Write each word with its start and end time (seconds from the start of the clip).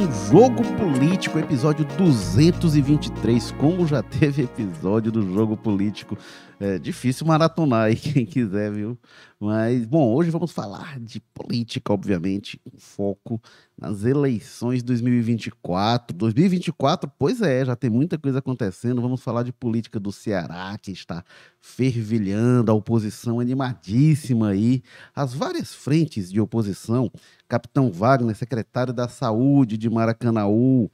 um 0.00 0.30
jogo 0.30 0.62
político, 0.78 1.38
episódio 1.38 1.84
223. 1.84 3.52
Como 3.52 3.86
já 3.86 4.00
teve 4.02 4.44
episódio 4.44 5.12
do 5.12 5.22
jogo 5.34 5.58
político, 5.58 6.16
é 6.58 6.78
difícil 6.78 7.26
maratonar 7.26 7.84
aí 7.84 7.96
quem 7.96 8.24
quiser, 8.24 8.72
viu? 8.72 8.96
Mas, 9.42 9.86
bom, 9.86 10.12
hoje 10.12 10.28
vamos 10.30 10.52
falar 10.52 11.00
de 11.00 11.18
política, 11.32 11.94
obviamente, 11.94 12.58
com 12.58 12.78
foco 12.78 13.40
nas 13.74 14.04
eleições 14.04 14.82
2024. 14.82 16.14
2024, 16.14 17.10
pois 17.18 17.40
é, 17.40 17.64
já 17.64 17.74
tem 17.74 17.88
muita 17.88 18.18
coisa 18.18 18.40
acontecendo. 18.40 19.00
Vamos 19.00 19.22
falar 19.22 19.42
de 19.42 19.50
política 19.50 19.98
do 19.98 20.12
Ceará, 20.12 20.76
que 20.76 20.92
está 20.92 21.24
fervilhando, 21.58 22.70
a 22.70 22.74
oposição 22.74 23.40
animadíssima 23.40 24.50
aí, 24.50 24.82
as 25.16 25.32
várias 25.32 25.72
frentes 25.72 26.30
de 26.30 26.38
oposição. 26.38 27.10
Capitão 27.48 27.90
Wagner, 27.90 28.36
secretário 28.36 28.92
da 28.92 29.08
Saúde 29.08 29.78
de 29.78 29.88
Maracanaú, 29.88 30.90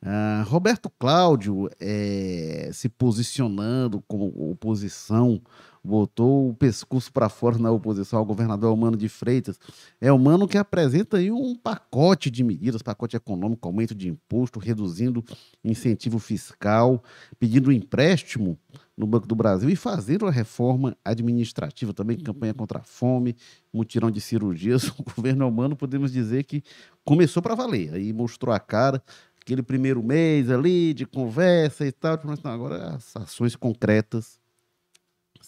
Uh, 0.00 0.48
Roberto 0.48 0.88
Cláudio 0.96 1.68
é, 1.80 2.70
se 2.72 2.88
posicionando 2.88 4.00
como 4.06 4.26
oposição, 4.52 5.42
botou 5.82 6.50
o 6.50 6.54
pescoço 6.54 7.12
para 7.12 7.28
fora 7.28 7.58
na 7.58 7.70
oposição 7.70 8.18
ao 8.18 8.24
governador 8.24 8.72
Humano 8.72 8.96
de 8.96 9.08
Freitas. 9.08 9.58
É 10.00 10.12
o 10.12 10.18
Mano 10.18 10.48
que 10.48 10.58
apresenta 10.58 11.18
aí 11.18 11.30
um 11.30 11.54
pacote 11.54 12.30
de 12.30 12.44
medidas, 12.44 12.82
pacote 12.82 13.16
econômico, 13.16 13.66
aumento 13.66 13.94
de 13.94 14.08
imposto, 14.08 14.58
reduzindo 14.58 15.24
incentivo 15.64 16.18
fiscal, 16.18 17.02
pedindo 17.38 17.72
empréstimo 17.72 18.58
no 18.96 19.06
Banco 19.06 19.26
do 19.28 19.34
Brasil 19.34 19.70
e 19.70 19.76
fazendo 19.76 20.26
a 20.26 20.30
reforma 20.30 20.96
administrativa, 21.04 21.94
também 21.94 22.18
campanha 22.18 22.52
contra 22.52 22.80
a 22.80 22.82
fome, 22.82 23.36
mutirão 23.72 24.10
de 24.10 24.20
cirurgias. 24.20 24.92
O 24.98 25.04
governo 25.04 25.46
Humano, 25.46 25.76
podemos 25.76 26.12
dizer 26.12 26.44
que 26.44 26.62
começou 27.04 27.40
para 27.42 27.54
valer, 27.54 27.94
aí 27.94 28.12
mostrou 28.12 28.54
a 28.54 28.58
cara, 28.58 29.02
aquele 29.40 29.62
primeiro 29.62 30.02
mês 30.02 30.50
ali 30.50 30.92
de 30.92 31.06
conversa 31.06 31.86
e 31.86 31.92
tal, 31.92 32.18
mas 32.24 32.42
não, 32.42 32.50
agora 32.50 32.96
as 32.96 33.16
ações 33.16 33.54
concretas 33.54 34.38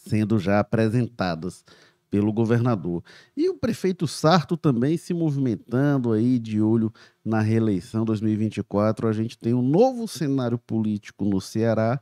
sendo 0.05 0.39
já 0.39 0.61
apresentadas 0.61 1.65
pelo 2.11 2.33
governador. 2.33 3.03
E 3.37 3.49
o 3.49 3.55
prefeito 3.55 4.07
Sarto 4.07 4.57
também 4.57 4.97
se 4.97 5.15
movimentando 5.15 6.13
aí 6.13 6.39
de 6.39 6.61
olho 6.61 6.93
na 7.25 7.41
reeleição 7.41 8.05
2024. 8.05 9.07
A 9.07 9.13
gente 9.13 9.39
tem 9.39 9.55
um 9.55 9.63
novo 9.63 10.09
cenário 10.09 10.59
político 10.59 11.25
no 11.25 11.41
Ceará, 11.41 12.01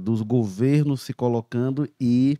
dos 0.00 0.22
governos 0.22 1.02
se 1.02 1.12
colocando 1.12 1.88
e 2.00 2.36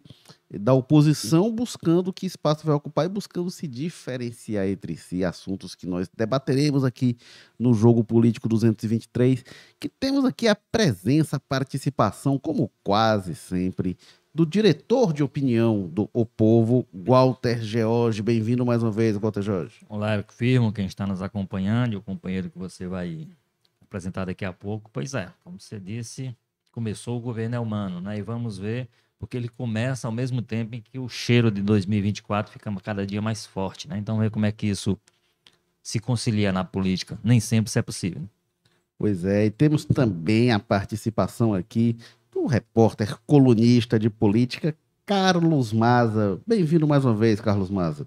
da 0.51 0.73
oposição 0.73 1.53
buscando 1.53 2.13
que 2.13 2.27
espaço 2.27 2.67
vai 2.67 2.75
ocupar 2.75 3.07
e 3.07 3.09
buscando 3.09 3.51
se 3.51 3.67
diferenciar 3.67 4.67
entre 4.67 4.97
si, 4.97 5.25
assuntos 5.25 5.75
que 5.75 5.87
nós 5.87 6.09
debateremos 6.17 6.85
aqui 6.85 7.17
no 7.59 7.75
Jogo 7.75 8.05
Político 8.05 8.49
223, 8.49 9.45
que 9.81 9.89
temos 9.89 10.25
aqui 10.25 10.47
a 10.47 10.55
presença, 10.55 11.37
a 11.37 11.41
participação, 11.41 12.39
como 12.39 12.71
quase 12.83 13.35
sempre, 13.35 13.97
do 14.35 14.45
diretor 14.45 15.13
de 15.13 15.23
opinião 15.23 15.87
do 15.87 16.11
O 16.13 16.27
Povo, 16.27 16.85
Walter 16.93 17.63
George. 17.63 18.21
Bem-vindo 18.21 18.67
mais 18.67 18.83
uma 18.83 18.91
vez, 18.91 19.17
Walter 19.17 19.43
George. 19.43 19.77
Olá, 19.89 20.17
eu 20.17 20.25
firmo 20.29 20.73
quem 20.73 20.87
está 20.87 21.07
nos 21.07 21.23
acompanhando 21.23 21.93
e 21.93 21.97
o 21.97 22.03
companheiro 22.03 22.51
que 22.51 22.59
você 22.59 22.89
vai 22.89 23.29
apresentar 23.81 24.25
daqui 24.25 24.45
a 24.45 24.53
pouco. 24.53 24.91
Pois 24.93 25.15
é, 25.15 25.29
como 25.45 25.61
você 25.61 25.79
disse, 25.79 26.35
começou 26.73 27.17
o 27.17 27.21
governo 27.21 27.55
é 27.55 27.61
humano, 27.61 28.01
né? 28.01 28.19
E 28.19 28.23
vamos 28.23 28.59
ver, 28.59 28.89
porque 29.21 29.37
ele 29.37 29.49
começa 29.49 30.09
ao 30.09 30.13
mesmo 30.13 30.43
tempo 30.43 30.75
em 30.75 30.81
que 30.81 30.99
o 30.99 31.09
cheiro 31.09 31.49
de 31.49 31.63
2024 31.63 32.53
fica 32.53 32.75
cada 32.83 33.07
dia 33.07 33.23
mais 33.23 33.47
forte, 33.47 33.89
né? 33.89 33.99
Então, 33.99 34.19
ver 34.19 34.33
como 34.33 34.47
é 34.47 34.51
que 34.51 34.67
isso 34.67 34.99
se 35.81 36.01
concilia 36.01 36.51
na 36.51 36.65
política. 36.65 37.17
Nem 37.23 37.39
sempre 37.39 37.69
isso 37.69 37.79
é 37.79 37.83
possível. 37.83 38.21
Né? 38.21 38.29
Pois 38.99 39.25
é, 39.25 39.47
e 39.47 39.51
temos 39.51 39.85
também 39.85 40.51
a 40.51 40.59
participação 40.59 41.55
aqui 41.55 41.97
do 42.45 42.47
repórter 42.47 43.17
colunista 43.27 43.99
de 43.99 44.11
política, 44.11 44.75
Carlos 45.07 45.73
Maza. 45.73 46.39
Bem-vindo 46.47 46.87
mais 46.87 47.03
uma 47.03 47.15
vez, 47.15 47.41
Carlos 47.41 47.71
Maza. 47.71 48.07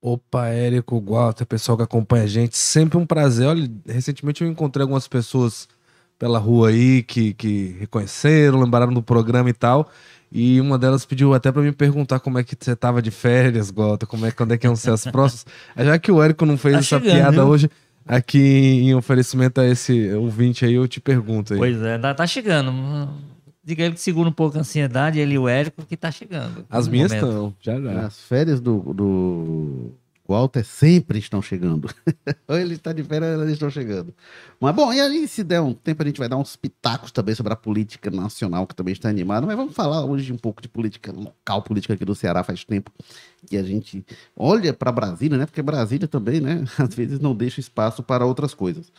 Opa, 0.00 0.46
Érico, 0.46 1.00
Walter, 1.00 1.44
pessoal 1.44 1.76
que 1.76 1.82
acompanha 1.82 2.24
a 2.24 2.28
gente, 2.28 2.56
sempre 2.56 2.96
um 2.96 3.04
prazer. 3.04 3.48
Olha, 3.48 3.68
recentemente 3.84 4.44
eu 4.44 4.48
encontrei 4.48 4.82
algumas 4.82 5.08
pessoas 5.08 5.68
pela 6.16 6.38
rua 6.38 6.68
aí 6.68 7.02
que, 7.02 7.34
que 7.34 7.76
reconheceram, 7.80 8.60
lembraram 8.60 8.92
do 8.92 9.02
programa 9.02 9.50
e 9.50 9.52
tal. 9.52 9.90
E 10.30 10.60
uma 10.60 10.78
delas 10.78 11.04
pediu 11.04 11.34
até 11.34 11.50
para 11.50 11.62
me 11.62 11.72
perguntar 11.72 12.20
como 12.20 12.38
é 12.38 12.44
que 12.44 12.56
você 12.58 12.76
tava 12.76 13.02
de 13.02 13.10
férias, 13.10 13.70
Gota, 13.72 14.06
como 14.06 14.26
é 14.26 14.30
quando 14.30 14.54
é 14.54 14.58
que 14.58 14.66
iam 14.66 14.76
ser 14.76 14.92
as 14.92 15.04
próximas. 15.04 15.46
Já 15.76 15.98
que 15.98 16.12
o 16.12 16.22
Érico 16.22 16.46
não 16.46 16.56
fez 16.56 16.74
tá 16.74 16.78
essa 16.78 17.00
chegando, 17.00 17.12
piada 17.16 17.36
viu? 17.36 17.46
hoje, 17.46 17.70
aqui 18.06 18.38
em 18.38 18.94
oferecimento 18.94 19.60
a 19.60 19.66
esse 19.66 20.12
ouvinte 20.12 20.64
aí, 20.64 20.74
eu 20.74 20.86
te 20.86 21.00
pergunto 21.00 21.54
aí. 21.54 21.58
Pois 21.58 21.82
é, 21.82 21.98
tá, 21.98 22.14
tá 22.14 22.26
chegando. 22.28 22.72
Diga 23.66 23.82
ele 23.82 23.94
que 23.94 24.00
segura 24.00 24.28
um 24.28 24.32
pouco 24.32 24.56
a 24.56 24.60
ansiedade, 24.60 25.18
ele 25.18 25.34
e 25.34 25.38
o 25.38 25.48
Érico, 25.48 25.84
que 25.84 25.96
tá 25.96 26.08
chegando. 26.12 26.64
As 26.70 26.86
minhas 26.86 27.10
estão, 27.10 27.52
já 27.60 27.80
já. 27.80 28.06
As 28.06 28.20
férias 28.20 28.60
do, 28.60 28.78
do 28.94 29.90
Walter 30.24 30.64
sempre 30.64 31.18
estão 31.18 31.42
chegando. 31.42 31.92
ou 32.46 32.56
ele 32.56 32.74
está 32.74 32.92
de 32.92 33.02
férias, 33.02 33.40
eles 33.40 33.54
estão 33.54 33.68
chegando. 33.68 34.14
Mas 34.60 34.72
bom, 34.72 34.92
e 34.92 35.00
aí 35.00 35.26
se 35.26 35.42
der 35.42 35.60
um 35.60 35.74
tempo 35.74 36.00
a 36.00 36.06
gente 36.06 36.20
vai 36.20 36.28
dar 36.28 36.36
uns 36.36 36.54
pitacos 36.54 37.10
também 37.10 37.34
sobre 37.34 37.52
a 37.52 37.56
política 37.56 38.08
nacional, 38.08 38.68
que 38.68 38.74
também 38.76 38.92
está 38.92 39.08
animada. 39.08 39.44
Mas 39.44 39.56
vamos 39.56 39.74
falar 39.74 40.04
hoje 40.04 40.32
um 40.32 40.38
pouco 40.38 40.62
de 40.62 40.68
política 40.68 41.10
local, 41.10 41.60
política 41.62 41.94
aqui 41.94 42.04
do 42.04 42.14
Ceará. 42.14 42.44
Faz 42.44 42.64
tempo 42.64 42.92
que 43.48 43.56
a 43.56 43.64
gente 43.64 44.06
olha 44.36 44.72
para 44.72 44.92
Brasília, 44.92 45.36
né? 45.36 45.44
Porque 45.44 45.60
Brasília 45.60 46.06
também, 46.06 46.40
né? 46.40 46.64
Às 46.78 46.94
vezes 46.94 47.18
não 47.18 47.34
deixa 47.34 47.58
espaço 47.58 48.00
para 48.00 48.24
outras 48.24 48.54
coisas. 48.54 48.92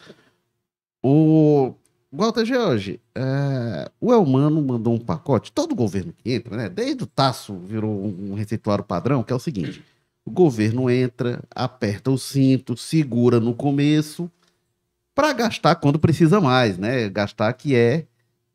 O 1.01 1.73
Walter 2.12 2.45
George, 2.45 3.01
é, 3.13 3.91
o 4.00 4.13
Elmano 4.13 4.62
mandou 4.62 4.94
um 4.94 5.00
pacote, 5.00 5.51
todo 5.51 5.75
governo 5.75 6.13
que 6.13 6.31
entra, 6.31 6.56
né? 6.56 6.69
Desde 6.69 7.03
o 7.03 7.07
Tasso 7.07 7.57
virou 7.57 7.91
um 7.91 8.34
receituário 8.34 8.84
padrão, 8.84 9.23
que 9.23 9.34
é 9.34 9.35
o 9.35 9.40
seguinte 9.40 9.84
o 10.28 10.29
governo 10.29 10.90
entra, 10.90 11.41
aperta 11.56 12.12
o 12.12 12.17
cinto, 12.17 12.75
segura 12.75 13.40
no 13.40 13.56
começo, 13.56 14.29
para 15.16 15.31
gastar 15.31 15.75
quando 15.75 15.97
precisa 15.97 16.41
mais, 16.41 16.78
né? 16.78 17.07
Gastar 17.09 17.53
que 17.53 17.73
é, 17.73 18.06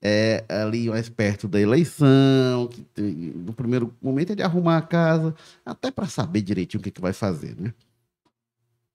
é 0.02 0.44
ali 0.50 0.90
mais 0.90 1.08
perto 1.08 1.48
da 1.48 1.58
eleição, 1.58 2.68
que, 2.68 2.86
no 3.34 3.54
primeiro 3.54 3.90
momento 4.02 4.32
é 4.32 4.34
de 4.34 4.42
arrumar 4.42 4.76
a 4.76 4.82
casa, 4.82 5.34
até 5.64 5.90
para 5.90 6.06
saber 6.06 6.42
direitinho 6.42 6.78
o 6.78 6.84
que, 6.84 6.90
que 6.90 7.00
vai 7.00 7.14
fazer, 7.14 7.56
né? 7.58 7.72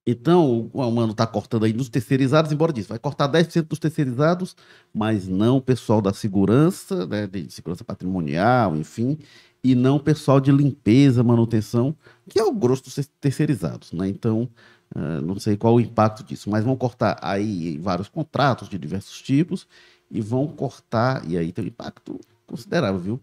Então, 0.09 0.69
o 0.71 0.81
Almano 0.81 1.11
está 1.11 1.27
cortando 1.27 1.65
aí 1.65 1.73
nos 1.73 1.89
terceirizados, 1.89 2.49
embora 2.53 2.71
disso, 2.71 2.87
vai 2.87 2.97
cortar 2.97 3.27
10% 3.27 3.67
dos 3.67 3.77
terceirizados, 3.77 4.55
mas 4.93 5.27
não 5.27 5.57
o 5.57 5.61
pessoal 5.61 6.01
da 6.01 6.13
segurança, 6.13 7.05
né, 7.05 7.27
de 7.27 7.51
segurança 7.51 7.83
patrimonial, 7.83 8.77
enfim, 8.77 9.17
e 9.61 9.75
não 9.75 9.97
o 9.97 9.99
pessoal 9.99 10.39
de 10.39 10.49
limpeza, 10.49 11.21
manutenção, 11.23 11.93
que 12.29 12.39
é 12.39 12.43
o 12.43 12.53
grosso 12.53 12.85
dos 12.85 13.09
terceirizados, 13.19 13.91
né? 13.91 14.07
Então, 14.07 14.49
uh, 14.95 15.21
não 15.21 15.37
sei 15.39 15.57
qual 15.57 15.75
o 15.75 15.81
impacto 15.81 16.23
disso, 16.23 16.49
mas 16.49 16.63
vão 16.63 16.77
cortar 16.77 17.19
aí 17.21 17.77
vários 17.77 18.07
contratos 18.07 18.69
de 18.69 18.77
diversos 18.77 19.21
tipos 19.21 19.67
e 20.09 20.21
vão 20.21 20.47
cortar, 20.47 21.29
e 21.29 21.37
aí 21.37 21.51
tem 21.51 21.65
um 21.65 21.67
impacto 21.67 22.17
considerável, 22.45 22.99
viu? 23.01 23.21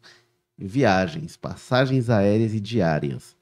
Viagens, 0.58 1.34
passagens 1.34 2.10
aéreas 2.10 2.52
e 2.52 2.60
diárias. 2.60 3.34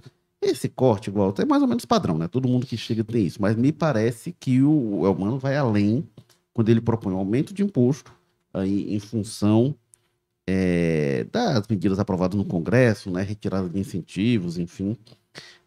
Esse 0.43 0.69
corte, 0.69 1.09
igual, 1.09 1.33
é 1.39 1.45
mais 1.45 1.63
ou 1.63 1.69
menos 1.69 1.85
padrão, 1.85 2.19
né? 2.19 2.27
Todo 2.27 2.49
mundo 2.49 2.67
que 2.67 2.77
chega 2.77 3.05
tem 3.05 3.25
isso, 3.25 3.41
mas 3.41 3.55
me 3.55 3.71
parece 3.71 4.33
que 4.33 4.61
o 4.61 5.07
Elmano 5.07 5.39
vai 5.39 5.57
além 5.57 6.05
quando 6.53 6.69
ele 6.69 6.81
propõe 6.81 7.15
um 7.15 7.19
aumento 7.19 7.55
de 7.55 7.63
imposto 7.63 8.13
aí 8.53 8.93
em 8.93 8.99
função 8.99 9.75
é, 10.47 11.25
das 11.31 11.67
medidas 11.69 11.99
aprovadas 11.99 12.37
no 12.37 12.45
Congresso, 12.45 13.11
né, 13.11 13.23
retirada 13.23 13.69
de 13.69 13.79
incentivos, 13.79 14.59
enfim, 14.59 14.97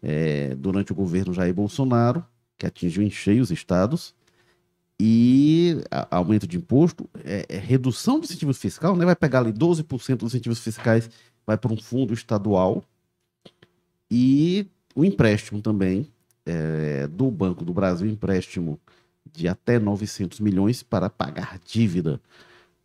é, 0.02 0.54
durante 0.54 0.92
o 0.92 0.94
governo 0.94 1.32
Jair 1.32 1.54
Bolsonaro, 1.54 2.24
que 2.58 2.66
atingiu 2.66 3.02
em 3.02 3.10
cheio 3.10 3.42
os 3.42 3.50
estados, 3.50 4.14
e 5.00 5.82
aumento 6.10 6.46
de 6.46 6.56
imposto, 6.56 7.08
é, 7.24 7.44
é, 7.48 7.58
redução 7.58 8.18
de 8.18 8.26
incentivos 8.26 8.58
fiscal, 8.58 8.96
né, 8.96 9.04
vai 9.04 9.16
pegar 9.16 9.40
ali 9.40 9.52
12% 9.52 10.18
dos 10.18 10.34
incentivos 10.34 10.58
fiscais, 10.60 11.10
vai 11.46 11.56
para 11.56 11.72
um 11.72 11.76
fundo 11.76 12.14
estadual, 12.14 12.84
e 14.10 14.66
o 14.94 15.04
empréstimo 15.04 15.60
também 15.60 16.06
é, 16.44 17.06
do 17.06 17.30
Banco 17.30 17.64
do 17.64 17.72
Brasil, 17.72 18.08
empréstimo 18.08 18.78
de 19.32 19.48
até 19.48 19.78
900 19.78 20.40
milhões 20.40 20.82
para 20.82 21.10
pagar 21.10 21.58
dívida 21.64 22.20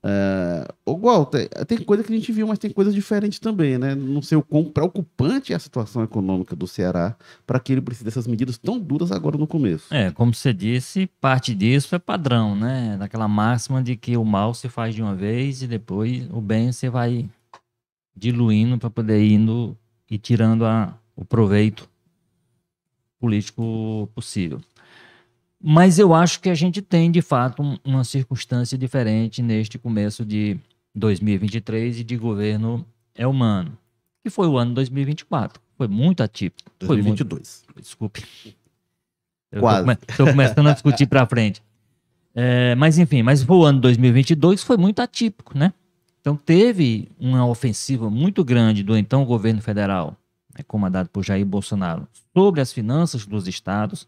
Uh, 0.04 0.74
o 0.84 0.98
Walter, 0.98 1.48
tem 1.68 1.78
coisa 1.78 2.04
que 2.04 2.12
a 2.12 2.16
gente 2.16 2.32
viu, 2.32 2.48
mas 2.48 2.58
tem 2.58 2.72
coisas 2.72 2.94
diferentes 2.94 3.38
também, 3.38 3.78
né? 3.78 3.94
Não 3.94 4.20
sei 4.20 4.36
o 4.36 4.42
quão 4.42 4.66
preocupante 4.66 5.54
é 5.54 5.56
a 5.56 5.60
situação 5.60 6.04
econômica 6.04 6.56
do 6.56 6.66
Ceará 6.68 7.16
para 7.46 7.60
que 7.60 7.72
ele 7.72 7.82
precise 7.82 8.04
dessas 8.04 8.26
medidas 8.26 8.58
tão 8.58 8.80
duras 8.80 9.12
agora 9.12 9.38
no 9.38 9.46
começo. 9.46 9.94
É, 9.94 10.10
como 10.10 10.34
você 10.34 10.52
disse, 10.52 11.08
parte 11.20 11.54
disso 11.54 11.94
é 11.94 12.00
padrão, 12.00 12.56
né? 12.56 12.98
Daquela 12.98 13.28
máxima 13.28 13.82
de 13.84 13.96
que 13.96 14.18
o 14.18 14.26
mal 14.26 14.56
se 14.56 14.68
faz 14.68 14.96
de 14.96 15.04
uma 15.04 15.14
vez 15.14 15.62
e 15.62 15.68
depois 15.68 16.28
o 16.32 16.42
bem 16.42 16.72
você 16.72 16.90
vai 16.90 17.30
diluindo 18.16 18.80
para 18.80 18.90
poder 18.90 19.24
indo 19.24 19.78
e 20.10 20.18
tirando 20.18 20.66
a, 20.66 20.98
o 21.22 21.26
proveito 21.26 21.88
político 23.20 24.10
possível. 24.16 24.60
Mas 25.64 26.00
eu 26.00 26.16
acho 26.16 26.40
que 26.40 26.50
a 26.50 26.56
gente 26.56 26.82
tem, 26.82 27.12
de 27.12 27.22
fato, 27.22 27.62
um, 27.62 27.78
uma 27.86 28.04
circunstância 28.04 28.76
diferente 28.76 29.44
neste 29.44 29.78
começo 29.78 30.26
de 30.26 30.58
2023 30.96 32.00
e 32.00 32.04
de 32.04 32.18
governo 32.18 32.84
é 33.14 33.28
humano, 33.28 33.78
que 34.24 34.32
foi 34.32 34.48
o 34.48 34.58
ano 34.58 34.74
2024. 34.74 35.62
Foi 35.78 35.88
muito 35.88 36.24
atípico. 36.24 36.72
2022. 36.80 37.64
Foi 37.66 37.74
muito... 37.76 37.86
Desculpe. 37.86 38.24
Quase. 39.60 39.92
Estou 39.92 40.26
come... 40.26 40.32
começando 40.32 40.68
a 40.68 40.74
discutir 40.74 41.06
para 41.06 41.28
frente. 41.28 41.62
É, 42.34 42.74
mas 42.76 42.98
enfim, 42.98 43.22
mas 43.22 43.44
foi 43.44 43.58
o 43.58 43.64
ano 43.64 43.80
2022 43.80 44.64
foi 44.64 44.78
muito 44.78 45.02
atípico, 45.02 45.56
né? 45.56 45.72
Então 46.20 46.36
teve 46.36 47.10
uma 47.20 47.46
ofensiva 47.46 48.10
muito 48.10 48.44
grande 48.44 48.82
do 48.82 48.98
então 48.98 49.26
governo 49.26 49.62
federal, 49.62 50.16
né, 50.58 50.64
comandado 50.68 51.10
por 51.10 51.24
Jair 51.24 51.46
Bolsonaro, 51.46 52.08
sobre 52.34 52.62
as 52.62 52.72
finanças 52.72 53.26
dos 53.26 53.48
estados. 53.48 54.08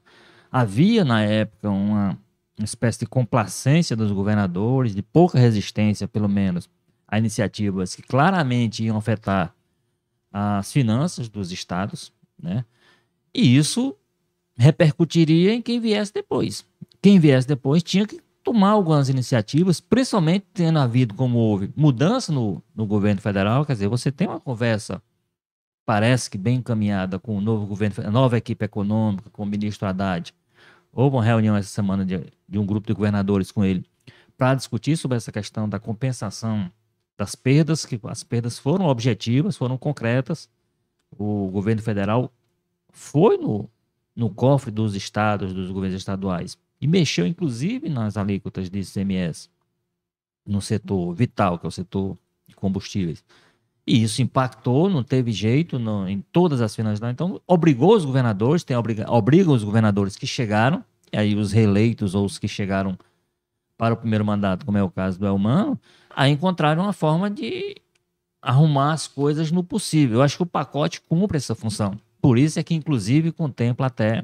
Havia 0.51 1.03
na 1.03 1.21
época 1.23 1.69
uma, 1.69 2.17
espécie 2.61 2.99
de 2.99 3.05
complacência 3.05 3.95
dos 3.95 4.11
governadores, 4.11 4.95
de 4.95 5.01
pouca 5.01 5.39
resistência, 5.39 6.07
pelo 6.07 6.29
menos, 6.29 6.69
a 7.07 7.17
iniciativas 7.17 7.95
que 7.95 8.01
claramente 8.01 8.83
iam 8.83 8.97
afetar 8.97 9.53
as 10.31 10.71
finanças 10.71 11.29
dos 11.29 11.51
estados, 11.51 12.11
né? 12.41 12.65
E 13.33 13.57
isso 13.57 13.95
repercutiria 14.55 15.53
em 15.53 15.61
quem 15.61 15.79
viesse 15.79 16.13
depois. 16.13 16.65
Quem 17.01 17.19
viesse 17.19 17.47
depois 17.47 17.81
tinha 17.81 18.05
que 18.05 18.21
tomar 18.43 18.71
algumas 18.71 19.09
iniciativas, 19.09 19.79
principalmente 19.79 20.45
tendo 20.53 20.77
havido, 20.77 21.13
como 21.13 21.37
houve, 21.37 21.71
mudança 21.75 22.31
no, 22.31 22.61
no 22.75 22.85
governo 22.85 23.21
federal, 23.21 23.65
quer 23.65 23.73
dizer, 23.73 23.87
você 23.87 24.11
tem 24.11 24.27
uma 24.27 24.39
conversa, 24.39 25.01
parece 25.85 26.29
que 26.29 26.37
bem 26.37 26.57
encaminhada 26.57 27.19
com 27.19 27.37
o 27.37 27.41
novo 27.41 27.65
governo, 27.65 27.95
a 28.05 28.11
nova 28.11 28.37
equipe 28.37 28.63
econômica, 28.63 29.29
com 29.29 29.43
o 29.43 29.45
ministro 29.45 29.87
Haddad. 29.87 30.33
Houve 30.91 31.15
uma 31.15 31.23
reunião 31.23 31.55
essa 31.55 31.69
semana 31.69 32.05
de, 32.05 32.23
de 32.47 32.59
um 32.59 32.65
grupo 32.65 32.87
de 32.87 32.93
governadores 32.93 33.51
com 33.51 33.63
ele 33.65 33.85
para 34.37 34.55
discutir 34.55 34.97
sobre 34.97 35.17
essa 35.17 35.31
questão 35.31 35.67
da 35.67 35.79
compensação 35.79 36.71
das 37.17 37.35
perdas, 37.35 37.85
que 37.85 37.99
as 38.03 38.23
perdas 38.23 38.57
foram 38.57 38.85
objetivas, 38.85 39.55
foram 39.55 39.77
concretas. 39.77 40.49
O 41.17 41.49
governo 41.49 41.81
federal 41.81 42.31
foi 42.89 43.37
no, 43.37 43.69
no 44.15 44.29
cofre 44.29 44.71
dos 44.71 44.95
estados, 44.95 45.53
dos 45.53 45.71
governos 45.71 45.99
estaduais, 45.99 46.57
e 46.81 46.87
mexeu 46.87 47.25
inclusive 47.25 47.89
nas 47.89 48.17
alíquotas 48.17 48.69
de 48.69 48.79
ICMS 48.79 49.49
no 50.45 50.61
setor 50.61 51.13
vital, 51.13 51.57
que 51.57 51.65
é 51.65 51.69
o 51.69 51.71
setor 51.71 52.17
de 52.47 52.55
combustíveis. 52.55 53.23
E 53.85 54.01
isso 54.01 54.21
impactou, 54.21 54.89
não 54.89 55.03
teve 55.03 55.31
jeito 55.31 55.77
no, 55.77 56.07
em 56.07 56.21
todas 56.31 56.61
as 56.61 56.75
finanças. 56.75 57.01
Então, 57.11 57.41
obrigou 57.45 57.95
os 57.95 58.05
governadores, 58.05 58.63
tem 58.63 58.77
obriga, 58.77 59.11
obriga 59.11 59.51
os 59.51 59.63
governadores 59.63 60.15
que 60.15 60.25
chegaram, 60.25 60.83
e 61.11 61.17
aí 61.17 61.35
os 61.35 61.51
reeleitos 61.51 62.15
ou 62.15 62.25
os 62.25 62.39
que 62.39 62.47
chegaram 62.47 62.97
para 63.77 63.93
o 63.93 63.97
primeiro 63.97 64.23
mandato, 64.23 64.65
como 64.65 64.77
é 64.77 64.83
o 64.83 64.89
caso 64.89 65.19
do 65.19 65.25
Elmano, 65.25 65.79
a 66.09 66.29
encontrar 66.29 66.79
uma 66.79 66.93
forma 66.93 67.29
de 67.29 67.75
arrumar 68.41 68.93
as 68.93 69.07
coisas 69.07 69.51
no 69.51 69.63
possível. 69.63 70.19
Eu 70.19 70.21
acho 70.21 70.37
que 70.37 70.43
o 70.43 70.45
pacote 70.47 71.01
cumpre 71.01 71.37
essa 71.37 71.55
função. 71.55 71.99
Por 72.21 72.37
isso 72.37 72.59
é 72.59 72.63
que, 72.63 72.73
inclusive, 72.73 73.31
contempla 73.31 73.87
até 73.87 74.23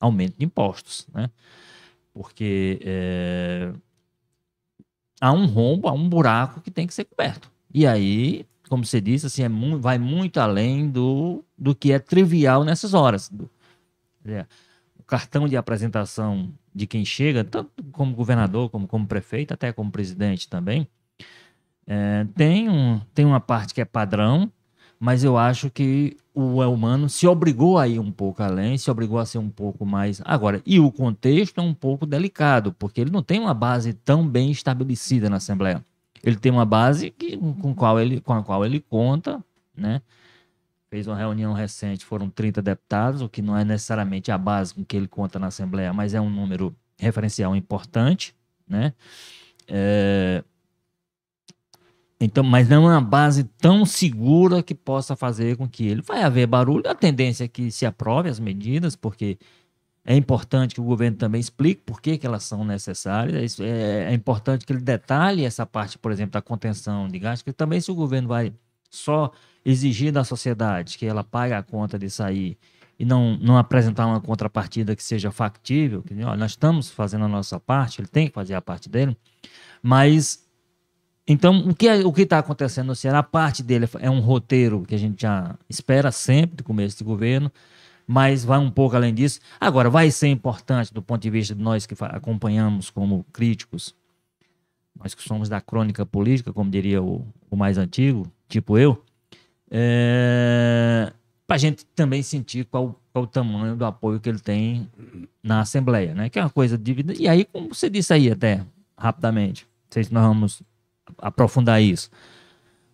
aumento 0.00 0.36
de 0.38 0.44
impostos, 0.44 1.06
né? 1.14 1.30
Porque 2.12 2.80
é, 2.82 3.72
há 5.20 5.32
um 5.32 5.46
rombo, 5.46 5.86
há 5.86 5.92
um 5.92 6.08
buraco 6.08 6.60
que 6.60 6.70
tem 6.70 6.86
que 6.86 6.94
ser 6.94 7.04
coberto. 7.04 7.50
E 7.72 7.86
aí, 7.86 8.44
como 8.68 8.84
você 8.84 9.00
disse, 9.00 9.26
assim, 9.26 9.42
é 9.42 9.48
mu 9.48 9.78
vai 9.78 9.98
muito 9.98 10.38
além 10.38 10.88
do, 10.88 11.44
do 11.56 11.74
que 11.74 11.92
é 11.92 11.98
trivial 11.98 12.64
nessas 12.64 12.94
horas. 12.94 13.28
Do, 13.28 13.50
é, 14.24 14.46
o 14.98 15.02
cartão 15.02 15.48
de 15.48 15.56
apresentação 15.56 16.52
de 16.74 16.86
quem 16.86 17.04
chega, 17.04 17.44
tanto 17.44 17.82
como 17.92 18.14
governador, 18.14 18.70
como 18.70 18.86
como 18.86 19.06
prefeito, 19.06 19.52
até 19.52 19.72
como 19.72 19.90
presidente 19.90 20.48
também, 20.48 20.86
é, 21.86 22.24
tem, 22.36 22.68
um, 22.68 23.00
tem 23.12 23.24
uma 23.24 23.40
parte 23.40 23.74
que 23.74 23.80
é 23.80 23.84
padrão, 23.84 24.50
mas 24.98 25.24
eu 25.24 25.36
acho 25.36 25.70
que 25.70 26.16
o 26.32 26.60
humano 26.60 27.08
se 27.08 27.26
obrigou 27.26 27.78
a 27.78 27.88
ir 27.88 27.98
um 27.98 28.12
pouco 28.12 28.42
além, 28.42 28.78
se 28.78 28.90
obrigou 28.90 29.18
a 29.18 29.26
ser 29.26 29.38
um 29.38 29.48
pouco 29.48 29.84
mais. 29.84 30.22
Agora, 30.24 30.62
e 30.64 30.78
o 30.78 30.92
contexto 30.92 31.58
é 31.58 31.62
um 31.62 31.74
pouco 31.74 32.06
delicado, 32.06 32.72
porque 32.72 33.00
ele 33.00 33.10
não 33.10 33.22
tem 33.22 33.40
uma 33.40 33.54
base 33.54 33.92
tão 33.92 34.28
bem 34.28 34.50
estabelecida 34.50 35.28
na 35.28 35.36
Assembleia. 35.38 35.84
Ele 36.22 36.36
tem 36.36 36.52
uma 36.52 36.64
base 36.64 37.10
que, 37.10 37.36
com, 37.36 37.74
qual 37.74 37.98
ele, 37.98 38.20
com 38.20 38.32
a 38.32 38.42
qual 38.42 38.64
ele 38.64 38.80
conta, 38.80 39.42
né? 39.74 40.02
Fez 40.88 41.06
uma 41.06 41.16
reunião 41.16 41.52
recente, 41.52 42.04
foram 42.04 42.28
30 42.28 42.60
deputados, 42.60 43.22
o 43.22 43.28
que 43.28 43.40
não 43.40 43.56
é 43.56 43.64
necessariamente 43.64 44.30
a 44.30 44.36
base 44.36 44.74
com 44.74 44.84
que 44.84 44.96
ele 44.96 45.06
conta 45.06 45.38
na 45.38 45.46
Assembleia, 45.46 45.92
mas 45.92 46.14
é 46.14 46.20
um 46.20 46.28
número 46.28 46.74
referencial 46.98 47.54
importante, 47.54 48.34
né? 48.68 48.92
É, 49.68 50.42
então, 52.20 52.44
mas 52.44 52.68
não 52.68 52.90
é 52.90 52.94
uma 52.94 53.00
base 53.00 53.44
tão 53.44 53.86
segura 53.86 54.62
que 54.62 54.74
possa 54.74 55.16
fazer 55.16 55.56
com 55.56 55.66
que 55.66 55.86
ele 55.86 56.02
vai 56.02 56.22
haver 56.22 56.46
barulho. 56.46 56.86
A 56.86 56.94
tendência 56.94 57.44
é 57.44 57.48
que 57.48 57.70
se 57.70 57.86
aprove 57.86 58.28
as 58.28 58.38
medidas, 58.38 58.94
porque 58.94 59.38
é 60.04 60.16
importante 60.16 60.74
que 60.74 60.80
o 60.80 60.84
governo 60.84 61.16
também 61.16 61.40
explique 61.40 61.82
por 61.82 62.00
que, 62.00 62.16
que 62.16 62.26
elas 62.26 62.42
são 62.44 62.64
necessárias. 62.64 63.60
É, 63.60 64.10
é 64.10 64.14
importante 64.14 64.64
que 64.64 64.72
ele 64.72 64.80
detalhe 64.80 65.44
essa 65.44 65.66
parte, 65.66 65.98
por 65.98 66.10
exemplo, 66.10 66.32
da 66.32 66.42
contenção 66.42 67.08
de 67.08 67.18
gastos, 67.18 67.42
que 67.42 67.52
também 67.52 67.80
se 67.80 67.90
o 67.90 67.94
governo 67.94 68.28
vai 68.28 68.52
só 68.90 69.30
exigir 69.64 70.10
da 70.10 70.24
sociedade 70.24 70.96
que 70.96 71.06
ela 71.06 71.22
pague 71.22 71.54
a 71.54 71.62
conta 71.62 71.98
de 71.98 72.08
sair 72.08 72.56
e 72.98 73.04
não, 73.04 73.36
não 73.38 73.56
apresentar 73.56 74.06
uma 74.06 74.20
contrapartida 74.20 74.96
que 74.96 75.02
seja 75.02 75.30
factível, 75.30 76.02
que 76.02 76.14
ó, 76.22 76.36
nós 76.36 76.52
estamos 76.52 76.90
fazendo 76.90 77.24
a 77.24 77.28
nossa 77.28 77.58
parte, 77.60 78.00
ele 78.00 78.08
tem 78.08 78.28
que 78.28 78.34
fazer 78.34 78.54
a 78.54 78.60
parte 78.60 78.88
dele, 78.88 79.16
mas 79.82 80.46
então, 81.26 81.68
o 81.68 81.74
que 81.74 81.86
é, 81.86 82.04
o 82.04 82.12
está 82.16 82.38
acontecendo 82.38 82.88
no 82.88 82.96
Ceará, 82.96 83.22
parte 83.22 83.62
dele 83.62 83.88
é 84.00 84.10
um 84.10 84.20
roteiro 84.20 84.82
que 84.82 84.94
a 84.96 84.98
gente 84.98 85.22
já 85.22 85.56
espera 85.68 86.10
sempre 86.10 86.56
do 86.56 86.64
começo 86.64 86.98
de 86.98 87.04
governo, 87.04 87.52
mas 88.10 88.44
vai 88.44 88.58
um 88.58 88.72
pouco 88.72 88.96
além 88.96 89.14
disso. 89.14 89.38
Agora, 89.60 89.88
vai 89.88 90.10
ser 90.10 90.26
importante 90.26 90.92
do 90.92 91.00
ponto 91.00 91.22
de 91.22 91.30
vista 91.30 91.54
de 91.54 91.62
nós 91.62 91.86
que 91.86 91.94
acompanhamos 92.00 92.90
como 92.90 93.24
críticos, 93.32 93.94
nós 94.98 95.14
que 95.14 95.22
somos 95.22 95.48
da 95.48 95.60
crônica 95.60 96.04
política, 96.04 96.52
como 96.52 96.68
diria 96.68 97.00
o, 97.00 97.24
o 97.48 97.54
mais 97.54 97.78
antigo, 97.78 98.26
tipo 98.48 98.76
eu, 98.76 99.00
é, 99.70 101.12
para 101.46 101.54
a 101.54 101.58
gente 101.58 101.86
também 101.94 102.20
sentir 102.20 102.64
qual, 102.64 103.00
qual 103.12 103.22
o 103.22 103.28
tamanho 103.28 103.76
do 103.76 103.84
apoio 103.84 104.18
que 104.18 104.28
ele 104.28 104.40
tem 104.40 104.90
na 105.40 105.60
Assembleia, 105.60 106.12
né? 106.12 106.28
Que 106.28 106.40
é 106.40 106.42
uma 106.42 106.50
coisa 106.50 106.76
dívida. 106.76 107.14
E 107.16 107.28
aí, 107.28 107.44
como 107.44 107.72
você 107.72 107.88
disse 107.88 108.12
aí 108.12 108.28
até, 108.28 108.66
rapidamente, 108.98 109.68
não 109.84 109.92
sei 109.92 110.02
se 110.02 110.12
nós 110.12 110.26
vamos 110.26 110.62
aprofundar 111.16 111.80
isso. 111.80 112.10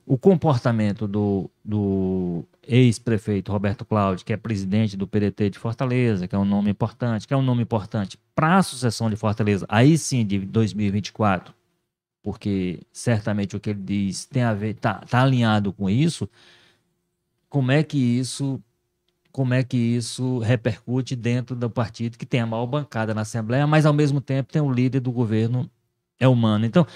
O 0.06 0.16
comportamento 0.16 1.08
do, 1.08 1.50
do 1.64 2.44
ex-prefeito 2.62 3.50
Roberto 3.50 3.84
Cláudio, 3.84 4.24
que 4.24 4.32
é 4.32 4.36
presidente 4.36 4.96
do 4.96 5.06
PDT 5.06 5.50
de 5.50 5.58
Fortaleza, 5.58 6.28
que 6.28 6.34
é 6.34 6.38
um 6.38 6.44
nome 6.44 6.70
importante, 6.70 7.26
que 7.26 7.34
é 7.34 7.36
um 7.36 7.42
nome 7.42 7.62
importante 7.62 8.16
para 8.34 8.58
a 8.58 8.62
sucessão 8.62 9.10
de 9.10 9.16
Fortaleza, 9.16 9.66
aí 9.68 9.98
sim 9.98 10.24
de 10.24 10.38
2024, 10.38 11.52
porque 12.22 12.80
certamente 12.92 13.56
o 13.56 13.60
que 13.60 13.70
ele 13.70 13.82
diz 13.82 14.24
tem 14.26 14.44
a 14.44 14.54
ver, 14.54 14.74
tá, 14.74 14.94
tá 15.10 15.22
alinhado 15.22 15.72
com 15.72 15.90
isso. 15.90 16.28
Como 17.48 17.72
é 17.72 17.82
que 17.82 17.98
isso 17.98 18.60
como 19.32 19.52
é 19.52 19.62
que 19.62 19.76
isso 19.76 20.38
repercute 20.38 21.14
dentro 21.14 21.54
do 21.54 21.68
partido 21.68 22.16
que 22.16 22.24
tem 22.24 22.40
a 22.40 22.46
maior 22.46 22.64
bancada 22.64 23.12
na 23.12 23.20
Assembleia, 23.20 23.66
mas 23.66 23.84
ao 23.84 23.92
mesmo 23.92 24.18
tempo 24.18 24.50
tem 24.50 24.62
o 24.62 24.72
líder 24.72 25.00
do 25.00 25.12
governo 25.12 25.70
é 26.18 26.26
humano. 26.26 26.64
Então, 26.64 26.86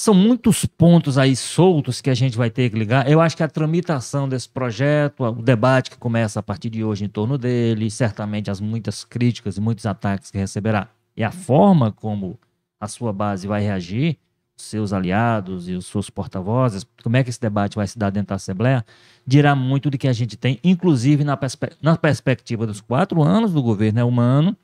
são 0.00 0.14
muitos 0.14 0.64
pontos 0.64 1.18
aí 1.18 1.36
soltos 1.36 2.00
que 2.00 2.08
a 2.08 2.14
gente 2.14 2.34
vai 2.34 2.48
ter 2.48 2.70
que 2.70 2.78
ligar. 2.78 3.06
Eu 3.06 3.20
acho 3.20 3.36
que 3.36 3.42
a 3.42 3.48
tramitação 3.48 4.26
desse 4.26 4.48
projeto, 4.48 5.22
o 5.22 5.42
debate 5.42 5.90
que 5.90 5.98
começa 5.98 6.40
a 6.40 6.42
partir 6.42 6.70
de 6.70 6.82
hoje 6.82 7.04
em 7.04 7.08
torno 7.08 7.36
dele, 7.36 7.90
certamente 7.90 8.50
as 8.50 8.62
muitas 8.62 9.04
críticas 9.04 9.58
e 9.58 9.60
muitos 9.60 9.84
ataques 9.84 10.30
que 10.30 10.38
receberá, 10.38 10.88
e 11.14 11.22
a 11.22 11.30
forma 11.30 11.92
como 11.92 12.40
a 12.80 12.88
sua 12.88 13.12
base 13.12 13.46
vai 13.46 13.60
reagir, 13.60 14.16
seus 14.56 14.94
aliados 14.94 15.68
e 15.68 15.74
os 15.74 15.84
seus 15.84 16.08
porta-vozes, 16.08 16.86
como 17.02 17.18
é 17.18 17.22
que 17.22 17.28
esse 17.28 17.40
debate 17.40 17.76
vai 17.76 17.86
se 17.86 17.98
dar 17.98 18.08
dentro 18.08 18.30
da 18.30 18.36
Assembleia, 18.36 18.82
dirá 19.26 19.54
muito 19.54 19.90
do 19.90 19.98
que 19.98 20.08
a 20.08 20.14
gente 20.14 20.34
tem, 20.34 20.58
inclusive 20.64 21.24
na, 21.24 21.36
perspe 21.36 21.72
na 21.82 21.94
perspectiva 21.94 22.66
dos 22.66 22.80
quatro 22.80 23.22
anos 23.22 23.52
do 23.52 23.62
governo 23.62 24.00
é 24.00 24.04
humano, 24.04 24.56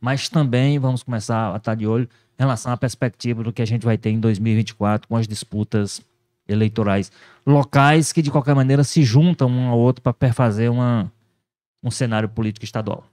mas 0.00 0.28
também 0.28 0.80
vamos 0.80 1.04
começar 1.04 1.54
a 1.54 1.58
estar 1.58 1.76
de 1.76 1.86
olho 1.86 2.08
em 2.40 2.42
relação 2.42 2.72
à 2.72 2.76
perspectiva 2.76 3.42
do 3.42 3.52
que 3.52 3.60
a 3.60 3.66
gente 3.66 3.84
vai 3.84 3.98
ter 3.98 4.08
em 4.08 4.18
2024 4.18 5.06
com 5.06 5.14
as 5.14 5.28
disputas 5.28 6.00
eleitorais 6.48 7.12
locais 7.46 8.14
que, 8.14 8.22
de 8.22 8.30
qualquer 8.30 8.54
maneira, 8.54 8.82
se 8.82 9.02
juntam 9.02 9.50
um 9.50 9.68
ao 9.68 9.78
outro 9.78 10.00
para 10.00 10.14
perfazer 10.14 10.70
uma, 10.70 11.12
um 11.84 11.90
cenário 11.90 12.30
político 12.30 12.64
estadual. 12.64 13.04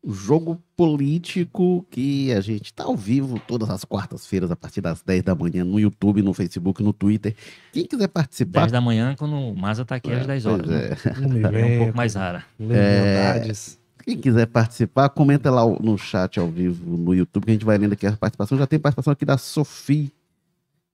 O 0.00 0.12
jogo 0.12 0.62
político 0.76 1.84
que 1.90 2.32
a 2.32 2.40
gente 2.40 2.66
está 2.66 2.84
ao 2.84 2.96
vivo 2.96 3.42
todas 3.48 3.68
as 3.68 3.84
quartas-feiras, 3.84 4.48
a 4.48 4.54
partir 4.54 4.80
das 4.80 5.02
10 5.02 5.24
da 5.24 5.34
manhã, 5.34 5.64
no 5.64 5.80
YouTube, 5.80 6.22
no 6.22 6.32
Facebook, 6.32 6.80
no 6.80 6.92
Twitter. 6.92 7.34
Quem 7.72 7.84
quiser 7.84 8.06
participar. 8.06 8.60
10 8.60 8.72
da 8.72 8.80
manhã, 8.80 9.16
quando 9.18 9.34
o 9.34 9.56
Maza 9.56 9.82
está 9.82 9.96
aqui 9.96 10.12
é, 10.12 10.20
às 10.20 10.26
10 10.26 10.46
horas. 10.46 10.70
É. 10.70 10.88
Né? 11.26 11.62
é 11.62 11.74
um 11.74 11.78
pouco 11.78 11.96
mais 11.96 12.14
rara. 12.14 12.44
É, 12.60 13.42
Quem 14.08 14.16
quiser 14.16 14.46
participar, 14.46 15.10
comenta 15.10 15.50
lá 15.50 15.66
no 15.66 15.98
chat 15.98 16.40
ao 16.40 16.48
vivo 16.48 16.96
no 16.96 17.14
YouTube, 17.14 17.44
que 17.44 17.50
a 17.50 17.52
gente 17.52 17.66
vai 17.66 17.76
lendo 17.76 17.92
aqui 17.92 18.06
a 18.06 18.16
participação. 18.16 18.56
Já 18.56 18.66
tem 18.66 18.78
participação 18.78 19.12
aqui 19.12 19.26
da 19.26 19.36
Sofia, 19.36 20.10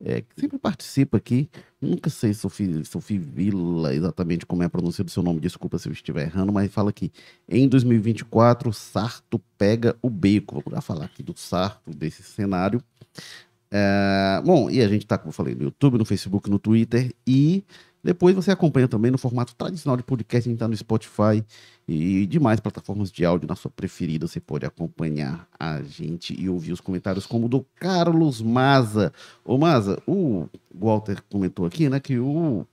é, 0.04 0.22
que 0.22 0.40
sempre 0.40 0.58
participa 0.58 1.18
aqui. 1.18 1.48
Nunca 1.80 2.10
sei, 2.10 2.34
Sofia, 2.34 2.84
Sofia 2.84 3.20
Vila, 3.20 3.94
exatamente 3.94 4.44
como 4.44 4.64
é 4.64 4.66
a 4.66 4.68
pronúncia 4.68 5.04
do 5.04 5.12
seu 5.12 5.22
nome, 5.22 5.38
desculpa 5.38 5.78
se 5.78 5.88
eu 5.88 5.92
estiver 5.92 6.24
errando, 6.24 6.52
mas 6.52 6.72
fala 6.72 6.90
aqui. 6.90 7.12
Em 7.48 7.68
2024, 7.68 8.72
Sarto 8.72 9.40
pega 9.56 9.94
o 10.02 10.10
beco. 10.10 10.56
Vamos 10.56 10.72
já 10.72 10.80
falar 10.80 11.04
aqui 11.04 11.22
do 11.22 11.38
Sarto, 11.38 11.92
desse 11.92 12.24
cenário. 12.24 12.82
É, 13.70 14.42
bom, 14.44 14.68
e 14.68 14.82
a 14.82 14.88
gente 14.88 15.04
está, 15.04 15.16
como 15.16 15.28
eu 15.28 15.32
falei, 15.32 15.54
no 15.54 15.62
YouTube, 15.62 15.98
no 15.98 16.04
Facebook, 16.04 16.50
no 16.50 16.58
Twitter 16.58 17.14
e 17.24 17.62
depois 18.04 18.34
você 18.34 18.50
acompanha 18.50 18.86
também 18.86 19.10
no 19.10 19.16
formato 19.16 19.54
tradicional 19.54 19.96
de 19.96 20.02
podcast, 20.02 20.46
a 20.46 20.50
gente 20.50 20.56
está 20.56 20.68
no 20.68 20.76
Spotify 20.76 21.42
e 21.88 22.26
demais 22.26 22.60
plataformas 22.60 23.10
de 23.10 23.24
áudio 23.24 23.48
na 23.48 23.56
sua 23.56 23.70
preferida. 23.70 24.28
Você 24.28 24.38
pode 24.38 24.66
acompanhar 24.66 25.48
a 25.58 25.80
gente 25.80 26.38
e 26.38 26.46
ouvir 26.50 26.72
os 26.72 26.82
comentários 26.82 27.24
como 27.24 27.46
o 27.46 27.48
do 27.48 27.66
Carlos 27.76 28.42
Maza. 28.42 29.10
Ô 29.42 29.56
Maza, 29.56 30.02
o 30.06 30.46
Walter 30.74 31.22
comentou 31.30 31.64
aqui, 31.64 31.88
né, 31.88 31.98
que 31.98 32.18
o, 32.18 32.66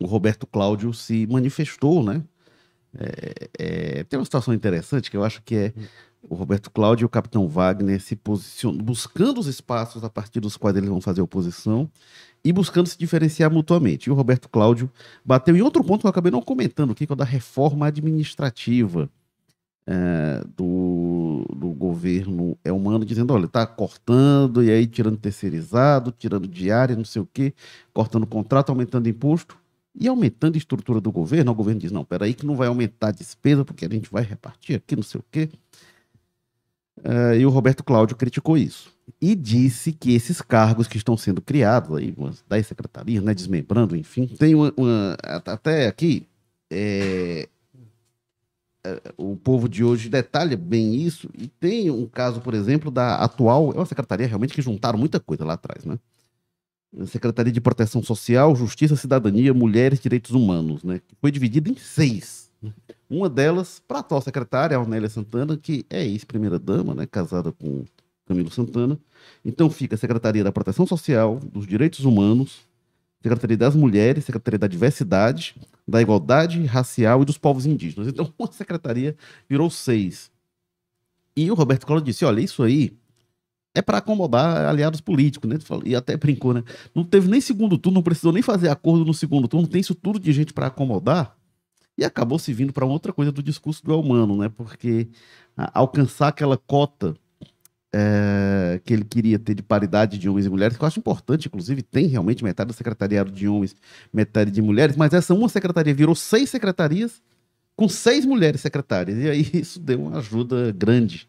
o 0.00 0.04
Roberto 0.04 0.48
Cláudio 0.48 0.92
se 0.92 1.28
manifestou, 1.28 2.02
né? 2.02 2.20
É, 2.96 3.50
é, 3.58 4.04
tem 4.04 4.18
uma 4.18 4.24
situação 4.24 4.52
interessante 4.52 5.10
que 5.10 5.16
eu 5.16 5.22
acho 5.22 5.42
que 5.42 5.54
é 5.54 5.72
o 6.28 6.34
Roberto 6.34 6.70
Cláudio 6.70 7.04
e 7.04 7.06
o 7.06 7.08
Capitão 7.08 7.46
Wagner 7.48 8.00
se 8.00 8.16
posicionando, 8.16 8.82
buscando 8.82 9.38
os 9.38 9.46
espaços 9.46 10.02
a 10.02 10.10
partir 10.10 10.40
dos 10.40 10.56
quais 10.56 10.76
eles 10.76 10.88
vão 10.88 11.00
fazer 11.00 11.20
oposição 11.20 11.88
e 12.44 12.52
buscando 12.52 12.86
se 12.86 12.98
diferenciar 12.98 13.50
mutuamente. 13.50 14.08
E 14.08 14.12
o 14.12 14.14
Roberto 14.14 14.48
Cláudio 14.48 14.90
bateu 15.24 15.56
em 15.56 15.62
outro 15.62 15.82
ponto 15.82 16.02
que 16.02 16.06
eu 16.06 16.10
acabei 16.10 16.30
não 16.30 16.42
comentando 16.42 16.94
que 16.94 17.04
é 17.04 17.12
o 17.12 17.16
da 17.16 17.24
reforma 17.24 17.86
administrativa 17.86 19.08
é, 19.86 20.42
do, 20.56 21.44
do 21.54 21.70
governo 21.70 22.56
é 22.64 22.72
humano, 22.72 23.04
dizendo, 23.04 23.32
olha, 23.34 23.46
está 23.46 23.66
cortando, 23.66 24.62
e 24.62 24.70
aí 24.70 24.86
tirando 24.86 25.18
terceirizado, 25.18 26.12
tirando 26.12 26.48
diária, 26.48 26.96
não 26.96 27.04
sei 27.04 27.22
o 27.22 27.28
quê, 27.30 27.52
cortando 27.92 28.26
contrato, 28.26 28.70
aumentando 28.70 29.08
imposto 29.08 29.58
e 29.94 30.08
aumentando 30.08 30.54
a 30.54 30.58
estrutura 30.58 31.00
do 31.00 31.12
governo. 31.12 31.52
O 31.52 31.54
governo 31.54 31.80
diz, 31.80 31.92
não, 31.92 32.04
peraí 32.04 32.34
que 32.34 32.46
não 32.46 32.56
vai 32.56 32.68
aumentar 32.68 33.08
a 33.08 33.12
despesa, 33.12 33.64
porque 33.64 33.84
a 33.84 33.88
gente 33.88 34.10
vai 34.10 34.22
repartir 34.22 34.76
aqui, 34.76 34.96
não 34.96 35.02
sei 35.02 35.20
o 35.20 35.24
quê. 35.30 35.50
Uh, 36.98 37.34
e 37.38 37.44
o 37.44 37.50
Roberto 37.50 37.82
Cláudio 37.82 38.16
criticou 38.16 38.56
isso. 38.56 38.92
E 39.20 39.34
disse 39.34 39.92
que 39.92 40.14
esses 40.14 40.40
cargos 40.40 40.86
que 40.86 40.96
estão 40.96 41.16
sendo 41.16 41.42
criados, 41.42 41.96
aí, 41.96 42.14
umas 42.16 42.42
10 42.48 42.66
secretarias, 42.66 43.22
né, 43.22 43.34
desmembrando, 43.34 43.96
enfim, 43.96 44.26
tem 44.26 44.54
uma. 44.54 44.72
uma 44.76 45.16
até 45.22 45.86
aqui, 45.86 46.26
é, 46.70 47.48
o 49.16 49.36
povo 49.36 49.68
de 49.68 49.82
hoje 49.82 50.08
detalha 50.08 50.56
bem 50.56 50.94
isso, 50.94 51.28
e 51.36 51.48
tem 51.48 51.90
um 51.90 52.06
caso, 52.06 52.40
por 52.40 52.54
exemplo, 52.54 52.90
da 52.90 53.16
atual. 53.16 53.72
É 53.72 53.76
uma 53.76 53.86
secretaria 53.86 54.26
realmente 54.26 54.54
que 54.54 54.62
juntaram 54.62 54.98
muita 54.98 55.18
coisa 55.18 55.44
lá 55.44 55.54
atrás, 55.54 55.84
né? 55.84 55.98
Secretaria 57.06 57.52
de 57.52 57.60
Proteção 57.60 58.02
Social, 58.02 58.54
Justiça, 58.54 58.94
Cidadania, 58.94 59.52
Mulheres 59.52 59.98
e 59.98 60.02
Direitos 60.02 60.30
Humanos, 60.30 60.84
né? 60.84 61.00
Que 61.06 61.14
foi 61.20 61.30
dividida 61.32 61.68
em 61.68 61.76
seis. 61.76 62.50
Uma 63.08 63.28
delas, 63.28 63.80
para 63.86 63.98
a 63.98 64.00
atual 64.00 64.20
secretária, 64.20 64.76
a 64.76 64.80
Ornélia 64.80 65.08
Santana, 65.08 65.56
que 65.56 65.84
é 65.90 66.04
ex-primeira-dama, 66.04 66.94
né, 66.94 67.06
casada 67.06 67.52
com 67.52 67.84
Camilo 68.26 68.50
Santana. 68.50 68.98
Então 69.44 69.70
fica 69.70 69.94
a 69.94 69.98
Secretaria 69.98 70.44
da 70.44 70.52
Proteção 70.52 70.86
Social, 70.86 71.38
dos 71.40 71.66
Direitos 71.66 72.04
Humanos, 72.04 72.60
Secretaria 73.22 73.56
das 73.56 73.74
Mulheres, 73.74 74.24
Secretaria 74.24 74.58
da 74.58 74.66
Diversidade, 74.66 75.56
da 75.86 76.00
Igualdade 76.00 76.64
Racial 76.66 77.22
e 77.22 77.24
dos 77.24 77.38
Povos 77.38 77.66
Indígenas. 77.66 78.08
Então, 78.08 78.32
uma 78.38 78.52
secretaria 78.52 79.16
virou 79.48 79.70
seis. 79.70 80.30
E 81.36 81.50
o 81.50 81.54
Roberto 81.54 81.86
Cláudio 81.86 82.06
disse: 82.06 82.24
olha, 82.24 82.40
isso 82.40 82.62
aí 82.62 82.96
é 83.74 83.82
para 83.82 83.98
acomodar 83.98 84.66
aliados 84.66 85.00
políticos, 85.00 85.50
né? 85.50 85.58
E 85.84 85.96
até 85.96 86.16
brincou, 86.16 86.54
né? 86.54 86.62
Não 86.94 87.02
teve 87.02 87.28
nem 87.28 87.40
segundo 87.40 87.76
turno, 87.76 87.96
não 87.96 88.02
precisou 88.02 88.32
nem 88.32 88.42
fazer 88.42 88.68
acordo 88.68 89.04
no 89.04 89.12
segundo 89.12 89.48
turno, 89.48 89.66
tem 89.66 89.80
isso 89.80 89.94
tudo 89.94 90.18
de 90.20 90.32
gente 90.32 90.52
para 90.52 90.68
acomodar 90.68 91.36
e 91.96 92.04
acabou 92.04 92.38
se 92.38 92.52
vindo 92.52 92.72
para 92.72 92.84
outra 92.84 93.12
coisa 93.12 93.30
do 93.30 93.42
discurso 93.42 93.84
do 93.84 93.98
humano, 93.98 94.36
né? 94.36 94.48
Porque 94.48 95.08
alcançar 95.56 96.28
aquela 96.28 96.56
cota 96.56 97.14
é, 97.94 98.80
que 98.84 98.92
ele 98.92 99.04
queria 99.04 99.38
ter 99.38 99.54
de 99.54 99.62
paridade 99.62 100.18
de 100.18 100.28
homens 100.28 100.46
e 100.46 100.50
mulheres, 100.50 100.76
que 100.76 100.82
eu 100.82 100.88
acho 100.88 100.98
importante, 100.98 101.46
inclusive, 101.46 101.80
tem 101.80 102.06
realmente 102.06 102.42
metade 102.42 102.68
do 102.68 102.74
secretariado 102.74 103.30
de 103.30 103.46
homens, 103.46 103.76
metade 104.12 104.50
de 104.50 104.60
mulheres, 104.60 104.96
mas 104.96 105.12
essa 105.12 105.32
uma 105.32 105.48
secretaria 105.48 105.94
virou 105.94 106.14
seis 106.14 106.50
secretarias 106.50 107.22
com 107.76 107.88
seis 107.88 108.24
mulheres 108.24 108.60
secretárias, 108.60 109.16
e 109.18 109.30
aí 109.30 109.50
isso 109.54 109.78
deu 109.78 110.02
uma 110.02 110.18
ajuda 110.18 110.72
grande 110.72 111.28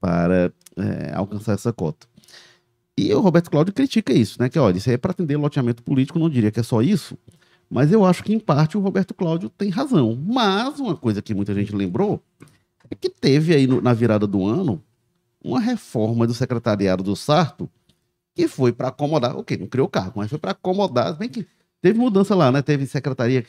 para 0.00 0.52
é, 0.76 1.12
alcançar 1.14 1.52
essa 1.52 1.72
cota. 1.72 2.08
E 2.98 3.12
o 3.14 3.20
Roberto 3.20 3.50
Cláudio 3.50 3.72
critica 3.72 4.12
isso, 4.12 4.40
né? 4.40 4.48
Que 4.48 4.58
olha, 4.58 4.76
isso 4.76 4.88
aí 4.88 4.94
é 4.96 4.98
para 4.98 5.12
atender 5.12 5.36
loteamento 5.36 5.82
político, 5.82 6.18
não 6.18 6.28
diria 6.28 6.50
que 6.50 6.60
é 6.60 6.62
só 6.62 6.82
isso, 6.82 7.16
mas 7.72 7.90
eu 7.90 8.04
acho 8.04 8.22
que, 8.22 8.34
em 8.34 8.38
parte, 8.38 8.76
o 8.76 8.80
Roberto 8.82 9.14
Cláudio 9.14 9.48
tem 9.48 9.70
razão. 9.70 10.14
Mas 10.14 10.78
uma 10.78 10.94
coisa 10.94 11.22
que 11.22 11.32
muita 11.32 11.54
gente 11.54 11.74
lembrou 11.74 12.22
é 12.90 12.94
que 12.94 13.08
teve 13.08 13.54
aí 13.54 13.66
no, 13.66 13.80
na 13.80 13.94
virada 13.94 14.26
do 14.26 14.46
ano 14.46 14.84
uma 15.42 15.58
reforma 15.58 16.26
do 16.26 16.34
secretariado 16.34 17.02
do 17.02 17.16
Sarto 17.16 17.70
que 18.34 18.46
foi 18.46 18.74
para 18.74 18.88
acomodar, 18.88 19.34
ok, 19.38 19.56
não 19.56 19.66
criou 19.66 19.88
cargo, 19.88 20.12
mas 20.16 20.28
foi 20.28 20.38
para 20.38 20.50
acomodar, 20.50 21.16
bem 21.16 21.30
que 21.30 21.46
Teve 21.82 21.98
mudança 21.98 22.32
lá, 22.36 22.52
né? 22.52 22.62
Teve 22.62 22.86
secretaria, 22.86 23.44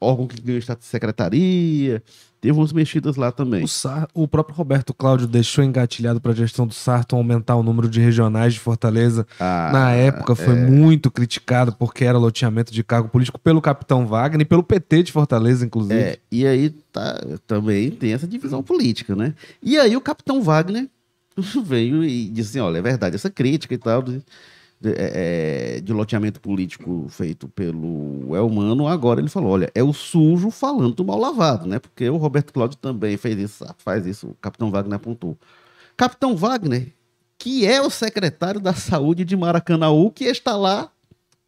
órgão 0.00 0.26
que 0.26 0.40
ganhou 0.42 0.58
status 0.58 0.86
de 0.86 0.90
secretaria, 0.90 2.02
teve 2.40 2.58
umas 2.58 2.72
mexidas 2.72 3.14
lá 3.14 3.30
também. 3.30 3.62
O, 3.62 3.68
Sar, 3.68 4.08
o 4.12 4.26
próprio 4.26 4.56
Roberto 4.56 4.92
Cláudio 4.92 5.28
deixou 5.28 5.62
engatilhado 5.62 6.20
para 6.20 6.32
a 6.32 6.34
gestão 6.34 6.66
do 6.66 6.74
Sarto 6.74 7.14
aumentar 7.14 7.54
o 7.54 7.62
número 7.62 7.88
de 7.88 8.00
regionais 8.00 8.54
de 8.54 8.58
Fortaleza. 8.58 9.24
Ah, 9.38 9.70
Na 9.72 9.92
época 9.92 10.34
foi 10.34 10.58
é. 10.58 10.66
muito 10.68 11.12
criticado 11.12 11.76
porque 11.76 12.04
era 12.04 12.18
loteamento 12.18 12.72
de 12.72 12.82
cargo 12.82 13.08
político 13.08 13.38
pelo 13.38 13.62
capitão 13.62 14.04
Wagner 14.04 14.40
e 14.40 14.44
pelo 14.44 14.64
PT 14.64 15.04
de 15.04 15.12
Fortaleza, 15.12 15.64
inclusive. 15.64 15.94
É, 15.94 16.18
e 16.28 16.44
aí 16.44 16.70
tá, 16.90 17.24
também 17.46 17.92
tem 17.92 18.12
essa 18.12 18.26
divisão 18.26 18.64
política, 18.64 19.14
né? 19.14 19.32
E 19.62 19.78
aí 19.78 19.96
o 19.96 20.00
capitão 20.00 20.42
Wagner 20.42 20.88
veio 21.64 22.02
e 22.02 22.28
disse 22.30 22.50
assim: 22.50 22.58
olha, 22.58 22.78
é 22.78 22.82
verdade, 22.82 23.14
essa 23.14 23.30
crítica 23.30 23.74
e 23.74 23.78
tal 23.78 24.02
de, 24.80 24.90
é, 24.90 25.76
é, 25.76 25.80
de 25.80 25.92
loteamento 25.92 26.40
político 26.40 27.06
feito 27.08 27.48
pelo 27.48 28.36
Elmano, 28.36 28.86
agora 28.86 29.20
ele 29.20 29.28
falou: 29.28 29.52
olha, 29.52 29.70
é 29.74 29.82
o 29.82 29.92
sujo 29.92 30.50
falando 30.50 30.94
do 30.94 31.04
mal 31.04 31.18
lavado, 31.18 31.66
né? 31.66 31.78
Porque 31.78 32.08
o 32.08 32.16
Roberto 32.16 32.52
Cláudio 32.52 32.78
também 32.78 33.16
fez 33.16 33.38
isso, 33.38 33.64
faz 33.78 34.06
isso, 34.06 34.28
o 34.28 34.34
Capitão 34.34 34.70
Wagner 34.70 34.96
apontou. 34.96 35.36
Capitão 35.96 36.36
Wagner, 36.36 36.92
que 37.38 37.66
é 37.66 37.80
o 37.80 37.90
secretário 37.90 38.60
da 38.60 38.74
saúde 38.74 39.24
de 39.24 39.36
Maracanãú, 39.36 40.10
que 40.10 40.24
está 40.24 40.56
lá 40.56 40.90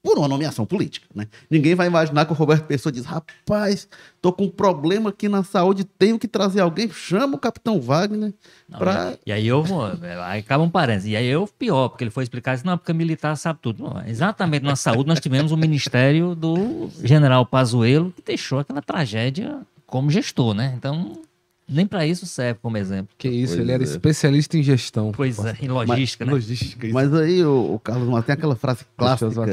por 0.03 0.17
uma 0.19 0.29
nomeação 0.29 0.65
política, 0.65 1.07
né? 1.15 1.27
Ninguém 1.51 1.75
vai 1.75 1.87
imaginar 1.87 2.25
que 2.25 2.33
o 2.33 2.35
Roberto 2.35 2.65
Pessoa 2.67 2.93
diz, 2.93 3.05
rapaz, 3.05 3.89
tô 4.23 4.33
com 4.33 4.45
um 4.45 4.51
problema 4.51 5.11
aqui 5.11 5.29
na 5.29 5.43
saúde, 5.43 5.85
tenho 5.85 6.19
que 6.19 6.29
trazer 6.29 6.61
alguém, 6.61 6.89
chama 6.91 7.37
o 7.37 7.39
Capitão 7.39 7.81
Wagner 7.81 8.33
para... 8.71 9.19
E 9.27 9.33
aí 9.33 9.47
eu 9.47 9.63
vou, 9.63 9.85
aí 10.25 10.41
acaba 10.41 10.63
um 10.63 10.71
parênteses, 10.71 11.11
e 11.11 11.17
aí 11.17 11.27
eu 11.27 11.49
pior, 11.59 11.89
porque 11.89 12.05
ele 12.05 12.11
foi 12.11 12.23
explicar 12.23 12.55
isso, 12.55 12.65
não, 12.65 12.79
porque 12.79 12.93
militar 12.93 13.37
sabe 13.37 13.59
tudo. 13.61 13.83
Não, 13.83 14.07
exatamente 14.07 14.65
na 14.65 14.77
saúde 14.77 15.09
nós 15.09 15.21
tivemos 15.21 15.53
o 15.53 15.57
ministério 15.57 16.35
do 16.35 16.89
general 17.03 17.45
Pazuello, 17.45 18.13
que 18.13 18.23
deixou 18.23 18.61
aquela 18.61 18.81
tragédia 18.81 19.61
como 19.87 20.11
gestor, 20.11 20.55
né? 20.55 20.75
Então, 20.77 21.21
nem 21.69 21.87
para 21.87 22.07
isso 22.07 22.25
serve 22.25 22.61
como 22.63 22.79
exemplo. 22.79 23.15
Que 23.19 23.29
isso, 23.29 23.53
pois 23.53 23.61
ele 23.61 23.73
era 23.73 23.83
é. 23.83 23.85
especialista 23.85 24.57
em 24.57 24.63
gestão. 24.63 25.13
Pois 25.13 25.39
é, 25.45 25.57
em 25.61 25.69
logística, 25.69 26.25
mas, 26.25 26.33
né? 26.33 26.35
Logística, 26.35 26.87
isso. 26.87 26.95
Mas 26.95 27.15
aí 27.15 27.45
o, 27.45 27.75
o 27.75 27.79
Carlos 27.79 28.09
Mar 28.09 28.23
tem 28.23 28.33
aquela 28.33 28.57
frase 28.57 28.87
clássica 28.97 29.31
da, 29.31 29.45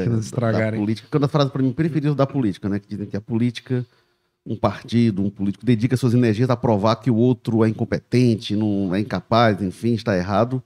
da 0.52 0.72
política, 0.72 1.08
que 1.08 1.14
é 1.14 1.18
uma 1.18 1.20
das 1.20 1.30
frases 1.30 1.52
para 1.52 1.62
mim 1.62 1.72
preferidas 1.72 2.16
da 2.16 2.26
política, 2.26 2.68
né? 2.68 2.78
Que 2.78 2.88
dizem 2.88 3.06
que 3.06 3.16
a 3.16 3.20
política, 3.20 3.84
um 4.46 4.56
partido, 4.56 5.22
um 5.22 5.28
político 5.28 5.66
dedica 5.66 5.96
suas 5.96 6.14
energias 6.14 6.48
a 6.48 6.56
provar 6.56 6.96
que 6.96 7.10
o 7.10 7.16
outro 7.16 7.62
é 7.62 7.68
incompetente, 7.68 8.56
não 8.56 8.94
é 8.94 9.00
incapaz, 9.00 9.60
enfim, 9.60 9.92
está 9.92 10.16
errado. 10.16 10.62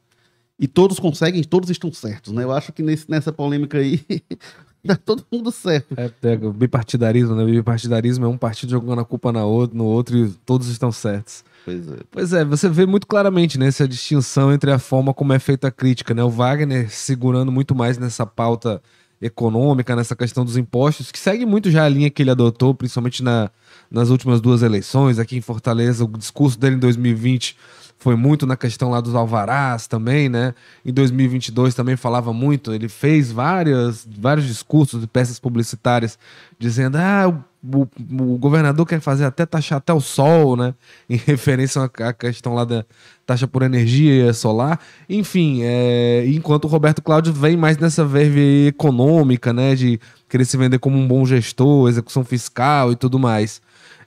E 0.56 0.68
todos 0.68 1.00
conseguem, 1.00 1.42
todos 1.42 1.68
estão 1.68 1.92
certos, 1.92 2.32
né? 2.32 2.44
Eu 2.44 2.52
acho 2.52 2.72
que 2.72 2.82
nesse, 2.82 3.10
nessa 3.10 3.32
polêmica 3.32 3.78
aí 3.78 4.04
Dá 4.84 4.96
todo 4.96 5.24
mundo 5.30 5.52
certo. 5.52 5.94
É, 5.96 6.10
é 6.22 6.34
o 6.46 6.52
bipartidarismo, 6.52 7.34
né? 7.34 7.42
O 7.42 7.46
bipartidarismo 7.46 8.24
é 8.24 8.28
um 8.28 8.38
partido 8.38 8.70
jogando 8.70 9.00
a 9.00 9.04
culpa 9.04 9.30
na 9.30 9.44
outro, 9.44 9.76
no 9.76 9.84
outro 9.84 10.16
e 10.16 10.30
todos 10.46 10.68
estão 10.68 10.90
certos. 10.90 11.44
Pois 11.64 11.88
é. 11.88 11.96
Pois 12.10 12.32
é, 12.32 12.44
você 12.44 12.68
vê 12.68 12.86
muito 12.86 13.06
claramente 13.06 13.58
né, 13.58 13.66
essa 13.66 13.86
distinção 13.86 14.52
entre 14.52 14.70
a 14.70 14.78
forma 14.78 15.12
como 15.12 15.32
é 15.32 15.38
feita 15.38 15.68
a 15.68 15.70
crítica, 15.70 16.14
né? 16.14 16.24
O 16.24 16.30
Wagner 16.30 16.90
segurando 16.90 17.52
muito 17.52 17.74
mais 17.74 17.98
nessa 17.98 18.24
pauta 18.24 18.82
econômica, 19.20 19.94
nessa 19.94 20.16
questão 20.16 20.44
dos 20.46 20.56
impostos, 20.56 21.12
que 21.12 21.18
segue 21.18 21.44
muito 21.44 21.70
já 21.70 21.84
a 21.84 21.88
linha 21.88 22.08
que 22.08 22.22
ele 22.22 22.30
adotou, 22.30 22.74
principalmente 22.74 23.22
na, 23.22 23.50
nas 23.90 24.08
últimas 24.08 24.40
duas 24.40 24.62
eleições, 24.62 25.18
aqui 25.18 25.36
em 25.36 25.42
Fortaleza, 25.42 26.04
o 26.04 26.08
discurso 26.08 26.58
dele 26.58 26.76
em 26.76 26.78
2020 26.78 27.54
foi 28.00 28.16
muito 28.16 28.46
na 28.46 28.56
questão 28.56 28.88
lá 28.90 28.98
dos 28.98 29.14
alvarás 29.14 29.86
também, 29.86 30.28
né? 30.28 30.54
Em 30.84 30.92
2022 30.92 31.74
também 31.74 31.96
falava 31.96 32.32
muito, 32.32 32.72
ele 32.72 32.88
fez 32.88 33.30
várias, 33.30 34.08
vários 34.18 34.46
discursos 34.46 35.02
de 35.02 35.06
peças 35.06 35.38
publicitárias 35.38 36.18
dizendo, 36.58 36.96
ah, 36.96 37.28
o, 37.62 37.82
o, 37.82 38.38
governador 38.38 38.86
quer 38.86 39.00
fazer 39.00 39.26
até 39.26 39.44
taxar 39.44 39.76
até 39.76 39.92
o 39.92 40.00
sol, 40.00 40.56
né? 40.56 40.74
Em 41.10 41.16
referência 41.16 41.82
à 41.82 42.12
questão 42.14 42.54
lá 42.54 42.64
da 42.64 42.86
taxa 43.26 43.46
por 43.46 43.62
energia 43.62 44.32
solar. 44.32 44.80
Enfim, 45.06 45.60
é, 45.62 46.24
enquanto 46.26 46.64
o 46.64 46.68
Roberto 46.68 47.02
Cláudio 47.02 47.34
vem 47.34 47.54
mais 47.54 47.76
nessa 47.76 48.02
verve 48.02 48.68
econômica, 48.68 49.52
né? 49.52 49.74
De 49.74 50.00
querer 50.26 50.46
se 50.46 50.56
vender 50.56 50.78
como 50.78 50.96
um 50.96 51.06
bom 51.06 51.26
gestor, 51.26 51.90
execução 51.90 52.24
fiscal 52.24 52.92
e 52.92 52.96
tudo 52.96 53.18
mais. 53.18 53.60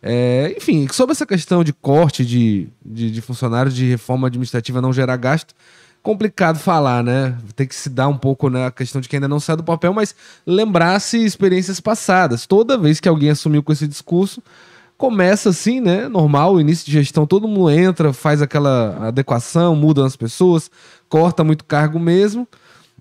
É, 0.06 0.54
enfim, 0.58 0.86
sobre 0.92 1.14
essa 1.14 1.26
questão 1.26 1.64
de 1.64 1.72
corte 1.72 2.26
de, 2.26 2.68
de, 2.86 3.10
de, 3.10 3.22
funcionários 3.22 3.74
de 3.74 3.86
reforma 3.86 4.28
administrativa 4.28 4.82
não 4.82 4.92
gerar 4.92 5.16
gasto, 5.16 5.56
complicado 6.02 6.60
falar, 6.60 7.02
né? 7.02 7.38
Tem 7.56 7.66
que 7.66 7.74
se 7.74 7.90
dar 7.90 8.10
um 8.10 8.18
pouco 8.18 8.50
na 8.50 8.66
né, 8.66 8.72
questão 8.72 9.00
de 9.00 9.08
que 9.08 9.16
ainda 9.16 9.30
não 9.30 9.40
sai 9.40 9.56
do 9.56 9.64
papel, 9.64 9.94
mas 9.94 10.14
lembrar-se 10.46 11.24
experiências 11.24 11.80
passadas. 11.80 12.46
Toda 12.46 12.78
vez 12.78 13.00
que 13.00 13.08
alguém 13.08 13.30
assumiu 13.30 13.64
com 13.64 13.72
esse 13.72 13.88
discurso, 13.88 14.44
começa 14.98 15.52
assim, 15.52 15.80
né? 15.80 16.10
Normal, 16.10 16.60
início 16.60 16.86
de 16.86 16.92
gestão, 16.92 17.26
todo 17.26 17.48
mundo 17.48 17.70
entra, 17.70 18.12
faz 18.12 18.42
aquela 18.42 19.08
adequação, 19.08 19.74
muda 19.74 20.06
as 20.06 20.18
pessoas, 20.18 20.70
corta 21.08 21.46
muito 21.46 21.64
cargo 21.64 21.98
mesmo. 21.98 22.46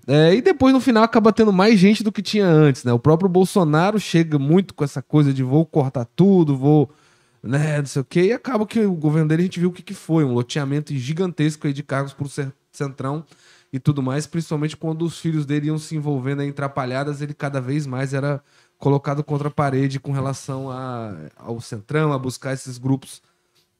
É, 0.07 0.35
e 0.35 0.41
depois, 0.41 0.73
no 0.73 0.81
final, 0.81 1.03
acaba 1.03 1.31
tendo 1.31 1.53
mais 1.53 1.79
gente 1.79 2.03
do 2.03 2.11
que 2.11 2.21
tinha 2.21 2.45
antes, 2.45 2.83
né? 2.83 2.91
O 2.91 2.99
próprio 2.99 3.29
Bolsonaro 3.29 3.99
chega 3.99 4.37
muito 4.37 4.73
com 4.73 4.83
essa 4.83 5.01
coisa 5.01 5.33
de 5.33 5.43
vou 5.43 5.65
cortar 5.65 6.05
tudo, 6.05 6.57
vou, 6.57 6.89
né, 7.41 7.77
não 7.79 7.85
sei 7.85 8.01
o 8.01 8.05
quê, 8.05 8.21
e 8.25 8.33
acaba 8.33 8.65
que 8.67 8.81
o 8.81 8.93
governo 8.95 9.29
dele 9.29 9.43
a 9.43 9.45
gente 9.45 9.59
viu 9.59 9.69
o 9.69 9.73
que, 9.73 9.81
que 9.81 9.93
foi, 9.93 10.25
um 10.25 10.33
loteamento 10.33 10.93
gigantesco 10.93 11.67
aí 11.67 11.73
de 11.73 11.83
cargos 11.83 12.13
pro 12.13 12.29
Centrão 12.71 13.25
e 13.71 13.79
tudo 13.79 14.03
mais, 14.03 14.27
principalmente 14.27 14.75
quando 14.77 15.03
os 15.03 15.19
filhos 15.19 15.45
dele 15.45 15.67
iam 15.67 15.77
se 15.77 15.95
envolvendo 15.95 16.43
em 16.43 16.49
atrapalhadas, 16.49 17.21
ele 17.21 17.33
cada 17.33 17.61
vez 17.61 17.87
mais 17.87 18.13
era 18.13 18.43
colocado 18.77 19.23
contra 19.23 19.47
a 19.47 19.51
parede 19.51 19.99
com 19.99 20.11
relação 20.11 20.69
a, 20.69 21.15
ao 21.37 21.61
Centrão, 21.61 22.11
a 22.11 22.19
buscar 22.19 22.53
esses 22.53 22.77
grupos 22.77 23.21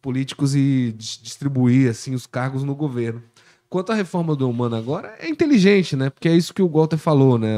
políticos 0.02 0.56
e 0.56 0.94
distribuir 0.98 1.90
assim 1.90 2.14
os 2.14 2.26
cargos 2.26 2.64
no 2.64 2.76
governo. 2.76 3.22
Quanto 3.74 3.92
à 3.92 3.96
reforma 3.96 4.36
do 4.36 4.48
humano 4.48 4.76
agora, 4.76 5.16
é 5.20 5.28
inteligente, 5.28 5.96
né? 5.96 6.12
Porque 6.12 6.30
é 6.30 6.36
isso 6.36 6.54
que 6.54 6.62
o 6.62 6.70
Walter 6.70 6.96
falou, 6.96 7.40
né? 7.40 7.50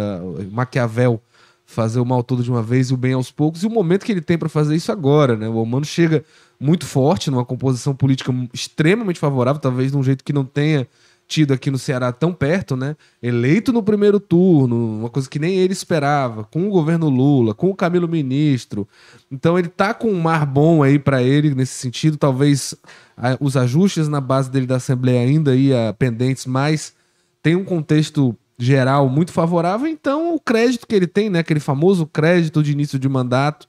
Maquiavel 0.50 1.22
fazer 1.66 2.00
o 2.00 2.06
mal 2.06 2.24
todo 2.24 2.42
de 2.42 2.50
uma 2.50 2.64
vez 2.64 2.90
e 2.90 2.94
o 2.94 2.98
bem 2.98 3.12
aos 3.12 3.30
poucos, 3.32 3.64
e 3.64 3.68
o 3.68 3.70
momento 3.70 4.06
que 4.06 4.14
ele 4.14 4.22
tem 4.22 4.38
para 4.38 4.48
fazer 4.48 4.78
isso 4.78 4.94
agora, 4.94 5.36
né? 5.36 5.50
O 5.50 5.62
humano 5.62 5.84
chega 5.84 6.24
muito 6.58 6.86
forte, 6.86 7.30
numa 7.30 7.44
composição 7.44 7.94
política 7.94 8.34
extremamente 8.54 9.20
favorável, 9.20 9.60
talvez 9.60 9.92
de 9.92 9.98
um 9.98 10.04
jeito 10.04 10.24
que 10.24 10.32
não 10.32 10.46
tenha 10.46 10.88
tido 11.28 11.54
aqui 11.54 11.72
no 11.72 11.80
Ceará 11.80 12.12
tão 12.12 12.32
perto, 12.32 12.76
né? 12.76 12.96
Eleito 13.22 13.74
no 13.74 13.82
primeiro 13.82 14.20
turno, 14.20 15.00
uma 15.00 15.10
coisa 15.10 15.30
que 15.30 15.40
nem 15.40 15.56
ele 15.56 15.74
esperava, 15.74 16.44
com 16.44 16.68
o 16.68 16.70
governo 16.70 17.10
Lula, 17.10 17.54
com 17.54 17.70
o 17.70 17.76
Camilo 17.76 18.08
Ministro. 18.08 18.88
Então 19.32 19.58
ele 19.58 19.68
tá 19.68 19.94
com 19.94 20.10
um 20.10 20.22
mar 20.22 20.46
bom 20.46 20.84
aí 20.84 21.00
para 21.00 21.24
ele 21.24 21.56
nesse 21.56 21.74
sentido, 21.74 22.18
talvez 22.18 22.76
a, 23.18 23.38
os 23.40 23.58
ajustes 23.58 24.08
na 24.08 24.22
base 24.22 24.52
dele 24.52 24.68
da 24.68 24.76
Assembleia 24.76 25.22
ainda 25.22 25.52
aí 25.52 25.70
pendentes, 25.98 26.46
mas 26.46 26.94
tem 27.42 27.56
um 27.56 27.64
contexto 27.64 28.36
geral 28.58 29.10
muito 29.10 29.32
favorável, 29.32 29.88
então 29.88 30.34
o 30.34 30.40
crédito 30.40 30.88
que 30.88 30.96
ele 30.96 31.08
tem, 31.08 31.30
né, 31.30 31.40
aquele 31.40 31.60
famoso 31.60 32.06
crédito 32.06 32.64
de 32.64 32.72
início 32.72 32.98
de 32.98 33.10
mandato, 33.10 33.68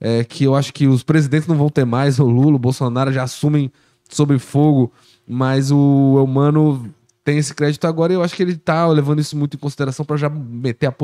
é, 0.00 0.24
que 0.24 0.44
eu 0.44 0.54
acho 0.54 0.72
que 0.72 0.86
os 0.86 1.02
presidentes 1.02 1.46
não 1.46 1.56
vão 1.56 1.68
ter 1.68 1.84
mais, 1.84 2.18
o 2.18 2.24
Lula, 2.24 2.56
o 2.56 2.58
Bolsonaro 2.58 3.12
já 3.12 3.22
assumem 3.22 3.70
sob 4.08 4.38
fogo 4.38 4.92
mas 5.26 5.70
o 5.70 6.22
Humano 6.22 6.92
tem 7.24 7.38
esse 7.38 7.52
crédito 7.52 7.86
agora 7.86 8.12
e 8.12 8.16
eu 8.16 8.22
acho 8.22 8.36
que 8.36 8.42
ele 8.42 8.52
está 8.52 8.86
levando 8.86 9.18
isso 9.18 9.36
muito 9.36 9.56
em 9.56 9.60
consideração 9.60 10.04
para 10.04 10.16
já 10.16 10.30
meter 10.30 10.94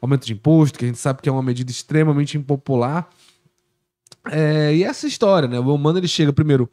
aumento 0.00 0.26
de 0.26 0.32
imposto, 0.32 0.78
que 0.78 0.84
a 0.84 0.88
gente 0.88 0.98
sabe 0.98 1.20
que 1.20 1.28
é 1.28 1.32
uma 1.32 1.42
medida 1.42 1.70
extremamente 1.70 2.38
impopular. 2.38 3.08
É, 4.30 4.74
e 4.74 4.84
essa 4.84 5.06
história, 5.06 5.48
né? 5.48 5.58
O 5.58 5.74
Humano 5.74 5.98
ele 5.98 6.06
chega 6.06 6.32
primeiro 6.32 6.70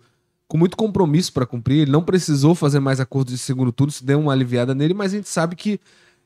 com 0.47 0.57
muito 0.57 0.77
compromisso 0.77 1.33
para 1.33 1.45
cumprir, 1.45 1.79
ele 1.79 1.91
não 1.91 2.03
precisou 2.03 2.53
fazer 2.53 2.79
mais 2.79 2.99
acordos 2.99 3.33
de 3.33 3.39
segundo 3.39 3.71
turno, 3.71 3.89
isso 3.89 4.05
deu 4.05 4.19
uma 4.19 4.33
aliviada 4.33 4.75
nele, 4.75 4.93
mas 4.93 5.13
a 5.13 5.15
gente 5.15 5.29
sabe 5.29 5.55
que 5.55 5.79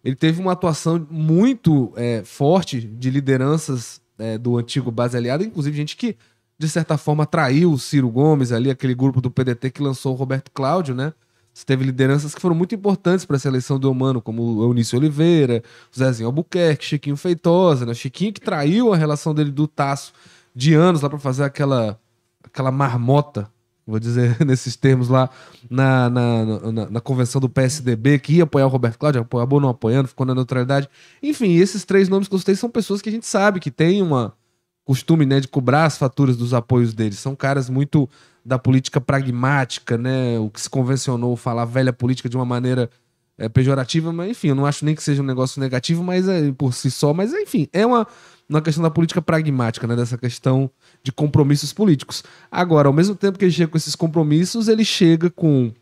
ele 0.04 0.16
teve 0.16 0.42
uma 0.42 0.52
atuação 0.52 1.08
muito 1.10 1.94
é, 1.96 2.24
forte 2.26 2.82
de 2.82 3.10
lideranças 3.10 4.02
é, 4.18 4.38
do 4.38 4.58
antigo 4.58 4.92
base 4.92 5.16
aliado, 5.16 5.44
inclusive 5.44 5.78
gente 5.78 5.96
que 5.96 6.18
de 6.58 6.70
certa 6.70 6.98
forma, 6.98 7.26
traiu 7.26 7.72
o 7.72 7.80
Ciro 7.80 8.10
Gomes 8.10 8.52
ali, 8.52 8.70
aquele 8.70 8.96
grupo 8.96 9.20
do 9.20 9.30
PDT 9.30 9.72
que 9.72 9.82
lançou 9.82 10.14
o 10.14 10.16
Roberto 10.16 10.52
Cláudio, 10.52 10.96
né? 10.96 11.14
Você 11.54 11.66
teve 11.66 11.86
lideranças 11.86 12.36
que 12.36 12.42
foram 12.42 12.56
muito 12.56 12.76
importantes 12.76 13.26
para 13.26 13.38
essa 13.38 13.48
eleição 13.48 13.80
do 13.80 13.90
Humano, 13.90 14.22
como 14.22 14.42
o 14.42 14.64
Eunício 14.64 14.98
Oliveira, 14.98 15.64
o 15.94 15.98
Zezinho 15.98 16.28
Albuquerque, 16.28 16.84
Chiquinho 16.84 17.16
Feitosa, 17.16 17.86
né? 17.86 17.94
Chiquinho 17.94 18.34
que 18.34 18.42
traiu 18.42 18.94
a 18.94 18.98
relação 18.98 19.34
dele 19.34 19.52
do 19.52 19.68
Taço 19.68 20.12
de 20.54 20.74
anos 20.74 21.02
lá 21.02 21.10
para 21.10 21.20
fazer 21.20 21.44
aquela, 21.44 22.00
aquela 22.44 22.72
marmota, 22.72 23.50
vou 23.86 24.00
dizer 24.00 24.38
nesses 24.46 24.76
termos 24.76 25.10
lá, 25.10 25.30
na, 25.70 26.10
na, 26.10 26.46
na, 26.46 26.90
na, 26.90 27.02
convenção 27.02 27.40
do 27.40 27.50
PSDB, 27.50 28.20
que 28.20 28.34
ia 28.34 28.44
apoiar 28.44 28.66
o 28.66 28.70
Roberto 28.70 28.98
Cláudio, 28.98 29.22
acabou 29.22 29.62
não 29.62 29.70
apoiando, 29.70 30.08
ficou 30.08 30.26
na 30.26 30.36
neutralidade. 30.36 30.90
Enfim, 31.22 31.56
esses 31.56 31.86
três 31.86 32.10
nomes 32.10 32.28
que 32.28 32.36
eu 32.36 32.40
citei 32.40 32.56
são 32.56 32.70
pessoas 32.70 33.02
que 33.02 33.10
a 33.10 33.12
gente 33.12 33.26
sabe 33.26 33.60
que 33.60 33.72
tem 33.72 34.02
uma 34.02 34.34
costume 34.86 35.26
né, 35.26 35.40
de 35.40 35.48
cobrar 35.48 35.86
as 35.86 35.98
faturas 35.98 36.38
dos 36.38 36.54
apoios 36.54 36.94
deles. 36.94 37.20
São 37.20 37.36
caras 37.36 37.70
muito 37.70 38.08
da 38.46 38.60
política 38.60 39.02
pragmática, 39.02 39.98
né? 39.98 40.38
O 40.38 40.50
que 40.50 40.62
se 40.62 40.70
convencionou 40.70 41.36
falar 41.36 41.66
velha 41.66 41.92
política 41.92 42.30
de 42.30 42.38
uma 42.38 42.46
maneira 42.46 42.90
é, 43.38 43.50
pejorativa, 43.50 44.14
mas 44.14 44.30
enfim, 44.30 44.50
eu 44.50 44.56
não 44.56 44.66
acho 44.66 44.86
nem 44.86 44.94
que 44.94 45.04
seja 45.04 45.24
um 45.24 45.26
negócio 45.26 45.60
negativo, 45.60 46.04
mas 46.04 46.30
é 46.30 46.52
por 46.52 46.74
si 46.74 46.92
só, 46.92 47.14
mas 47.14 47.34
enfim, 47.34 47.68
é 47.74 47.86
uma, 47.86 48.08
uma 48.48 48.62
questão 48.62 48.84
da 48.84 48.90
política 48.92 49.22
pragmática, 49.22 49.88
né? 49.88 49.96
Dessa 49.96 50.18
questão 50.18 50.70
de 51.04 51.12
compromissos 51.12 51.74
políticos. 51.74 52.24
Agora, 52.52 52.88
ao 52.88 52.94
mesmo 52.94 53.16
tempo 53.16 53.40
que 53.40 53.46
ele 53.46 53.52
chega 53.52 53.72
com 53.72 53.78
esses 53.78 53.96
compromissos, 53.96 54.68
ele 54.68 54.86
chega 54.86 55.32
com 55.32 55.74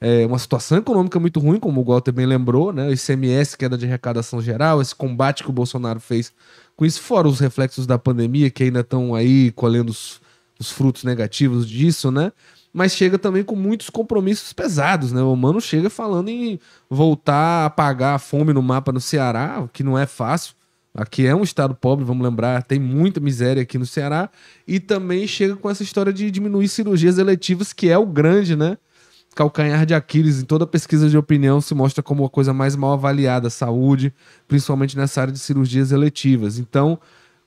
é, 0.00 0.26
uma 0.26 0.38
situação 0.38 0.78
econômica 0.78 1.20
muito 1.20 1.38
ruim, 1.38 1.60
como 1.60 1.80
o 1.80 1.84
Walter 1.84 2.12
bem 2.12 2.26
lembrou, 2.26 2.72
né? 2.72 2.88
O 2.88 2.92
ICMS, 2.92 3.56
queda 3.56 3.78
de 3.78 3.86
arrecadação 3.86 4.42
geral, 4.42 4.82
esse 4.82 4.94
combate 4.94 5.44
que 5.44 5.50
o 5.50 5.52
Bolsonaro 5.52 6.00
fez 6.00 6.32
com 6.78 6.86
isso, 6.86 7.02
fora 7.02 7.26
os 7.26 7.40
reflexos 7.40 7.88
da 7.88 7.98
pandemia, 7.98 8.50
que 8.50 8.62
ainda 8.62 8.80
estão 8.80 9.12
aí 9.12 9.50
colhendo 9.50 9.90
os, 9.90 10.20
os 10.60 10.70
frutos 10.70 11.02
negativos 11.02 11.68
disso, 11.68 12.08
né? 12.12 12.30
mas 12.72 12.92
chega 12.92 13.18
também 13.18 13.42
com 13.42 13.56
muitos 13.56 13.90
compromissos 13.90 14.52
pesados, 14.52 15.10
né? 15.10 15.20
O 15.20 15.34
Mano 15.34 15.60
chega 15.60 15.90
falando 15.90 16.28
em 16.28 16.60
voltar 16.88 17.34
a 17.34 17.66
apagar 17.66 18.14
a 18.14 18.18
fome 18.20 18.52
no 18.52 18.62
mapa 18.62 18.92
no 18.92 19.00
Ceará, 19.00 19.60
o 19.60 19.66
que 19.68 19.82
não 19.82 19.98
é 19.98 20.06
fácil. 20.06 20.54
Aqui 20.94 21.26
é 21.26 21.34
um 21.34 21.42
estado 21.42 21.74
pobre, 21.74 22.04
vamos 22.04 22.24
lembrar, 22.24 22.62
tem 22.62 22.78
muita 22.78 23.18
miséria 23.18 23.62
aqui 23.62 23.78
no 23.78 23.86
Ceará. 23.86 24.30
E 24.66 24.78
também 24.78 25.26
chega 25.26 25.56
com 25.56 25.68
essa 25.68 25.82
história 25.82 26.12
de 26.12 26.30
diminuir 26.30 26.68
cirurgias 26.68 27.18
eletivas, 27.18 27.72
que 27.72 27.88
é 27.88 27.98
o 27.98 28.06
grande, 28.06 28.54
né? 28.54 28.78
Calcanhar 29.38 29.86
de 29.86 29.94
Aquiles 29.94 30.40
em 30.40 30.44
toda 30.44 30.66
pesquisa 30.66 31.08
de 31.08 31.16
opinião 31.16 31.60
se 31.60 31.72
mostra 31.72 32.02
como 32.02 32.24
a 32.24 32.28
coisa 32.28 32.52
mais 32.52 32.74
mal 32.74 32.94
avaliada, 32.94 33.48
saúde, 33.48 34.12
principalmente 34.48 34.96
nessa 34.96 35.20
área 35.20 35.32
de 35.32 35.38
cirurgias 35.38 35.92
eletivas. 35.92 36.58
Então, 36.58 36.98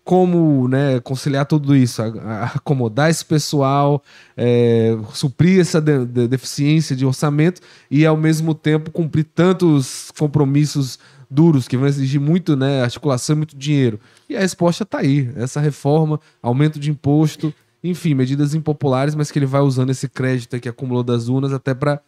como 0.01 0.69
né, 0.69 1.01
conciliar 1.01 1.45
tudo 1.45 1.75
isso, 1.75 2.01
a, 2.01 2.05
a 2.05 2.43
acomodar 2.55 3.09
esse 3.09 3.25
pessoal, 3.25 4.01
é, 4.37 4.97
suprir 5.13 5.59
essa 5.59 5.81
de, 5.81 6.05
de 6.05 6.29
deficiência 6.29 6.95
de 6.95 7.05
orçamento 7.05 7.59
e, 7.89 8.05
ao 8.05 8.15
mesmo 8.15 8.55
tempo, 8.55 8.89
cumprir 8.89 9.25
tantos 9.25 10.11
compromissos 10.17 10.97
duros 11.29 11.67
que 11.67 11.75
vão 11.75 11.87
exigir 11.87 12.21
muito 12.21 12.55
né, 12.55 12.83
articulação 12.83 13.35
e 13.35 13.37
muito 13.37 13.57
dinheiro. 13.57 13.99
E 14.29 14.37
a 14.37 14.39
resposta 14.39 14.83
está 14.83 14.99
aí: 14.99 15.29
essa 15.35 15.59
reforma, 15.59 16.21
aumento 16.41 16.79
de 16.79 16.89
imposto 16.89 17.53
enfim, 17.83 18.13
medidas 18.13 18.53
impopulares, 18.53 19.15
mas 19.15 19.31
que 19.31 19.39
ele 19.39 19.45
vai 19.45 19.61
usando 19.61 19.89
esse 19.89 20.07
crédito 20.07 20.59
que 20.59 20.69
acumulou 20.69 21.03
das 21.03 21.27
urnas 21.27 21.53
até 21.53 21.73
para 21.73 22.01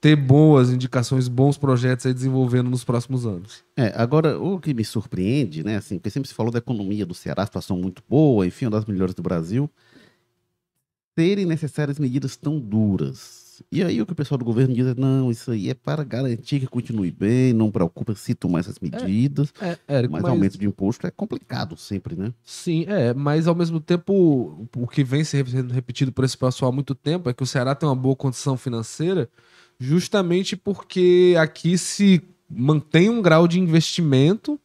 ter 0.00 0.16
boas 0.16 0.70
indicações, 0.70 1.28
bons 1.28 1.58
projetos 1.58 2.06
aí 2.06 2.14
desenvolvendo 2.14 2.70
nos 2.70 2.84
próximos 2.84 3.26
anos. 3.26 3.62
É, 3.76 3.92
agora, 3.94 4.38
o 4.38 4.58
que 4.58 4.72
me 4.72 4.84
surpreende, 4.84 5.62
né, 5.62 5.76
assim, 5.76 5.98
porque 5.98 6.10
sempre 6.10 6.28
se 6.28 6.34
falou 6.34 6.50
da 6.50 6.58
economia 6.58 7.04
do 7.04 7.14
Ceará, 7.14 7.44
situação 7.44 7.76
muito 7.76 8.02
boa, 8.08 8.46
enfim, 8.46 8.64
uma 8.64 8.72
das 8.72 8.86
melhores 8.86 9.14
do 9.14 9.22
Brasil, 9.22 9.70
serem 11.18 11.44
necessárias 11.44 11.98
medidas 11.98 12.36
tão 12.36 12.58
duras 12.58 13.39
e 13.70 13.82
aí 13.82 14.00
o 14.00 14.06
que 14.06 14.12
o 14.12 14.16
pessoal 14.16 14.38
do 14.38 14.44
governo 14.44 14.74
diz 14.74 14.86
é, 14.86 14.94
não, 14.96 15.30
isso 15.30 15.50
aí 15.50 15.70
é 15.70 15.74
para 15.74 16.04
garantir 16.04 16.60
que 16.60 16.66
continue 16.66 17.10
bem, 17.10 17.52
não 17.52 17.70
preocupa 17.70 18.14
se 18.14 18.34
tomar 18.34 18.60
essas 18.60 18.78
medidas. 18.78 19.52
É, 19.60 19.70
é, 19.70 19.96
Érico, 19.96 20.12
mas, 20.12 20.22
mas, 20.22 20.30
aumento 20.30 20.58
de 20.58 20.66
imposto 20.66 21.06
é 21.06 21.10
complicado 21.10 21.76
sempre, 21.76 22.16
né? 22.16 22.32
Sim, 22.44 22.84
é, 22.88 23.12
mas 23.14 23.46
ao 23.46 23.54
mesmo 23.54 23.80
tempo, 23.80 24.68
o 24.76 24.86
que 24.86 25.04
vem 25.04 25.24
sendo 25.24 25.72
repetido 25.72 26.12
por 26.12 26.24
esse 26.24 26.36
pessoal 26.36 26.70
há 26.70 26.74
muito 26.74 26.94
tempo 26.94 27.28
é 27.28 27.34
que 27.34 27.42
o 27.42 27.46
Ceará 27.46 27.74
tem 27.74 27.88
uma 27.88 27.96
boa 27.96 28.16
condição 28.16 28.56
financeira 28.56 29.28
justamente 29.78 30.56
porque 30.56 31.34
aqui 31.38 31.78
se 31.78 32.22
mantém 32.48 33.08
um 33.08 33.22
grau 33.22 33.48
de 33.48 33.58
investimento 33.58 34.60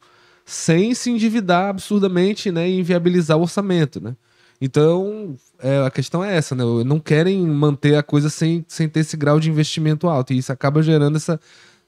sem 0.46 0.94
se 0.94 1.10
endividar 1.10 1.70
absurdamente 1.70 2.52
né, 2.52 2.70
e 2.70 2.80
inviabilizar 2.80 3.38
o 3.38 3.42
orçamento, 3.42 4.00
né? 4.00 4.16
Então, 4.60 5.36
é, 5.60 5.86
a 5.86 5.91
questão 5.91 6.24
é 6.24 6.36
essa, 6.36 6.56
né? 6.56 6.63
Não 6.86 7.00
querem 7.00 7.46
manter 7.46 7.96
a 7.96 8.04
coisa 8.04 8.30
sem, 8.30 8.65
sem 8.68 8.88
ter 8.88 9.02
esse 9.02 9.18
grau 9.18 9.39
de 9.39 9.50
investimento 9.50 10.08
alto. 10.08 10.34
E 10.34 10.38
isso 10.38 10.52
acaba 10.52 10.82
gerando 10.82 11.18
essa 11.18 11.39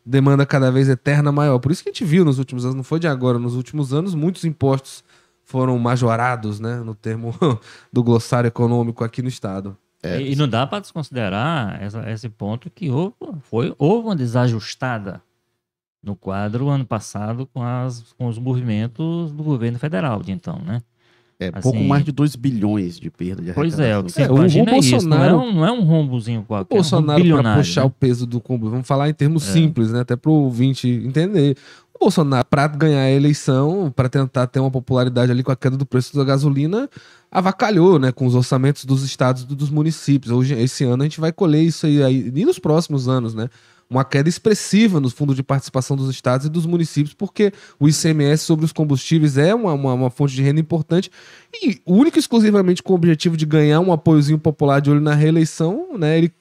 demanda 0.06 0.46
cada 0.46 0.72
vez 0.72 0.90
eterna 0.90 1.32
maior. 1.32 1.60
Por 1.60 1.72
isso 1.72 1.84
que 1.84 1.90
a 1.90 1.94
gente 1.94 2.06
viu 2.06 2.24
nos 2.24 2.40
últimos 2.40 2.66
anos, 2.66 2.76
não 2.76 2.84
foi 2.84 3.00
de 3.00 3.08
agora, 3.08 3.40
nos 3.40 3.56
últimos 3.56 3.94
anos, 3.94 4.16
muitos 4.16 4.46
impostos 4.46 5.04
foram 5.44 5.78
majorados, 5.80 6.60
né? 6.60 6.78
No 6.78 6.94
termo 6.94 7.34
do 7.92 8.04
glossário 8.04 8.48
econômico 8.48 9.04
aqui 9.04 9.22
no 9.22 9.30
Estado. 9.30 9.78
É, 10.04 10.22
e, 10.22 10.36
não 10.36 10.48
dá 10.48 10.68
para 10.68 10.80
desconsiderar 10.80 11.82
essa, 11.82 12.10
esse 12.10 12.30
ponto 12.30 12.70
que 12.70 12.90
houve, 12.90 13.16
foi, 13.42 13.74
houve 13.80 14.08
uma 14.08 14.16
desajustada 14.16 15.22
no 16.04 16.16
quadro 16.16 16.70
ano 16.70 16.86
passado 16.86 17.48
com, 17.48 17.64
as, 17.64 18.14
com 18.14 18.28
os 18.28 18.38
movimentos 18.38 19.32
do 19.32 19.44
governo 19.44 19.80
federal 19.80 20.22
de 20.22 20.32
então, 20.32 20.60
né? 20.60 20.82
É, 21.40 21.52
assim, 21.54 21.62
pouco 21.62 21.84
mais 21.84 22.04
de 22.04 22.12
2 22.12 22.36
bilhões 22.36 23.00
de 23.00 23.12
perda 23.12 23.44
de 23.44 23.54
Pois 23.54 23.80
é, 23.80 23.96
o 23.96 24.04
que 24.04 24.12
você 24.12 24.24
é, 24.24 24.28
o, 24.28 24.34
o 24.34 24.38
Bolsonaro, 24.38 24.80
isso, 24.80 25.08
não, 25.08 25.24
é 25.24 25.36
um, 25.36 25.54
não 25.54 25.66
é 25.66 25.72
um 25.72 25.84
rombozinho 25.84 26.44
qualquer. 26.44 26.74
O 26.74 26.78
Bolsonaro, 26.78 27.22
é 27.22 27.34
um 27.36 27.42
para 27.42 27.56
puxar 27.58 27.82
né? 27.82 27.88
o 27.88 27.90
peso 27.92 28.26
do 28.26 28.42
combustível, 28.42 28.72
vamos 28.72 28.88
falar 28.88 29.08
em 29.08 29.14
termos 29.14 29.48
é. 29.48 29.54
simples, 29.54 29.92
né? 29.92 30.00
Até 30.00 30.16
para 30.16 30.32
o 30.32 30.34
ouvinte 30.34 30.88
entender. 30.88 31.56
O 31.94 32.00
Bolsonaro, 32.00 32.46
para 32.46 32.68
ganhar 32.68 33.02
a 33.02 33.12
eleição, 33.12 33.94
para 33.96 34.10
tentar 34.10 34.48
ter 34.48 34.60
uma 34.60 34.72
popularidade 34.72 35.32
ali 35.32 35.44
com 35.44 35.52
a 35.52 35.56
queda 35.56 35.78
do 35.78 35.86
preço 35.86 36.16
da 36.16 36.24
gasolina, 36.24 36.90
avacalhou, 37.32 38.00
né, 38.00 38.12
com 38.12 38.26
os 38.26 38.36
orçamentos 38.36 38.86
dos 38.86 39.04
estados 39.04 39.44
e 39.44 39.46
dos 39.48 39.70
municípios. 39.70 40.32
Hoje, 40.32 40.56
esse 40.56 40.84
ano, 40.84 41.04
a 41.04 41.06
gente 41.06 41.20
vai 41.20 41.32
colher 41.32 41.62
isso 41.62 41.86
aí, 41.86 42.04
aí 42.04 42.32
e 42.36 42.46
nos 42.46 42.58
próximos 42.58 43.08
anos, 43.08 43.36
né? 43.36 43.48
Uma 43.90 44.04
queda 44.04 44.28
expressiva 44.28 45.00
nos 45.00 45.14
fundos 45.14 45.36
de 45.36 45.44
participação 45.44 45.96
dos 45.96 46.10
estados 46.10 46.46
e 46.46 46.50
dos 46.50 46.66
municípios, 46.66 47.14
porque 47.14 47.54
o 47.80 47.88
ICMS 47.88 48.44
sobre 48.44 48.66
os 48.66 48.72
combustíveis 48.72 49.38
é 49.38 49.56
uma, 49.56 49.74
uma, 49.74 49.94
uma 49.94 50.10
fonte 50.10 50.36
de 50.36 50.42
renda 50.42 50.60
importante 50.60 51.10
e 51.54 51.80
único 51.86 52.18
e 52.18 52.20
exclusivamente 52.20 52.84
com 52.84 52.94
o 52.94 52.96
objetivo 52.96 53.38
de 53.38 53.46
ganhar 53.46 53.80
um 53.80 53.92
apoiozinho 53.94 54.40
popular 54.40 54.82
de 54.82 54.92
olho 54.92 55.02
na 55.02 55.14
reeleição, 55.14 55.98
né? 55.98 56.18
Ele 56.18 56.32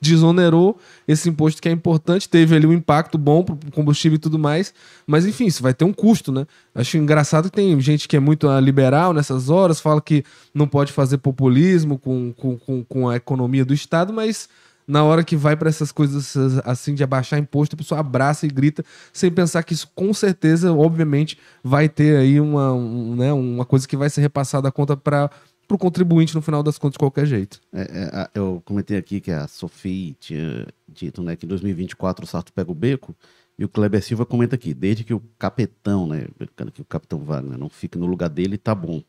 desonerou 0.00 0.78
esse 1.06 1.28
imposto 1.28 1.60
que 1.60 1.68
é 1.68 1.72
importante, 1.72 2.28
teve 2.28 2.54
ali 2.54 2.66
um 2.66 2.72
impacto 2.72 3.18
bom 3.18 3.42
para 3.42 3.54
o 3.54 3.72
combustível 3.72 4.16
e 4.16 4.20
tudo 4.20 4.38
mais, 4.38 4.72
mas 5.06 5.26
enfim, 5.26 5.46
isso 5.46 5.62
vai 5.62 5.74
ter 5.74 5.84
um 5.84 5.92
custo, 5.92 6.30
né? 6.30 6.46
Acho 6.74 6.96
engraçado 6.96 7.50
que 7.50 7.56
tem 7.56 7.78
gente 7.80 8.06
que 8.06 8.16
é 8.16 8.20
muito 8.20 8.48
ah, 8.48 8.60
liberal 8.60 9.12
nessas 9.12 9.50
horas, 9.50 9.80
fala 9.80 10.00
que 10.00 10.24
não 10.54 10.68
pode 10.68 10.92
fazer 10.92 11.18
populismo 11.18 11.98
com, 11.98 12.32
com, 12.32 12.56
com, 12.56 12.84
com 12.84 13.08
a 13.08 13.16
economia 13.16 13.64
do 13.64 13.74
Estado, 13.74 14.12
mas 14.12 14.48
na 14.86 15.02
hora 15.02 15.24
que 15.24 15.36
vai 15.36 15.56
para 15.56 15.68
essas 15.68 15.90
coisas 15.90 16.36
assim 16.64 16.94
de 16.94 17.02
abaixar 17.02 17.38
imposto, 17.38 17.74
a 17.74 17.78
pessoa 17.78 18.00
abraça 18.00 18.46
e 18.46 18.48
grita, 18.48 18.84
sem 19.12 19.30
pensar 19.30 19.62
que 19.62 19.72
isso 19.72 19.90
com 19.94 20.12
certeza, 20.12 20.72
obviamente, 20.72 21.38
vai 21.62 21.88
ter 21.88 22.16
aí 22.16 22.40
uma, 22.40 22.72
um, 22.72 23.16
né, 23.16 23.32
uma 23.32 23.64
coisa 23.64 23.88
que 23.88 23.96
vai 23.96 24.10
ser 24.10 24.20
repassada 24.20 24.68
a 24.68 24.72
conta 24.72 24.96
para 24.96 25.30
o 25.70 25.78
contribuinte 25.78 26.34
no 26.34 26.42
final 26.42 26.62
das 26.62 26.78
contas 26.78 26.94
de 26.94 26.98
qualquer 26.98 27.26
jeito. 27.26 27.60
É, 27.72 27.82
é, 27.82 28.28
eu 28.34 28.62
comentei 28.64 28.96
aqui 28.96 29.20
que 29.20 29.30
a 29.30 29.48
Sophie 29.48 30.16
tinha 30.20 30.66
dito 30.86 31.22
né, 31.22 31.34
que 31.36 31.46
em 31.46 31.48
2024 31.48 32.24
o 32.24 32.28
Sarto 32.28 32.52
pega 32.52 32.70
o 32.70 32.74
beco. 32.74 33.14
E 33.56 33.64
o 33.64 33.68
Kleber 33.68 34.02
Silva 34.02 34.26
comenta 34.26 34.56
aqui, 34.56 34.74
desde 34.74 35.04
que 35.04 35.14
o 35.14 35.22
capitão, 35.38 36.08
né, 36.08 36.26
que 36.72 36.82
o 36.82 36.84
capitão 36.84 37.20
Wagner 37.20 37.56
não 37.56 37.68
fique 37.68 37.96
no 37.96 38.04
lugar 38.04 38.28
dele, 38.28 38.58
tá 38.58 38.74
bom. 38.74 39.00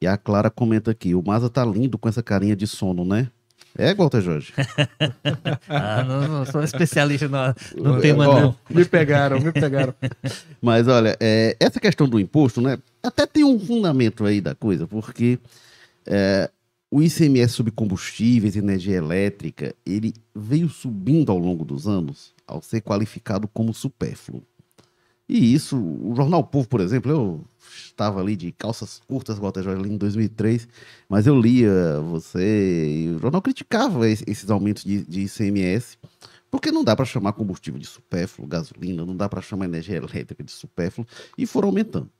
E 0.00 0.06
a 0.06 0.16
Clara 0.16 0.48
comenta 0.48 0.90
aqui, 0.90 1.14
o 1.14 1.22
Maza 1.22 1.50
tá 1.50 1.64
lindo 1.64 1.98
com 1.98 2.08
essa 2.08 2.22
carinha 2.22 2.56
de 2.56 2.66
sono, 2.66 3.04
né? 3.04 3.30
É, 3.78 3.94
Walter 3.94 4.20
Jorge? 4.20 4.52
ah, 5.68 6.02
não, 6.02 6.26
não, 6.26 6.44
sou 6.44 6.64
especialista 6.64 7.28
no, 7.28 7.92
no 7.94 8.00
tema, 8.00 8.24
Bom, 8.24 8.40
não. 8.40 8.56
Me 8.68 8.84
pegaram, 8.84 9.38
me 9.38 9.52
pegaram. 9.52 9.94
Mas 10.60 10.88
olha, 10.88 11.16
é, 11.20 11.56
essa 11.60 11.78
questão 11.78 12.08
do 12.08 12.18
imposto, 12.18 12.60
né? 12.60 12.76
Até 13.00 13.24
tem 13.24 13.44
um 13.44 13.58
fundamento 13.58 14.24
aí 14.24 14.40
da 14.40 14.52
coisa, 14.52 14.84
porque 14.84 15.38
é, 16.04 16.50
o 16.90 17.00
ICMS 17.00 17.52
sobre 17.52 17.70
combustíveis, 17.70 18.56
energia 18.56 18.96
elétrica, 18.96 19.72
ele 19.86 20.12
veio 20.34 20.68
subindo 20.68 21.30
ao 21.30 21.38
longo 21.38 21.64
dos 21.64 21.86
anos 21.86 22.34
ao 22.48 22.60
ser 22.60 22.80
qualificado 22.80 23.46
como 23.46 23.72
supérfluo. 23.72 24.42
E 25.28 25.52
isso, 25.52 25.76
o 25.76 26.14
Jornal 26.16 26.42
Povo, 26.42 26.66
por 26.66 26.80
exemplo, 26.80 27.10
eu 27.10 27.44
estava 27.76 28.20
ali 28.20 28.34
de 28.34 28.50
calças 28.52 29.00
curtas, 29.06 29.38
Walter 29.38 29.62
Jorge, 29.62 29.80
ali 29.80 29.92
em 29.92 29.98
2003, 29.98 30.66
mas 31.08 31.26
eu 31.26 31.38
lia 31.38 32.00
você 32.00 32.88
e 32.88 33.08
o 33.10 33.18
jornal 33.18 33.42
criticava 33.42 34.08
esses 34.08 34.50
aumentos 34.50 34.84
de, 34.84 35.04
de 35.04 35.20
ICMS, 35.22 35.98
porque 36.50 36.70
não 36.70 36.82
dá 36.82 36.96
para 36.96 37.04
chamar 37.04 37.34
combustível 37.34 37.78
de 37.78 37.86
supérfluo, 37.86 38.48
gasolina, 38.48 39.04
não 39.04 39.14
dá 39.14 39.28
para 39.28 39.42
chamar 39.42 39.66
energia 39.66 39.96
elétrica 39.96 40.42
de 40.42 40.50
supérfluo, 40.50 41.06
e 41.36 41.46
foram 41.46 41.68
aumentando. 41.68 42.10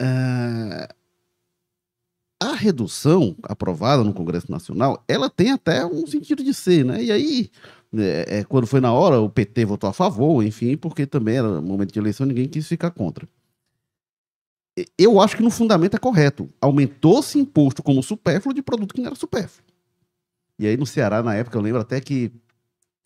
Uh, 0.00 0.88
a 2.40 2.54
redução 2.54 3.36
aprovada 3.42 4.02
no 4.04 4.12
Congresso 4.12 4.50
Nacional, 4.50 5.02
ela 5.08 5.30
tem 5.30 5.50
até 5.50 5.84
um 5.86 6.06
sentido 6.06 6.42
de 6.42 6.52
ser, 6.52 6.84
né? 6.84 7.02
E 7.02 7.10
aí 7.10 7.50
é, 7.96 8.38
é, 8.38 8.44
quando 8.44 8.66
foi 8.66 8.80
na 8.80 8.92
hora, 8.92 9.20
o 9.20 9.30
PT 9.30 9.64
votou 9.64 9.88
a 9.88 9.92
favor, 9.92 10.42
enfim, 10.44 10.76
porque 10.76 11.06
também 11.06 11.36
era 11.36 11.60
momento 11.60 11.92
de 11.92 11.98
eleição, 11.98 12.26
ninguém 12.26 12.48
quis 12.48 12.66
ficar 12.66 12.90
contra. 12.90 13.28
Eu 14.98 15.20
acho 15.20 15.36
que 15.36 15.42
no 15.42 15.50
fundamento 15.50 15.94
é 15.94 15.98
correto. 15.98 16.48
Aumentou-se 16.60 17.38
imposto 17.38 17.82
como 17.82 18.02
supérfluo 18.02 18.52
de 18.52 18.60
produto 18.60 18.92
que 18.92 19.00
não 19.00 19.08
era 19.08 19.16
supérfluo. 19.16 19.64
E 20.58 20.66
aí 20.66 20.76
no 20.76 20.86
Ceará, 20.86 21.22
na 21.22 21.34
época, 21.34 21.56
eu 21.56 21.62
lembro 21.62 21.80
até 21.80 22.00
que 22.00 22.32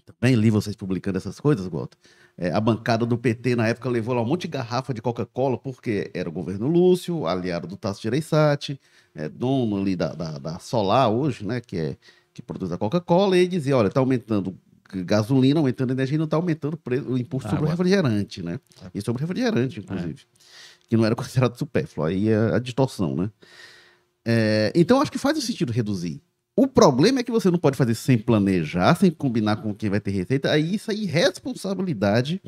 também 0.07 0.35
li 0.35 0.49
vocês 0.49 0.75
publicando 0.75 1.19
essas 1.19 1.39
coisas, 1.39 1.67
Walter. 1.67 1.99
É, 2.41 2.53
a 2.53 2.61
bancada 2.61 3.05
do 3.05 3.19
PT 3.19 3.57
na 3.57 3.67
época 3.67 3.89
levou 3.89 4.15
lá 4.15 4.23
um 4.23 4.25
monte 4.25 4.43
de 4.43 4.49
garrafa 4.49 4.95
de 4.95 5.03
Coca-Cola, 5.03 5.59
porque 5.59 6.09
era 6.15 6.29
o 6.29 6.33
governo 6.33 6.69
Lúcio, 6.69 7.27
aliado 7.27 7.67
do 7.67 7.77
Tasso 7.77 8.01
Gereissati, 8.01 8.81
é, 9.13 9.29
dono 9.29 9.77
ali 9.77 9.97
da, 9.97 10.15
da, 10.15 10.39
da 10.39 10.59
Solar 10.61 11.11
hoje, 11.11 11.45
né, 11.45 11.61
que 11.61 11.77
é 11.77 11.97
que 12.33 12.41
produz 12.41 12.71
a 12.71 12.79
Coca-Cola, 12.79 13.37
e 13.37 13.49
dizia, 13.49 13.77
olha, 13.77 13.89
está 13.89 13.99
aumentando 13.99 14.57
gasolina 15.05 15.61
aumentando 15.61 15.91
a 15.91 15.93
energia 15.93 16.15
e 16.15 16.19
não 16.19 16.25
está 16.25 16.37
aumentando 16.37 16.75
o, 16.75 16.77
preço, 16.77 17.09
o 17.09 17.19
imposto 17.19 17.49
ah, 17.49 17.51
sobre 17.51 17.67
o 17.67 17.69
refrigerante, 17.69 18.43
né? 18.43 18.59
É. 18.83 18.91
E 18.95 19.03
sobre 19.03 19.23
o 19.23 19.27
refrigerante, 19.27 19.81
inclusive. 19.81 20.23
É. 20.23 20.89
Que 20.89 20.97
não 20.97 21.05
era 21.05 21.15
considerado 21.17 21.59
supérfluo. 21.59 22.07
Aí 22.07 22.29
é 22.29 22.55
a 22.55 22.59
distorção, 22.59 23.15
né? 23.15 23.31
É, 24.25 24.73
então, 24.75 25.01
acho 25.01 25.13
que 25.13 25.19
faz 25.19 25.43
sentido 25.45 25.73
reduzir. 25.73 26.23
O 26.61 26.67
problema 26.67 27.21
é 27.21 27.23
que 27.23 27.31
você 27.31 27.53
não 27.53 27.59
pode 27.59 27.77
fazer 27.77 27.95
sem 27.95 28.19
planejar, 28.19 28.97
sem 28.97 29.13
combinar 29.13 29.59
com 29.59 29.73
quem 29.73 29.89
vai 29.89 30.01
ter 30.01 30.11
receita. 30.11 30.51
Aí 30.51 30.75
isso 30.75 30.91
é 30.91 30.95
irresponsabilidade 30.95 32.43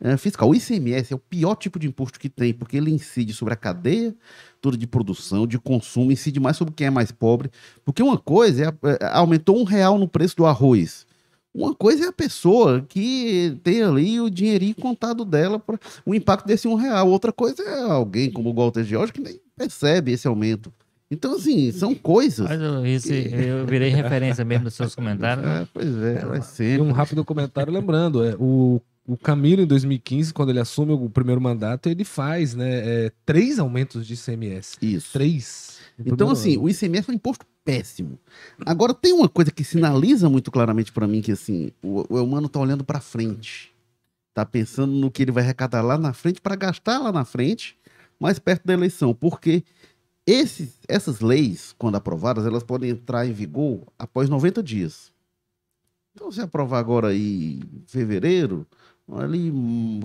é, 0.00 0.16
fiscal. 0.16 0.48
O 0.48 0.54
ICMS 0.54 1.12
é 1.12 1.16
o 1.16 1.18
pior 1.18 1.56
tipo 1.56 1.76
de 1.76 1.88
imposto 1.88 2.20
que 2.20 2.28
tem, 2.28 2.54
porque 2.54 2.76
ele 2.76 2.92
incide 2.92 3.34
sobre 3.34 3.54
a 3.54 3.56
cadeia 3.56 4.14
toda 4.60 4.76
de 4.76 4.86
produção, 4.86 5.44
de 5.44 5.58
consumo, 5.58 6.12
incide 6.12 6.38
mais 6.38 6.56
sobre 6.56 6.72
quem 6.72 6.86
é 6.86 6.90
mais 6.90 7.10
pobre. 7.10 7.50
Porque 7.84 8.00
uma 8.00 8.16
coisa 8.16 8.66
é, 8.66 9.04
é 9.04 9.06
aumentou 9.08 9.58
um 9.58 9.64
real 9.64 9.98
no 9.98 10.06
preço 10.06 10.36
do 10.36 10.46
arroz. 10.46 11.04
Uma 11.52 11.74
coisa 11.74 12.04
é 12.04 12.08
a 12.10 12.12
pessoa 12.12 12.86
que 12.88 13.58
tem 13.64 13.82
ali 13.82 14.20
o 14.20 14.30
dinheirinho 14.30 14.76
contado 14.76 15.24
dela 15.24 15.58
para 15.58 15.80
o 16.06 16.14
impacto 16.14 16.46
desse 16.46 16.68
um 16.68 16.76
real. 16.76 17.08
Outra 17.10 17.32
coisa 17.32 17.60
é 17.64 17.80
alguém 17.90 18.30
como 18.30 18.50
o 18.50 18.54
Walter 18.54 18.84
George 18.84 19.12
que 19.12 19.20
nem 19.20 19.40
percebe 19.56 20.12
esse 20.12 20.28
aumento. 20.28 20.72
Então, 21.10 21.36
assim, 21.36 21.72
são 21.72 21.94
coisas. 21.94 22.46
Mas 22.46 22.60
eu, 22.60 23.00
que... 23.00 23.34
eu 23.34 23.66
virei 23.66 23.88
referência 23.88 24.44
mesmo 24.44 24.64
nos 24.64 24.74
seus 24.74 24.94
comentários. 24.94 25.46
É, 25.48 25.66
pois 25.72 25.96
é, 25.96 26.24
vai 26.24 26.42
ser. 26.42 26.80
Um 26.80 26.92
rápido 26.92 27.24
comentário 27.24 27.72
lembrando, 27.72 28.22
é, 28.22 28.34
o, 28.38 28.80
o 29.06 29.16
Camilo, 29.16 29.62
em 29.62 29.66
2015, 29.66 30.34
quando 30.34 30.50
ele 30.50 30.60
assume 30.60 30.92
o 30.92 31.08
primeiro 31.08 31.40
mandato, 31.40 31.88
ele 31.88 32.04
faz 32.04 32.54
né, 32.54 33.06
é, 33.06 33.12
três 33.24 33.58
aumentos 33.58 34.06
de 34.06 34.14
ICMS. 34.14 34.76
Isso. 34.82 35.12
Três. 35.12 35.78
Então, 36.04 36.30
assim, 36.30 36.54
ano. 36.54 36.64
o 36.64 36.68
ICMS 36.68 37.08
é 37.08 37.12
um 37.12 37.16
imposto 37.16 37.46
péssimo. 37.64 38.18
Agora, 38.64 38.92
tem 38.92 39.12
uma 39.12 39.28
coisa 39.28 39.50
que 39.50 39.64
sinaliza 39.64 40.28
muito 40.28 40.50
claramente 40.50 40.92
para 40.92 41.06
mim 41.06 41.22
que, 41.22 41.32
assim, 41.32 41.70
o, 41.82 42.04
o 42.08 42.22
humano 42.22 42.48
tá 42.48 42.60
olhando 42.60 42.84
para 42.84 43.00
frente. 43.00 43.72
Tá 44.34 44.44
pensando 44.44 44.92
no 44.92 45.10
que 45.10 45.22
ele 45.22 45.32
vai 45.32 45.42
arrecadar 45.42 45.82
lá 45.82 45.96
na 45.96 46.12
frente 46.12 46.40
para 46.40 46.54
gastar 46.54 46.98
lá 46.98 47.10
na 47.10 47.24
frente, 47.24 47.76
mais 48.20 48.38
perto 48.38 48.66
da 48.66 48.74
eleição. 48.74 49.14
Porque 49.14 49.64
essas 50.86 51.20
leis, 51.20 51.74
quando 51.78 51.96
aprovadas, 51.96 52.44
elas 52.44 52.62
podem 52.62 52.90
entrar 52.90 53.26
em 53.26 53.32
vigor 53.32 53.86
após 53.98 54.28
90 54.28 54.62
dias. 54.62 55.12
Então, 56.14 56.30
se 56.30 56.40
aprovar 56.40 56.80
agora 56.80 57.08
aí 57.08 57.60
em 57.60 57.84
fevereiro, 57.86 58.66
ali 59.16 59.48
em 59.48 60.00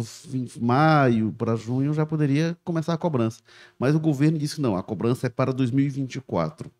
maio 0.61 1.33
para 1.33 1.55
junho 1.55 1.93
já 1.93 2.05
poderia 2.05 2.57
começar 2.63 2.93
a 2.93 2.97
cobrança. 2.97 3.41
Mas 3.77 3.95
o 3.95 3.99
governo 3.99 4.37
disse 4.37 4.61
não, 4.61 4.77
a 4.77 4.83
cobrança 4.83 5.27
é 5.27 5.29
para 5.29 5.51
2024. 5.51 6.71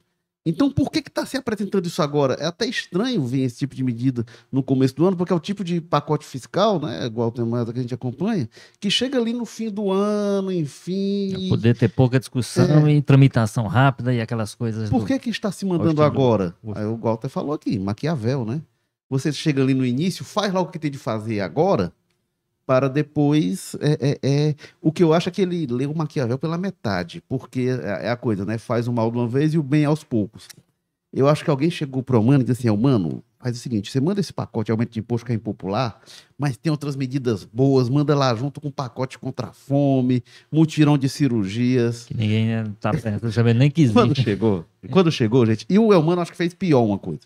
Então, 0.45 0.69
por 0.69 0.91
que 0.91 0.99
está 0.99 1.25
se 1.25 1.38
apresentando 1.38 1.86
isso 1.86 2.01
agora? 2.01 2.34
É 2.34 2.45
até 2.45 2.65
estranho 2.65 3.23
ver 3.23 3.41
esse 3.43 3.60
tipo 3.60 3.73
de 3.73 3.84
medida 3.84 4.25
no 4.51 4.62
começo 4.62 4.93
do 4.95 5.06
ano, 5.06 5.15
porque 5.15 5.32
é 5.32 5.36
o 5.36 5.39
tipo 5.39 5.63
de 5.63 5.79
pacote 5.79 6.25
fiscal, 6.25 6.82
né, 6.82 7.06
igual 7.06 7.32
tem 7.32 7.45
mais 7.45 7.69
que 7.71 7.79
a 7.79 7.82
gente 7.82 7.93
acompanha, 7.93 8.49
que 8.79 8.91
chega 8.91 9.17
ali 9.17 9.32
no 9.32 9.45
fim 9.45 9.69
do 9.69 9.89
ano, 9.89 10.51
enfim. 10.51 11.47
É 11.47 11.49
poder 11.49 11.77
ter 11.77 11.88
pouca 11.88 12.19
discussão 12.19 12.88
é... 12.88 12.93
e 12.93 13.01
tramitação 13.01 13.67
rápida 13.67 14.13
e 14.13 14.19
aquelas 14.19 14.53
coisas. 14.53 14.89
Por 14.89 15.01
do... 15.01 15.06
que, 15.06 15.17
que 15.17 15.29
está 15.29 15.51
se 15.51 15.65
mandando 15.65 16.03
agora? 16.03 16.53
Aí 16.75 16.86
o 16.86 16.97
Walter 16.97 17.29
falou 17.29 17.53
aqui, 17.53 17.79
Maquiavel, 17.79 18.43
né? 18.43 18.62
Você 19.10 19.32
chega 19.32 19.62
ali 19.62 19.73
no 19.73 19.86
início, 19.86 20.25
faz 20.25 20.51
logo 20.51 20.69
o 20.69 20.71
que 20.71 20.79
tem 20.79 20.91
de 20.91 20.97
fazer 20.97 21.39
agora, 21.39 21.93
para 22.65 22.88
depois. 22.88 23.76
É, 23.80 23.97
é, 24.12 24.19
é, 24.23 24.56
o 24.82 24.91
que 24.91 25.04
eu 25.04 25.13
acho 25.13 25.30
é 25.30 25.32
que 25.32 25.41
ele 25.41 25.65
leu 25.67 25.91
o 25.91 25.97
Maquiavel 25.97 26.38
pela 26.38 26.58
metade, 26.58 27.23
porque 27.28 27.67
é, 27.82 28.08
é 28.08 28.10
a 28.10 28.17
coisa, 28.17 28.45
né? 28.45 28.58
Faz 28.58 28.88
o 28.88 28.93
mal 28.93 29.12
de 29.12 29.17
uma 29.17 29.28
vez 29.28 29.54
e 29.54 29.58
o 29.58 29.63
bem 29.63 29.86
aos 29.86 30.04
poucos. 30.04 30.47
Eu 31.13 31.28
acho 31.28 31.43
que 31.43 31.49
alguém 31.49 31.69
chegou 31.69 32.02
para 32.02 32.17
o 32.17 32.23
Mano 32.23 32.41
e 32.41 32.45
disse 32.45 32.67
assim: 32.67 32.78
Mano, 32.82 33.23
faz 33.39 33.56
o 33.56 33.60
seguinte: 33.60 33.91
você 33.91 34.02
manda 34.02 34.19
esse 34.19 34.34
pacote 34.34 34.67
de 34.67 34.71
aumento 34.71 34.91
de 34.91 34.99
imposto 34.99 35.26
que 35.26 35.32
é 35.32 35.36
impopular, 35.36 36.02
mas 36.38 36.58
tem 36.58 36.71
outras 36.71 36.95
medidas 36.95 37.45
boas, 37.45 37.88
manda 37.88 38.15
lá 38.15 38.34
junto 38.34 38.60
com 38.60 38.69
o 38.69 38.71
pacote 38.71 39.19
contra 39.19 39.47
a 39.47 39.54
fome, 39.54 40.23
mutirão 40.52 40.97
de 40.97 41.08
cirurgias. 41.08 42.06
Que 42.06 42.15
ninguém 42.15 42.47
tá 42.80 42.91
sabendo 43.32 43.60
nem 43.60 43.69
que 43.69 43.88
Quando 43.89 44.19
chegou, 44.19 44.65
quando 44.89 45.12
chegou, 45.12 45.45
gente, 45.45 45.65
e 45.69 45.78
o 45.78 45.93
Elmano 45.93 46.21
acho 46.21 46.32
que 46.32 46.38
fez 46.38 46.54
pior 46.54 46.82
uma 46.82 46.97
coisa. 46.97 47.21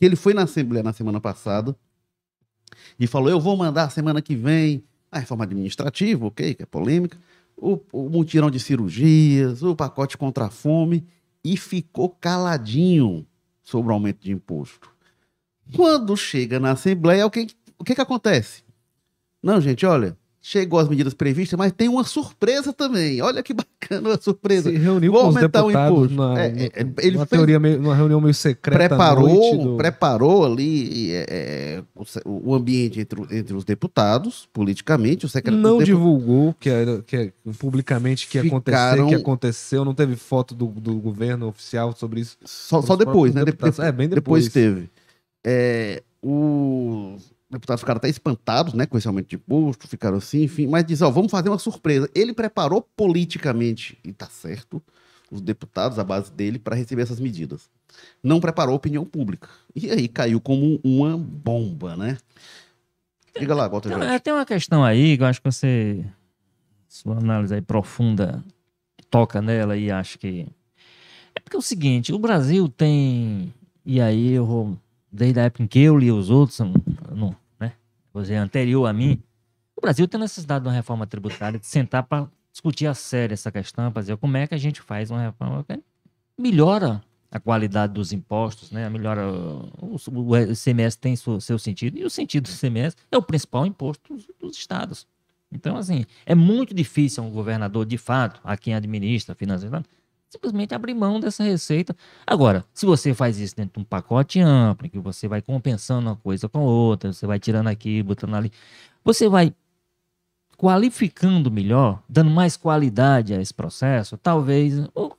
Ele 0.00 0.16
foi 0.16 0.34
na 0.34 0.42
Assembleia 0.42 0.82
na 0.82 0.92
semana 0.92 1.20
passada 1.20 1.76
e 2.98 3.06
falou: 3.06 3.30
Eu 3.30 3.40
vou 3.40 3.56
mandar 3.56 3.90
semana 3.90 4.22
que 4.22 4.34
vem 4.34 4.82
a 5.10 5.18
reforma 5.18 5.44
administrativa, 5.44 6.26
ok, 6.26 6.54
que 6.54 6.62
é 6.62 6.66
polêmica, 6.66 7.18
o, 7.56 7.78
o 7.92 8.08
mutirão 8.08 8.50
de 8.50 8.58
cirurgias, 8.58 9.62
o 9.62 9.76
pacote 9.76 10.16
contra 10.16 10.46
a 10.46 10.50
fome, 10.50 11.06
e 11.44 11.56
ficou 11.56 12.08
caladinho 12.08 13.26
sobre 13.62 13.90
o 13.90 13.94
aumento 13.94 14.20
de 14.20 14.32
imposto. 14.32 14.90
Quando 15.74 16.16
chega 16.16 16.58
na 16.58 16.72
Assembleia, 16.72 17.26
o 17.26 17.30
que, 17.30 17.46
o 17.78 17.84
que, 17.84 17.94
que 17.94 18.00
acontece? 18.00 18.62
Não, 19.42 19.60
gente, 19.60 19.84
olha, 19.86 20.16
chegou 20.42 20.80
as 20.80 20.88
medidas 20.88 21.14
previstas, 21.14 21.56
mas 21.56 21.70
tem 21.70 21.88
uma 21.88 22.02
surpresa 22.02 22.72
também. 22.72 23.22
Olha 23.22 23.42
que 23.44 23.54
bacana 23.54 24.14
a 24.14 24.20
surpresa. 24.20 24.68
Se 24.68 24.76
reuniu 24.76 25.12
Vou 25.12 25.22
com 25.22 25.28
os 25.28 25.34
deputados 25.36 26.10
na, 26.10 26.42
é, 26.42 26.46
é, 26.46 26.86
ele 26.98 27.16
fez, 27.16 27.28
teoria 27.28 27.60
meio, 27.60 27.80
numa 27.80 27.94
reunião 27.94 28.20
meio 28.20 28.34
secreta. 28.34 28.88
Preparou, 28.88 29.56
do... 29.56 29.76
preparou 29.76 30.44
ali 30.44 31.12
é, 31.12 31.26
é 31.28 31.82
o, 32.24 32.50
o, 32.50 32.54
ambiente 32.54 32.98
entre, 32.98 33.22
entre 33.30 33.54
os 33.54 33.64
deputados, 33.64 34.48
politicamente. 34.52 35.24
O 35.24 35.28
secretário 35.28 35.62
não 35.62 35.80
divulgou 35.80 36.52
que, 36.58 36.68
era, 36.68 37.00
que 37.02 37.16
é, 37.16 37.32
publicamente 37.58 38.26
que 38.26 38.40
Ficaram... 38.40 38.58
acontecer, 38.58 39.06
que 39.06 39.14
aconteceu. 39.14 39.84
Não 39.84 39.94
teve 39.94 40.16
foto 40.16 40.56
do, 40.56 40.66
do 40.66 40.94
governo 40.96 41.46
oficial 41.46 41.94
sobre 41.94 42.20
isso. 42.20 42.36
Só, 42.44 42.82
só 42.82 42.96
depois, 42.96 43.32
né? 43.32 43.44
Deputados. 43.44 43.78
É, 43.78 43.92
bem 43.92 44.08
depois. 44.08 44.44
Depois 44.44 44.52
teve. 44.52 44.90
É, 45.44 46.02
o 46.20 47.16
deputados 47.52 47.82
ficaram 47.82 47.98
até 47.98 48.08
espantados, 48.08 48.74
né, 48.74 48.86
com 48.86 48.96
esse 48.96 49.06
aumento 49.06 49.28
de 49.28 49.36
imposto, 49.36 49.86
ficaram 49.86 50.16
assim, 50.16 50.44
enfim, 50.44 50.66
mas 50.66 50.84
diz, 50.84 51.02
ó, 51.02 51.10
vamos 51.10 51.30
fazer 51.30 51.50
uma 51.50 51.58
surpresa. 51.58 52.10
Ele 52.14 52.32
preparou 52.32 52.82
politicamente, 52.96 53.98
e 54.02 54.12
tá 54.12 54.26
certo, 54.26 54.82
os 55.30 55.40
deputados, 55.40 55.98
a 55.98 56.04
base 56.04 56.32
dele, 56.32 56.58
para 56.58 56.74
receber 56.74 57.02
essas 57.02 57.20
medidas. 57.20 57.70
Não 58.22 58.40
preparou 58.40 58.72
a 58.72 58.76
opinião 58.76 59.04
pública. 59.04 59.48
E 59.76 59.90
aí 59.90 60.08
caiu 60.08 60.40
como 60.40 60.80
uma 60.82 61.16
bomba, 61.16 61.96
né? 61.96 62.18
Diga 63.38 63.54
lá, 63.54 63.68
Walter 63.68 63.98
tem, 63.98 64.20
tem 64.20 64.32
uma 64.32 64.44
questão 64.44 64.84
aí 64.84 65.16
que 65.16 65.22
eu 65.22 65.26
acho 65.26 65.40
que 65.40 65.50
você, 65.50 66.04
sua 66.88 67.16
análise 67.16 67.54
aí 67.54 67.62
profunda, 67.62 68.44
toca 69.10 69.40
nela 69.40 69.76
e 69.76 69.90
acho 69.90 70.18
que... 70.18 70.46
É 71.34 71.40
porque 71.40 71.56
é 71.56 71.58
o 71.58 71.62
seguinte, 71.62 72.12
o 72.12 72.18
Brasil 72.18 72.68
tem... 72.68 73.52
E 73.84 74.00
aí 74.00 74.32
eu 74.32 74.46
vou 74.46 74.78
desde 75.12 75.40
a 75.40 75.44
época 75.44 75.62
em 75.62 75.66
que 75.66 75.80
eu 75.80 75.98
li 75.98 76.10
os 76.10 76.30
outros, 76.30 76.58
não, 77.14 77.36
vou 78.12 78.22
dizer, 78.22 78.36
anterior 78.36 78.86
a 78.86 78.92
mim, 78.92 79.22
o 79.76 79.80
Brasil 79.80 80.06
tem 80.06 80.20
necessidade 80.20 80.62
de 80.62 80.68
uma 80.68 80.74
reforma 80.74 81.06
tributária, 81.06 81.58
de 81.58 81.66
sentar 81.66 82.02
para 82.02 82.28
discutir 82.52 82.86
a 82.86 82.94
sério 82.94 83.34
essa 83.34 83.50
questão, 83.50 83.90
para 83.90 84.02
dizer 84.02 84.16
como 84.16 84.36
é 84.36 84.46
que 84.46 84.54
a 84.54 84.58
gente 84.58 84.80
faz 84.82 85.10
uma 85.10 85.22
reforma 85.22 85.64
que 85.64 85.82
melhora 86.38 87.02
a 87.30 87.40
qualidade 87.40 87.94
dos 87.94 88.12
impostos, 88.12 88.70
né? 88.70 88.88
Melhora 88.90 89.26
o, 89.26 89.96
o 90.12 90.36
ICMS 90.36 90.98
tem 90.98 91.16
seu, 91.16 91.40
seu, 91.40 91.58
sentido 91.58 91.98
e 91.98 92.04
o 92.04 92.10
sentido 92.10 92.44
do 92.44 92.54
ICMS 92.54 92.94
é 93.10 93.16
o 93.16 93.22
principal 93.22 93.64
imposto 93.64 94.14
dos, 94.14 94.28
dos, 94.38 94.56
estados. 94.56 95.06
Então, 95.50 95.76
assim, 95.76 96.04
é 96.26 96.34
muito 96.34 96.74
difícil 96.74 97.24
um 97.24 97.30
governador, 97.30 97.86
de 97.86 97.96
fato, 97.96 98.40
a 98.44 98.56
quem 98.56 98.74
administra, 98.74 99.34
financeiramente, 99.34 99.88
simplesmente 100.32 100.74
abrir 100.74 100.94
mão 100.94 101.20
dessa 101.20 101.44
receita. 101.44 101.94
Agora, 102.26 102.64
se 102.72 102.86
você 102.86 103.12
faz 103.12 103.38
isso 103.38 103.54
dentro 103.54 103.74
de 103.74 103.80
um 103.80 103.84
pacote 103.84 104.40
amplo, 104.40 104.88
que 104.88 104.98
você 104.98 105.28
vai 105.28 105.42
compensando 105.42 106.08
uma 106.08 106.16
coisa 106.16 106.48
com 106.48 106.60
outra, 106.60 107.12
você 107.12 107.26
vai 107.26 107.38
tirando 107.38 107.68
aqui, 107.68 108.02
botando 108.02 108.34
ali, 108.34 108.50
você 109.04 109.28
vai 109.28 109.54
qualificando 110.62 111.50
melhor, 111.50 112.00
dando 112.08 112.30
mais 112.30 112.56
qualidade 112.56 113.34
a 113.34 113.42
esse 113.42 113.52
processo, 113.52 114.16
talvez. 114.16 114.74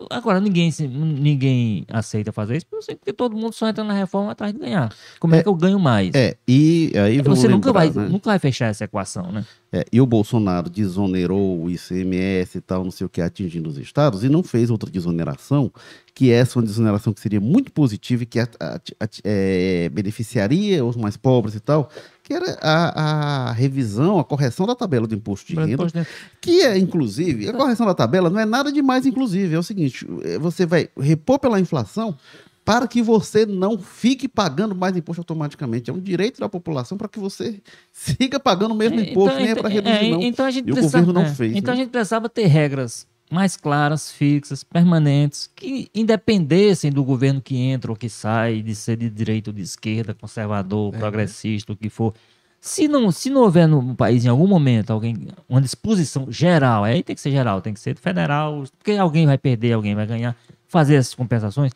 Agora, 0.10 0.40
ninguém, 0.40 0.72
ninguém 0.80 1.86
aceita 1.92 2.32
fazer 2.32 2.56
isso, 2.56 2.66
porque 2.66 3.12
todo 3.12 3.36
mundo 3.36 3.52
só 3.52 3.68
entra 3.68 3.84
na 3.84 3.94
reforma 3.94 4.32
atrás 4.32 4.54
de 4.54 4.60
ganhar. 4.60 4.90
Como 5.20 5.36
é, 5.36 5.40
é 5.40 5.44
que 5.44 5.50
eu 5.50 5.54
ganho 5.54 5.78
mais? 5.78 6.16
É, 6.16 6.38
e 6.48 6.94
aí 6.96 7.22
Você 7.22 7.42
lembrar, 7.50 7.56
nunca, 7.56 7.74
vai, 7.74 7.90
né? 7.90 8.08
nunca 8.08 8.30
vai 8.30 8.40
fechar 8.40 8.68
essa 8.68 8.86
equação, 8.86 9.34
né? 9.34 9.46
É, 9.74 9.84
e 9.92 10.00
o 10.00 10.06
Bolsonaro 10.06 10.70
desonerou 10.70 11.62
o 11.62 11.70
ICMS 11.70 12.60
e 12.60 12.62
tal, 12.62 12.86
não 12.86 12.92
sei 12.92 13.06
o 13.06 13.10
que, 13.10 13.20
atingindo 13.20 13.68
os 13.68 13.78
estados, 13.78 14.24
e 14.24 14.30
não 14.30 14.44
fez 14.44 14.70
outra 14.70 14.90
desoneração, 14.90 15.70
que 16.16 16.32
essa 16.32 16.58
é 16.58 16.62
uma 16.62 16.68
desoneração 16.68 17.12
que 17.12 17.20
seria 17.20 17.42
muito 17.42 17.70
positiva 17.70 18.24
e 18.24 18.26
que 18.26 18.40
a, 18.40 18.48
a, 18.62 18.76
a, 18.76 19.08
é, 19.26 19.90
beneficiaria 19.90 20.86
os 20.86 20.96
mais 20.96 21.18
pobres 21.18 21.56
e 21.56 21.60
tal, 21.60 21.90
que 22.24 22.34
era 22.34 22.58
a, 22.62 23.50
a, 23.50 23.52
revisão, 23.52 24.18
a 24.18 24.24
correção 24.24 24.66
da 24.66 24.74
tabela 24.74 25.06
do 25.06 25.14
imposto 25.14 25.46
de 25.46 25.56
renda, 25.56 26.08
que 26.40 26.62
é, 26.62 26.78
inclusive, 26.78 27.50
a 27.50 27.54
correção 27.54 27.86
da 27.86 27.94
tabela 27.94 28.30
não 28.30 28.40
é 28.40 28.46
nada 28.46 28.72
demais, 28.72 29.06
inclusive, 29.06 29.54
é 29.54 29.60
o 29.60 29.64
seguinte, 29.64 30.08
é, 30.24 30.40
você 30.40 30.66
vai 30.66 30.88
repor 30.98 31.38
pela 31.38 31.60
inflação 31.60 32.18
para 32.64 32.88
que 32.88 33.02
você 33.02 33.46
não 33.46 33.78
fique 33.78 34.26
pagando 34.26 34.74
mais 34.74 34.96
imposto 34.96 35.20
automaticamente. 35.20 35.90
É 35.90 35.94
um 35.94 36.00
direito 36.00 36.40
da 36.40 36.48
população 36.48 36.98
para 36.98 37.10
que 37.10 37.20
você 37.20 37.62
siga 37.92 38.40
pagando 38.40 38.74
o 38.74 38.78
mesmo 38.78 39.02
é, 39.02 39.12
imposto, 39.12 39.32
então, 39.32 39.42
nem 39.42 39.52
é 39.52 39.56
para 39.56 39.68
reduzir, 39.68 40.06
é, 40.06 40.12
não. 40.12 40.22
Então 40.22 40.46
a 40.46 40.52
gente 40.52 40.70
e 40.70 40.72
o 40.72 40.76
governo 40.76 41.12
não 41.12 41.24
é, 41.24 41.30
fez. 41.30 41.54
Então 41.58 41.74
né? 41.74 41.82
a 41.82 41.84
gente 41.84 41.92
precisava 41.92 42.30
ter 42.30 42.46
regras 42.46 43.06
mais 43.34 43.58
claras, 43.58 44.12
fixas, 44.12 44.64
permanentes, 44.64 45.50
que 45.56 45.90
independessem 45.94 46.92
do 46.92 47.04
governo 47.04 47.42
que 47.42 47.58
entra 47.58 47.92
ou 47.92 47.98
que 47.98 48.08
sai, 48.08 48.62
de 48.62 48.76
ser 48.76 48.98
de 48.98 49.10
direita 49.10 49.50
ou 49.50 49.54
de 49.54 49.62
esquerda, 49.62 50.14
conservador, 50.14 50.94
é. 50.94 50.98
progressista, 50.98 51.74
o 51.74 51.76
que 51.76 51.90
for. 51.90 52.14
Se 52.62 52.88
não, 52.88 53.12
se 53.12 53.30
não 53.30 53.42
houver 53.42 53.68
no 53.68 53.96
país 53.96 54.24
em 54.24 54.30
algum 54.30 54.48
momento 54.48 54.94
alguém 54.94 55.28
uma 55.50 55.60
disposição 55.60 56.32
geral, 56.32 56.84
aí 56.84 57.04
tem 57.04 57.16
que 57.16 57.22
ser 57.22 57.32
geral, 57.32 57.60
tem 57.60 57.74
que 57.74 57.80
ser 57.80 57.98
federal, 57.98 58.64
porque 58.78 58.92
alguém 58.92 59.26
vai 59.26 59.38
perder, 59.38 59.74
alguém 59.74 59.96
vai 59.96 60.06
ganhar, 60.06 60.36
fazer 60.68 60.96
essas 60.96 61.14
compensações. 61.14 61.74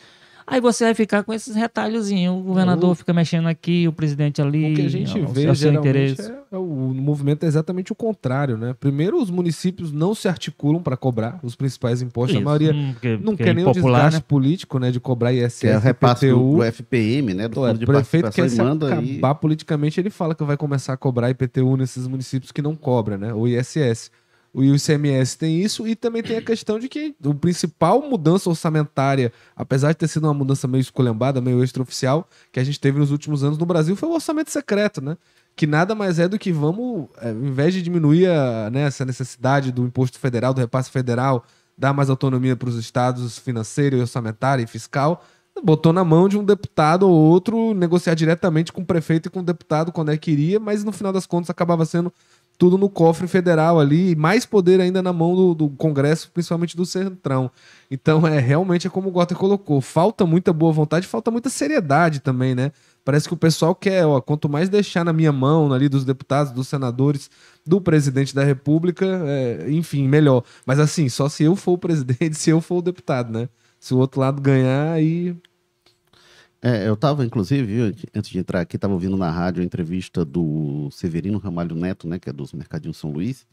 Aí 0.50 0.62
você 0.62 0.86
vai 0.86 0.94
ficar 0.94 1.24
com 1.24 1.34
esses 1.34 1.54
retalhozinhos. 1.56 2.34
O 2.34 2.42
governador 2.42 2.92
o, 2.92 2.96
fica 2.96 3.12
mexendo 3.12 3.48
aqui, 3.48 3.86
o 3.86 3.92
presidente 3.92 4.42
ali. 4.42 4.72
O 4.72 4.76
que 4.76 4.82
a 4.82 4.90
gente 4.90 5.20
vê 5.20 5.46
é, 5.46 5.54
geralmente 5.54 6.22
é, 6.22 6.36
é, 6.54 6.58
o 6.58 6.94
movimento 6.96 7.44
é 7.44 7.48
exatamente 7.48 7.92
o 7.92 7.96
contrário, 7.96 8.58
né? 8.58 8.74
Primeiro, 8.80 9.22
os 9.22 9.30
municípios 9.30 9.92
não 9.92 10.16
se 10.16 10.30
articulam 10.30 10.82
para 10.82 10.96
cobrar 10.96 11.38
os 11.44 11.54
principais 11.54 12.02
impostos. 12.02 12.36
Isso, 12.36 12.42
a 12.42 12.46
maioria 12.46 12.74
hum, 12.74 12.94
porque, 12.94 13.18
não 13.18 13.24
porque 13.34 13.44
quer 13.44 13.50
é 13.50 13.54
nem 13.56 13.68
o 13.68 13.72
desgaste 13.74 14.20
né? 14.20 14.26
político, 14.26 14.80
né? 14.80 14.90
De 14.90 15.02
cobrar 15.02 15.34
ISS, 15.34 15.60
que 15.60 15.68
é 15.68 15.76
o 15.76 15.82
repasse 15.82 16.30
do, 16.30 16.56
do, 16.56 16.64
FPM, 16.64 17.34
né? 17.34 17.50
Do 17.50 17.68
então, 17.68 17.86
prefeito 17.86 18.32
quer 18.32 18.50
se 18.50 18.62
acabar 18.62 19.02
e... 19.04 19.36
politicamente, 19.42 20.00
ele 20.00 20.10
fala 20.10 20.34
que 20.34 20.46
vai 20.46 20.56
começar 20.56 20.94
a 20.94 20.98
cobrar 20.98 21.30
IPTU 21.30 21.76
nesses 21.76 22.08
municípios 22.08 22.54
que 22.54 22.62
não 22.62 22.74
cobram, 22.74 23.18
né? 23.18 23.34
O 23.34 23.50
ISS 23.50 24.12
o 24.54 24.64
ICMS 24.64 25.38
tem 25.38 25.62
isso 25.62 25.88
e 25.88 25.96
também 25.96 26.24
tem 26.24 26.38
a 26.38 26.42
questão 26.42 26.80
de 26.80 26.90
que 26.90 27.16
o 27.24 27.34
principal 27.34 28.02
mudança 28.02 28.50
orçamentária, 28.50 29.32
apesar 29.56 29.92
de 29.92 29.98
ter 29.98 30.08
sido 30.08 30.24
uma 30.24 30.34
mudança 30.34 30.68
meio 30.68 30.82
esculhambada, 30.82 31.40
meio 31.42 31.64
extraoficial, 31.64 32.28
que 32.52 32.60
a 32.60 32.64
gente 32.64 32.80
teve 32.80 32.98
nos 32.98 33.12
últimos 33.12 33.44
anos 33.44 33.58
no 33.58 33.66
Brasil, 33.66 33.96
foi 33.96 34.10
o 34.10 34.14
orçamento 34.14 34.52
secreto, 34.52 35.02
né? 35.02 35.18
Que 35.56 35.68
nada 35.68 35.94
mais 35.94 36.20
é 36.20 36.28
do 36.28 36.40
que 36.40 36.52
vamos, 36.52 37.08
é, 37.22 37.32
em 37.32 37.72
de 37.72 37.82
diminuir 37.82 38.28
a, 38.28 38.70
né, 38.70 38.82
essa 38.82 39.04
necessidade 39.06 39.72
do 39.72 39.84
imposto 39.84 40.20
federal, 40.20 40.54
do 40.54 40.62
repasse 40.62 40.90
federal, 40.90 41.44
dar 41.78 41.94
mais 41.94 42.10
autonomia 42.10 42.56
para 42.56 42.70
os 42.70 42.76
estados 42.76 43.38
financeira, 43.38 43.98
orçamentária 43.98 44.64
e 44.64 44.68
fiscal, 44.68 45.24
botou 45.64 45.94
na 45.94 46.04
mão 46.04 46.28
de 46.28 46.38
um 46.38 46.44
deputado 46.44 47.08
ou 47.08 47.14
outro 47.14 47.74
negociar 47.74 48.16
diretamente 48.16 48.72
com 48.72 48.82
o 48.82 48.86
prefeito 48.86 49.28
e 49.28 49.30
com 49.30 49.40
o 49.40 49.44
deputado 49.44 49.92
quando 49.92 50.12
é 50.12 50.18
que 50.18 50.32
iria, 50.32 50.60
mas 50.60 50.84
no 50.84 50.92
final 50.92 51.12
das 51.12 51.26
contas 51.26 51.50
acabava 51.50 51.86
sendo 51.86 52.12
tudo 52.58 52.78
no 52.78 52.90
cofre 52.90 53.28
federal 53.28 53.80
ali, 53.80 54.12
e 54.12 54.16
mais 54.16 54.46
poder 54.46 54.82
ainda 54.82 55.02
na 55.02 55.14
mão 55.14 55.36
do, 55.36 55.54
do, 55.54 55.70
Congresso, 55.70 56.32
principalmente 56.34 56.76
do 56.76 56.86
Centrão. 56.86 57.52
Então, 57.90 58.26
é 58.28 58.40
realmente 58.40 58.88
é 58.88 58.90
como 58.90 59.10
o 59.10 59.12
Gota 59.12 59.36
colocou: 59.36 59.80
falta 59.80 60.26
muita 60.26 60.52
boa 60.52 60.74
vontade, 60.74 61.06
falta 61.06 61.30
muita 61.30 61.50
seriedade 61.50 62.20
também, 62.20 62.56
né? 62.56 62.72
Parece 63.06 63.28
que 63.28 63.34
o 63.34 63.38
pessoal 63.38 63.74
quer, 63.74 64.06
ó, 64.06 64.20
quanto 64.20 64.50
mais 64.50 64.70
deixar 64.70 65.06
na 65.06 65.14
minha 65.14 65.32
mão, 65.32 65.72
ali 65.72 65.88
dos 65.88 66.04
deputados, 66.04 66.52
dos 66.52 66.68
senadores, 66.68 67.30
do 67.66 67.80
presidente 67.80 68.34
da 68.36 68.44
República, 68.44 69.06
é, 69.26 69.68
enfim, 69.70 70.08
melhor. 70.08 70.44
Mas 70.66 70.80
assim, 70.80 71.08
só 71.08 71.30
se 71.30 71.44
eu 71.44 71.56
for 71.56 71.74
o 71.74 71.78
presidente, 71.78 72.34
se 72.38 72.50
eu 72.50 72.60
for 72.60 72.80
o 72.80 72.82
deputado, 72.82 73.32
né? 73.32 73.48
Se 73.80 73.94
o 73.94 73.98
outro 73.98 74.20
lado 74.20 74.42
ganhar, 74.42 74.94
aí 74.94 75.38
é, 76.62 76.88
eu 76.88 76.96
estava, 76.96 77.24
inclusive, 77.26 77.96
antes 78.16 78.30
de 78.30 78.40
entrar 78.40 78.62
aqui, 78.62 78.78
estava 78.78 78.94
ouvindo 78.94 79.16
na 79.16 79.30
rádio 79.30 79.62
a 79.62 79.66
entrevista 79.66 80.26
do 80.26 80.90
Severino 80.92 81.38
Ramalho 81.38 81.76
Neto, 81.76 82.08
né, 82.08 82.18
que 82.18 82.30
é 82.30 82.34
dos 82.34 82.54
Mercadinhos 82.54 82.98
São 82.98 83.12
Luís, 83.12 83.46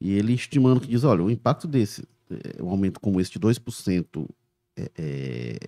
e 0.00 0.12
ele 0.12 0.32
estimando 0.32 0.80
que 0.80 0.88
diz, 0.88 1.04
olha, 1.04 1.22
o 1.22 1.30
impacto 1.30 1.68
desse, 1.68 2.06
é, 2.30 2.62
um 2.62 2.70
aumento 2.70 3.00
como 3.00 3.20
esse 3.20 3.30
de 3.30 3.38
2%, 3.38 4.28
é, 4.78 4.90
é, 4.96 5.58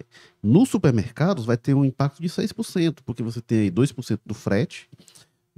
nos 0.43 0.69
supermercados 0.69 1.45
vai 1.45 1.57
ter 1.57 1.75
um 1.75 1.85
impacto 1.85 2.21
de 2.21 2.29
6%, 2.29 2.99
porque 3.05 3.23
você 3.23 3.41
tem 3.41 3.61
aí 3.61 3.71
2% 3.71 4.21
do 4.25 4.35
frete, 4.35 4.89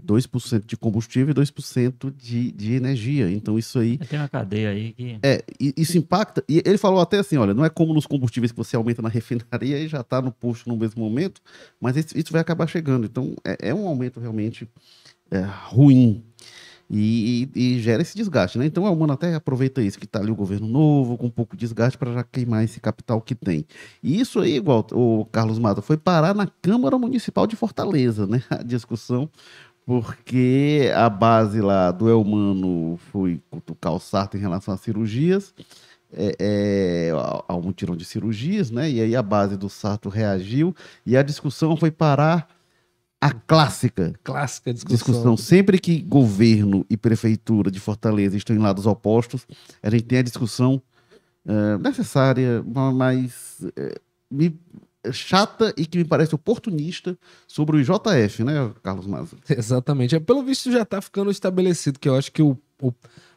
2% 0.01 0.67
de 0.67 0.77
combustível 0.77 1.31
e 1.31 1.35
2% 1.35 2.13
de, 2.17 2.53
de 2.53 2.75
energia. 2.75 3.31
Então, 3.31 3.59
isso 3.59 3.79
aí. 3.79 3.99
Tem 3.99 4.19
uma 4.19 4.29
cadeia 4.29 4.71
aí 4.71 4.93
que. 4.93 5.19
É, 5.23 5.43
isso 5.77 5.99
impacta. 5.99 6.43
E 6.49 6.63
ele 6.65 6.79
falou 6.79 7.01
até 7.01 7.19
assim: 7.19 7.37
olha, 7.37 7.55
não 7.55 7.65
é 7.65 7.71
como 7.71 7.95
nos 7.95 8.07
combustíveis 8.07 8.53
que 8.53 8.59
você 8.59 8.77
aumenta 8.77 9.03
na 9.03 9.09
refinaria 9.11 9.79
e 9.79 9.89
já 9.89 10.01
está 10.01 10.21
no 10.21 10.33
posto 10.33 10.69
no 10.69 10.77
mesmo 10.77 11.03
momento, 11.03 11.41
mas 11.81 11.97
isso, 11.97 12.33
vai 12.33 12.41
acabar 12.41 12.67
chegando. 12.67 13.05
Então, 13.05 13.35
é, 13.45 13.69
é 13.69 13.75
um 13.75 13.87
aumento 13.87 14.21
realmente 14.21 14.69
é, 15.31 15.41
ruim. 15.69 16.25
E, 16.93 17.49
e, 17.55 17.77
e, 17.77 17.81
gera 17.81 18.03
esse 18.03 18.17
desgaste, 18.17 18.59
né? 18.59 18.67
Então 18.67 18.85
a 18.85 18.91
Humana 18.91 19.15
até 19.15 19.33
aproveita 19.33 19.81
isso, 19.81 19.97
que 19.97 20.07
está 20.07 20.19
ali 20.19 20.33
o 20.33 20.35
governo 20.35 20.67
novo, 20.67 21.17
com 21.17 21.27
um 21.27 21.31
pouco 21.31 21.57
de 21.57 21.61
desgaste, 21.61 21.97
para 21.97 22.13
já 22.13 22.25
queimar 22.25 22.65
esse 22.65 22.81
capital 22.81 23.21
que 23.21 23.33
tem. 23.33 23.65
E 24.03 24.19
isso 24.19 24.41
aí, 24.41 24.57
igual 24.57 24.85
o 24.91 25.25
Carlos 25.27 25.61
Mata, 25.61 25.81
foi 25.81 25.97
parar 25.97 26.35
na 26.35 26.49
Câmara 26.49 26.99
Municipal 26.99 27.47
de 27.47 27.55
Fortaleza, 27.55 28.27
né? 28.27 28.43
A 28.51 28.65
discussão 28.65 29.31
porque 29.90 30.88
a 30.94 31.11
base 31.11 31.61
lá 31.61 31.90
do 31.90 32.09
Elmano 32.09 32.96
foi 33.11 33.42
cutucar 33.50 33.92
o 33.92 33.98
Sarto 33.98 34.37
em 34.37 34.40
relação 34.40 34.72
às 34.72 34.81
cirurgias, 34.83 35.53
é, 36.12 36.37
é, 36.38 37.11
ao 37.48 37.61
mutirão 37.61 37.96
de 37.96 38.05
cirurgias, 38.05 38.70
né? 38.70 38.88
E 38.88 39.00
aí 39.00 39.16
a 39.16 39.22
base 39.22 39.57
do 39.57 39.68
Sarto 39.68 40.09
reagiu 40.09 40.72
e 41.05 41.16
a 41.16 41.24
discussão 41.24 41.76
foi 41.76 41.90
parar 41.90 42.48
a 43.20 43.33
clássica. 43.33 44.14
Clássica 44.22 44.72
discussão. 44.72 44.96
discussão. 44.96 45.37
Sempre 45.37 45.76
que 45.81 46.00
governo 46.00 46.87
e 46.88 46.96
prefeitura 46.96 47.68
de 47.68 47.81
Fortaleza 47.81 48.37
estão 48.37 48.55
em 48.55 48.61
lados 48.61 48.87
opostos, 48.87 49.44
a 49.83 49.90
gente 49.90 50.05
tem 50.05 50.20
a 50.20 50.22
discussão 50.22 50.81
uh, 51.44 51.79
necessária, 51.83 52.62
mas 52.94 53.59
uh, 53.61 54.00
me 54.31 54.57
chata 55.13 55.73
e 55.77 55.87
que 55.87 55.99
me 55.99 56.05
parece 56.05 56.35
oportunista 56.35 57.17
sobre 57.47 57.77
o 57.77 57.83
JF, 57.83 58.45
né, 58.45 58.71
Carlos 58.83 59.07
Maza? 59.07 59.37
Exatamente. 59.49 60.15
É, 60.15 60.21
pelo 60.21 60.43
visto 60.43 60.71
já 60.71 60.83
está 60.83 61.01
ficando 61.01 61.31
estabelecido, 61.31 61.99
que 61.99 62.09
eu 62.09 62.17
acho 62.17 62.31
que 62.31 62.43
o, 62.43 62.57
o, 62.81 62.93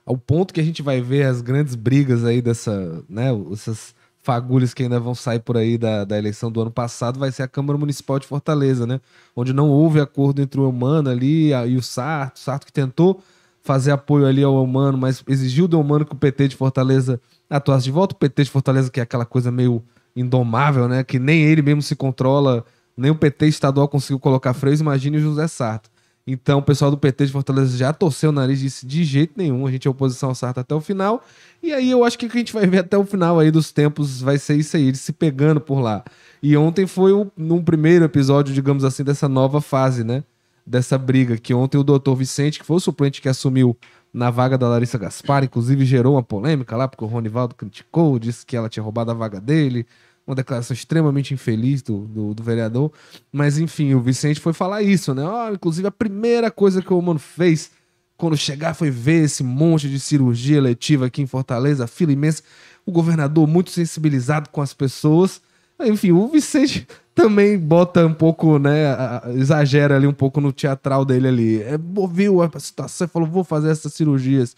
o 0.06 0.18
ponto 0.18 0.54
que 0.54 0.60
a 0.60 0.64
gente 0.64 0.82
vai 0.82 1.02
ver 1.02 1.26
as 1.26 1.42
grandes 1.42 1.76
brigas 1.76 2.26
aí 2.26 2.42
dessa, 2.42 3.04
né, 3.08 3.30
essas 3.52 3.96
fagulhas 4.24 4.74
que 4.74 4.84
ainda 4.84 5.00
vão 5.00 5.14
sair 5.14 5.40
por 5.40 5.58
aí 5.58 5.78
da, 5.78 6.06
da 6.06 6.18
eleição 6.18 6.50
do 6.50 6.62
ano 6.62 6.72
passado 6.72 7.20
vai 7.20 7.32
ser 7.32 7.44
a 7.44 7.48
Câmara 7.48 7.78
Municipal 7.78 8.18
de 8.18 8.26
Fortaleza, 8.26 8.88
né? 8.88 9.02
Onde 9.36 9.52
não 9.52 9.70
houve 9.70 10.00
acordo 10.00 10.42
entre 10.42 10.62
o 10.62 10.70
Humano 10.70 11.10
ali 11.10 11.54
a, 11.54 11.68
e 11.68 11.76
o 11.76 11.84
Sarto, 11.84 12.38
o 12.38 12.40
Sarto 12.40 12.66
que 12.66 12.72
tentou 12.72 13.22
fazer 13.62 13.92
apoio 13.92 14.26
ali 14.26 14.42
ao 14.42 14.64
Humano, 14.64 14.98
mas 14.98 15.24
exigiu 15.28 15.68
do 15.68 15.80
Humano 15.80 16.06
que 16.06 16.14
o 16.14 16.18
PT 16.18 16.50
de 16.50 16.56
Fortaleza 16.56 17.20
atuasse 17.50 17.84
de 17.84 17.92
volta. 17.92 18.16
O 18.16 18.18
PT 18.18 18.46
de 18.46 18.50
Fortaleza 18.50 18.90
que 18.90 19.02
é 19.02 19.04
aquela 19.04 19.26
coisa 19.26 19.52
meio 19.52 19.84
indomável, 20.16 20.88
né? 20.88 21.04
Que 21.04 21.20
nem 21.20 21.44
ele 21.44 21.62
mesmo 21.62 21.82
se 21.82 21.96
controla, 21.96 22.66
nem 22.96 23.12
o 23.12 23.16
PT 23.16 23.48
estadual 23.48 23.88
conseguiu 23.88 24.20
colocar 24.20 24.54
freios, 24.54 24.82
imagine 24.82 25.18
o 25.18 25.22
José 25.22 25.48
Sarto. 25.48 25.90
Então 26.26 26.60
o 26.60 26.62
pessoal 26.62 26.90
do 26.90 26.98
PT 26.98 27.26
de 27.26 27.32
Fortaleza 27.34 27.78
já 27.78 27.92
torceu 27.92 28.30
o 28.30 28.34
nariz 28.34 28.60
e 28.62 28.64
disse 28.64 28.86
de 28.86 29.04
jeito 29.04 29.34
nenhum, 29.36 29.68
a 29.68 29.72
gente 29.72 29.88
é 29.88 29.92
oposição 29.92 30.30
ao 30.30 30.36
Sarto 30.36 30.60
até 30.60 30.74
o 30.74 30.80
final. 30.80 31.22
E 31.62 31.74
aí 31.74 31.92
eu 31.92 32.04
acho 32.06 32.18
que 32.18 32.26
o 32.26 32.30
que 32.30 32.38
a 32.38 32.40
gente 32.40 32.54
vai 32.54 32.66
ver 32.66 32.80
até 32.80 32.98
o 32.98 33.06
final 33.06 33.40
aí 33.40 33.52
dos 33.52 33.72
tempos 33.72 34.22
vai 34.22 34.38
ser 34.38 34.56
isso 34.56 34.78
aí, 34.78 34.88
eles 34.88 35.02
se 35.02 35.12
pegando 35.12 35.60
por 35.60 35.80
lá. 35.82 36.04
E 36.42 36.56
ontem 36.56 36.88
foi 36.88 37.14
um, 37.14 37.64
primeiro 37.64 38.06
episódio, 38.06 38.54
digamos 38.54 38.86
assim, 38.86 39.04
dessa 39.04 39.28
nova 39.28 39.60
fase, 39.60 40.04
né? 40.04 40.24
Dessa 40.66 40.98
briga, 40.98 41.38
que 41.38 41.54
ontem 41.54 41.78
o 41.78 41.84
doutor 41.84 42.16
Vicente, 42.16 42.60
que 42.60 42.66
foi 42.66 42.78
o 42.78 42.80
suplente 42.80 43.22
que 43.22 43.28
assumiu 43.28 43.78
na 44.14 44.30
vaga 44.30 44.58
da 44.58 44.68
Larissa 44.70 44.98
Gaspar, 44.98 45.44
inclusive 45.44 45.86
gerou 45.86 46.14
uma 46.16 46.24
polêmica 46.24 46.78
lá, 46.78 46.88
porque 46.88 47.04
o 47.04 47.08
Ronivaldo 47.08 47.56
criticou, 47.56 48.18
disse 48.18 48.46
que 48.46 48.56
ela 48.56 48.70
tinha 48.70 48.84
roubado 48.84 49.12
a 49.12 49.14
vaga 49.14 49.42
dele, 49.42 49.86
uma 50.26 50.36
declaração 50.36 50.74
extremamente 50.74 51.34
infeliz 51.34 51.82
do, 51.82 52.06
do, 52.06 52.34
do 52.34 52.44
vereador. 52.44 52.92
Mas 53.32 53.58
enfim, 53.58 53.94
o 53.94 54.00
Vicente 54.00 54.40
foi 54.40 54.54
falar 54.54 54.82
isso, 54.82 55.14
né? 55.14 55.24
Oh, 55.28 55.54
inclusive 55.54 55.88
a 55.88 55.92
primeira 55.92 56.50
coisa 56.50 56.82
que 56.82 56.94
o 56.94 57.02
mano 57.02 57.20
fez 57.20 57.72
quando 58.16 58.38
chegar 58.38 58.74
foi 58.74 58.90
ver 58.90 59.26
esse 59.26 59.44
monte 59.44 59.90
de 59.90 60.00
cirurgia 60.00 60.62
letiva 60.62 61.08
aqui 61.08 61.22
em 61.22 61.28
Fortaleza, 61.28 61.88
fila 61.88 62.12
imensa. 62.12 62.44
O 62.86 62.92
governador 62.92 63.48
muito 63.48 63.72
sensibilizado 63.72 64.50
com 64.50 64.62
as 64.62 64.74
pessoas. 64.74 65.42
Enfim, 65.86 66.12
o 66.12 66.28
Vicente 66.28 66.88
também 67.16 67.58
bota 67.58 68.06
um 68.06 68.14
pouco, 68.14 68.58
né? 68.58 68.96
Exagera 69.36 69.96
ali 69.96 70.08
um 70.08 70.14
pouco 70.14 70.42
no 70.42 70.52
teatral 70.52 71.06
dele 71.06 71.28
ali. 71.28 71.62
É, 71.62 71.78
viu 72.12 72.42
a 72.42 72.50
situação 72.60 73.06
e 73.06 73.10
falou: 73.10 73.28
vou 73.28 73.44
fazer 73.44 73.70
essas 73.70 73.94
cirurgias 73.94 74.56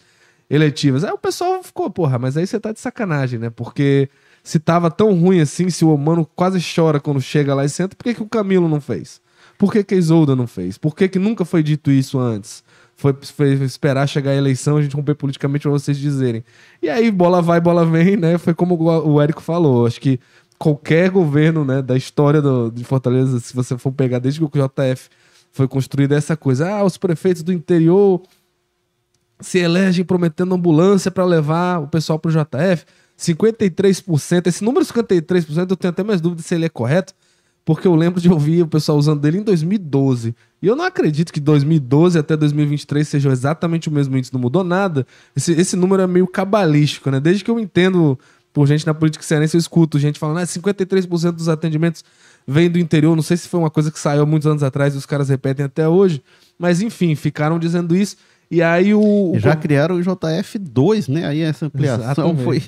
eletivas. 0.48 1.04
Aí 1.04 1.10
o 1.10 1.18
pessoal 1.18 1.62
ficou, 1.62 1.90
porra, 1.90 2.18
mas 2.18 2.36
aí 2.36 2.46
você 2.46 2.58
tá 2.58 2.72
de 2.72 2.80
sacanagem, 2.80 3.38
né? 3.38 3.50
Porque 3.50 4.08
se 4.42 4.58
tava 4.58 4.90
tão 4.90 5.12
ruim 5.18 5.40
assim, 5.40 5.68
se 5.70 5.84
o 5.84 5.96
Mano 5.96 6.24
quase 6.36 6.60
chora 6.74 7.00
quando 7.00 7.20
chega 7.20 7.54
lá 7.54 7.64
e 7.64 7.68
senta, 7.68 7.96
por 7.96 8.04
que, 8.04 8.14
que 8.14 8.22
o 8.22 8.28
Camilo 8.28 8.68
não 8.68 8.80
fez? 8.80 9.20
Por 9.58 9.72
que, 9.72 9.82
que 9.82 9.94
a 9.94 9.98
Isolda 9.98 10.36
não 10.36 10.46
fez? 10.46 10.78
Por 10.78 10.94
que, 10.94 11.08
que 11.08 11.18
nunca 11.18 11.44
foi 11.44 11.62
dito 11.62 11.90
isso 11.90 12.18
antes? 12.18 12.62
Foi, 12.94 13.14
foi 13.22 13.52
esperar 13.64 14.06
chegar 14.06 14.30
a 14.30 14.36
eleição, 14.36 14.76
a 14.76 14.82
gente 14.82 14.96
romper 14.96 15.14
politicamente 15.14 15.62
pra 15.62 15.70
vocês 15.70 15.98
dizerem. 15.98 16.42
E 16.82 16.88
aí, 16.88 17.10
bola 17.10 17.42
vai, 17.42 17.60
bola 17.60 17.84
vem, 17.84 18.16
né? 18.16 18.38
Foi 18.38 18.54
como 18.54 18.76
o 18.82 19.20
Érico 19.20 19.42
falou. 19.42 19.86
Acho 19.86 20.00
que 20.00 20.18
qualquer 20.58 21.10
governo 21.10 21.64
né, 21.64 21.82
da 21.82 21.96
história 21.96 22.40
do, 22.40 22.70
de 22.70 22.84
Fortaleza, 22.84 23.38
se 23.40 23.54
você 23.54 23.76
for 23.76 23.92
pegar 23.92 24.18
desde 24.18 24.40
que 24.40 24.46
o 24.46 24.50
JF 24.50 25.08
foi 25.52 25.66
construído, 25.66 26.12
é 26.12 26.16
essa 26.16 26.36
coisa. 26.36 26.68
Ah, 26.68 26.84
os 26.84 26.96
prefeitos 26.96 27.42
do 27.42 27.52
interior 27.52 28.22
se 29.40 29.58
elegem 29.58 30.04
prometendo 30.04 30.54
ambulância 30.54 31.10
para 31.10 31.24
levar 31.24 31.78
o 31.80 31.88
pessoal 31.88 32.18
pro 32.18 32.30
JF. 32.30 32.84
53%, 33.18 34.46
esse 34.46 34.62
número 34.62 34.84
53%, 34.84 35.70
eu 35.70 35.76
tenho 35.76 35.90
até 35.90 36.04
mais 36.04 36.20
dúvida 36.20 36.42
se 36.42 36.54
ele 36.54 36.66
é 36.66 36.68
correto, 36.68 37.14
porque 37.64 37.88
eu 37.88 37.94
lembro 37.94 38.20
de 38.20 38.30
ouvir 38.30 38.62
o 38.62 38.68
pessoal 38.68 38.98
usando 38.98 39.20
dele 39.20 39.38
em 39.38 39.42
2012. 39.42 40.34
E 40.60 40.66
eu 40.66 40.76
não 40.76 40.84
acredito 40.84 41.32
que 41.32 41.40
2012 41.40 42.18
até 42.18 42.36
2023 42.36 43.08
seja 43.08 43.30
exatamente 43.30 43.88
o 43.88 43.92
mesmo 43.92 44.16
índice, 44.16 44.32
não 44.32 44.40
mudou 44.40 44.62
nada. 44.62 45.06
Esse, 45.34 45.52
esse 45.52 45.74
número 45.74 46.02
é 46.02 46.06
meio 46.06 46.26
cabalístico, 46.26 47.10
né? 47.10 47.18
Desde 47.18 47.42
que 47.42 47.50
eu 47.50 47.58
entendo 47.58 48.18
por 48.56 48.66
gente 48.66 48.86
na 48.86 48.94
política 48.94 49.22
cearense, 49.22 49.54
eu 49.54 49.58
escuto 49.58 49.98
gente 49.98 50.18
falando, 50.18 50.38
ah, 50.38 50.46
53% 50.46 51.32
dos 51.32 51.46
atendimentos 51.46 52.02
vêm 52.46 52.70
do 52.70 52.78
interior. 52.78 53.14
Não 53.14 53.22
sei 53.22 53.36
se 53.36 53.48
foi 53.48 53.60
uma 53.60 53.68
coisa 53.68 53.92
que 53.92 53.98
saiu 53.98 54.26
muitos 54.26 54.46
anos 54.46 54.62
atrás 54.62 54.94
e 54.94 54.96
os 54.96 55.04
caras 55.04 55.28
repetem 55.28 55.66
até 55.66 55.86
hoje. 55.86 56.22
Mas 56.58 56.80
enfim, 56.80 57.14
ficaram 57.14 57.58
dizendo 57.58 57.94
isso. 57.94 58.16
E 58.50 58.62
aí 58.62 58.94
o. 58.94 59.32
Já 59.36 59.54
o... 59.54 59.56
criaram 59.56 59.96
o 59.96 60.00
JF2, 60.00 61.12
né? 61.12 61.26
Aí 61.26 61.40
essa 61.40 61.66
ampliação 61.66 62.36
foi, 62.36 62.62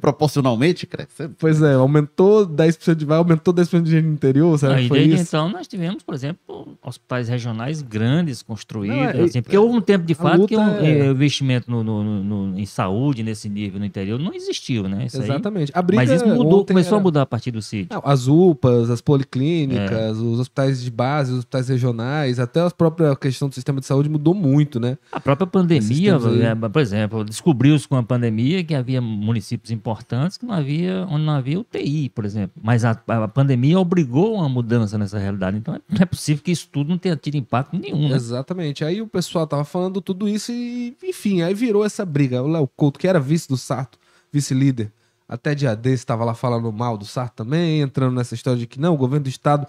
proporcionalmente 0.00 0.86
crescendo. 0.86 1.34
Pois 1.38 1.62
é, 1.62 1.74
aumentou 1.74 2.46
10% 2.46 2.94
de 2.94 3.04
vai, 3.04 3.18
aumentou 3.18 3.54
10% 3.54 3.82
de 3.82 4.00
no 4.02 4.12
interior. 4.12 4.58
Será 4.58 4.74
Não, 4.74 4.82
que 4.82 4.88
foi 4.88 4.98
desde 4.98 5.14
isso? 5.14 5.24
então 5.24 5.48
nós 5.48 5.66
tivemos, 5.66 6.02
por 6.02 6.14
exemplo, 6.14 6.76
hospitais 6.82 7.28
regionais 7.28 7.82
grandes 7.82 8.42
construídos. 8.42 8.96
Não, 8.96 9.24
assim, 9.24 9.42
porque 9.42 9.56
houve 9.56 9.76
um 9.76 9.80
tempo 9.80 10.04
de 10.04 10.14
fato 10.14 10.46
que 10.46 10.56
o 10.56 10.60
é... 10.60 11.06
investimento 11.06 11.70
no, 11.70 11.82
no, 11.84 12.02
no, 12.02 12.58
em 12.58 12.66
saúde 12.66 13.22
nesse 13.22 13.48
nível 13.48 13.78
no 13.78 13.86
interior 13.86 14.18
não 14.18 14.34
existiu, 14.34 14.88
né? 14.88 15.06
Isso 15.06 15.22
Exatamente. 15.22 15.72
Aí... 15.74 15.84
Mas 15.94 16.10
isso 16.10 16.26
mudou, 16.26 16.64
começou 16.64 16.94
era... 16.94 17.00
a 17.00 17.02
mudar 17.02 17.22
a 17.22 17.26
partir 17.26 17.50
do 17.50 17.62
sítio. 17.62 17.88
Não, 17.90 18.02
as 18.04 18.26
UPAs, 18.26 18.90
as 18.90 19.00
policlínicas, 19.00 19.90
é. 19.90 20.10
os 20.10 20.40
hospitais 20.40 20.82
de 20.82 20.90
base, 20.90 21.32
os 21.32 21.38
hospitais 21.38 21.68
regionais, 21.68 22.38
até 22.38 22.60
a 22.60 22.70
própria 22.70 23.14
questão 23.14 23.48
do 23.48 23.54
sistema 23.54 23.80
de 23.80 23.86
saúde 23.86 24.08
mudou 24.08 24.34
muito, 24.34 24.80
né? 24.80 24.98
A 25.12 25.19
própria 25.20 25.46
pandemia, 25.46 26.18
é, 26.42 26.68
por 26.68 26.80
exemplo, 26.80 27.24
descobriu-se 27.24 27.86
com 27.86 27.96
a 27.96 28.02
pandemia 28.02 28.64
que 28.64 28.74
havia 28.74 29.00
municípios 29.00 29.70
importantes 29.70 30.36
que 30.36 30.44
não 30.44 30.54
havia, 30.54 31.06
onde 31.08 31.24
não 31.24 31.32
havia 31.32 31.60
UTI, 31.60 32.08
por 32.08 32.24
exemplo. 32.24 32.60
Mas 32.62 32.84
a, 32.84 32.90
a 33.06 33.28
pandemia 33.28 33.78
obrigou 33.78 34.34
uma 34.34 34.48
mudança 34.48 34.98
nessa 34.98 35.18
realidade. 35.18 35.56
Então 35.56 35.80
não 35.88 36.02
é 36.02 36.04
possível 36.04 36.42
que 36.42 36.50
isso 36.50 36.68
tudo 36.70 36.88
não 36.88 36.98
tenha 36.98 37.16
tido 37.16 37.36
impacto 37.36 37.78
nenhum. 37.78 38.08
Né? 38.08 38.16
Exatamente. 38.16 38.84
Aí 38.84 39.00
o 39.00 39.06
pessoal 39.06 39.46
tava 39.46 39.64
falando 39.64 40.00
tudo 40.00 40.28
isso 40.28 40.52
e, 40.52 40.96
enfim, 41.02 41.42
aí 41.42 41.54
virou 41.54 41.84
essa 41.84 42.04
briga. 42.04 42.42
O 42.42 42.48
Léo 42.48 42.68
Couto, 42.76 42.98
que 42.98 43.06
era 43.06 43.20
vice 43.20 43.48
do 43.48 43.56
Sarto, 43.56 43.98
vice-líder, 44.32 44.92
até 45.28 45.54
dia 45.54 45.76
desse 45.76 46.02
estava 46.02 46.24
lá 46.24 46.34
falando 46.34 46.72
mal 46.72 46.98
do 46.98 47.04
Sarto 47.04 47.44
também, 47.44 47.80
entrando 47.80 48.14
nessa 48.14 48.34
história 48.34 48.58
de 48.58 48.66
que 48.66 48.80
não, 48.80 48.94
o 48.94 48.96
governo 48.96 49.24
do 49.24 49.30
estado 49.30 49.66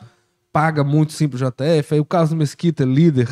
paga 0.51 0.83
muito 0.83 1.13
sim 1.13 1.27
pro 1.27 1.37
JF. 1.37 1.93
Aí 1.93 1.99
o 1.99 2.05
Carlos 2.05 2.33
Mesquita, 2.33 2.83
líder 2.83 3.27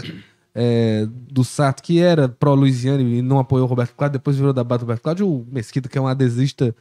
é, 0.53 1.07
do 1.09 1.43
Sato, 1.43 1.81
que 1.83 1.99
era 1.99 2.27
pró-Luiziane 2.27 3.19
e 3.19 3.21
não 3.21 3.39
apoiou 3.39 3.65
o 3.65 3.69
Roberto 3.69 3.95
Cláudio, 3.95 4.19
depois 4.19 4.35
virou 4.35 4.53
da 4.53 4.63
base 4.63 4.79
do 4.79 4.83
Roberto 4.85 5.03
Cláudio, 5.03 5.27
o 5.27 5.47
Mesquita, 5.51 5.88
que 5.88 5.97
é 5.97 6.01
um 6.01 6.07
adesista 6.07 6.75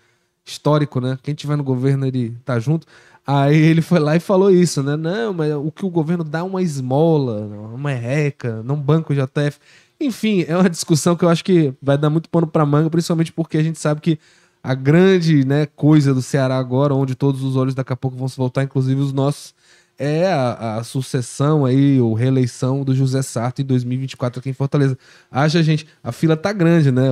histórico, 0.45 1.01
né? 1.01 1.19
Quem 1.23 1.35
tiver 1.35 1.57
no 1.57 1.65
governo, 1.65 2.07
ele 2.07 2.37
tá 2.45 2.59
junto. 2.59 2.87
Aí 3.27 3.57
ele 3.57 3.83
foi 3.83 3.99
lá 3.99 4.17
e 4.17 4.21
falou 4.21 4.51
isso, 4.51 4.83
né? 4.83 4.97
Não, 4.97 5.35
mas 5.35 5.53
o 5.55 5.71
que 5.71 5.85
o 5.85 5.91
governo 5.91 6.25
dá 6.25 6.39
é 6.39 6.43
uma 6.43 6.63
esmola, 6.63 7.43
uma 7.75 7.91
reca, 7.91 8.63
não 8.63 8.77
banco 8.77 9.13
o 9.13 9.17
JF. 9.17 9.59
Enfim, 10.01 10.45
é 10.49 10.57
uma 10.57 10.71
discussão 10.71 11.15
que 11.15 11.25
eu 11.25 11.29
acho 11.29 11.45
que 11.45 11.75
vai 11.83 11.99
dar 11.99 12.09
muito 12.09 12.31
pano 12.31 12.47
para 12.47 12.65
manga, 12.65 12.89
principalmente 12.89 13.33
porque 13.33 13.59
a 13.59 13.63
gente 13.63 13.79
sabe 13.79 14.01
que 14.01 14.19
a 14.63 14.75
grande 14.75 15.45
né, 15.45 15.67
coisa 15.67 16.15
do 16.15 16.23
Ceará 16.23 16.57
agora, 16.57 16.95
onde 16.95 17.15
todos 17.15 17.43
os 17.43 17.57
olhos 17.57 17.75
daqui 17.75 17.93
a 17.93 17.97
pouco 17.97 18.17
vão 18.17 18.29
se 18.29 18.37
voltar, 18.37 18.63
inclusive 18.63 19.01
os 19.01 19.13
nossos, 19.13 19.55
é 19.99 20.27
a, 20.27 20.77
a, 20.77 20.85
sucessão 20.85 21.65
aí, 21.65 22.01
ou 22.01 22.15
reeleição 22.15 22.85
do 22.85 22.95
José 22.95 23.21
Sarto 23.21 23.61
em 23.61 23.65
2024 23.65 24.39
aqui 24.39 24.49
em 24.49 24.53
Fortaleza. 24.53 24.97
Acha, 25.31 25.61
gente, 25.63 25.87
a 26.03 26.13
fila 26.13 26.37
tá 26.37 26.53
grande, 26.53 26.93
né? 26.93 27.03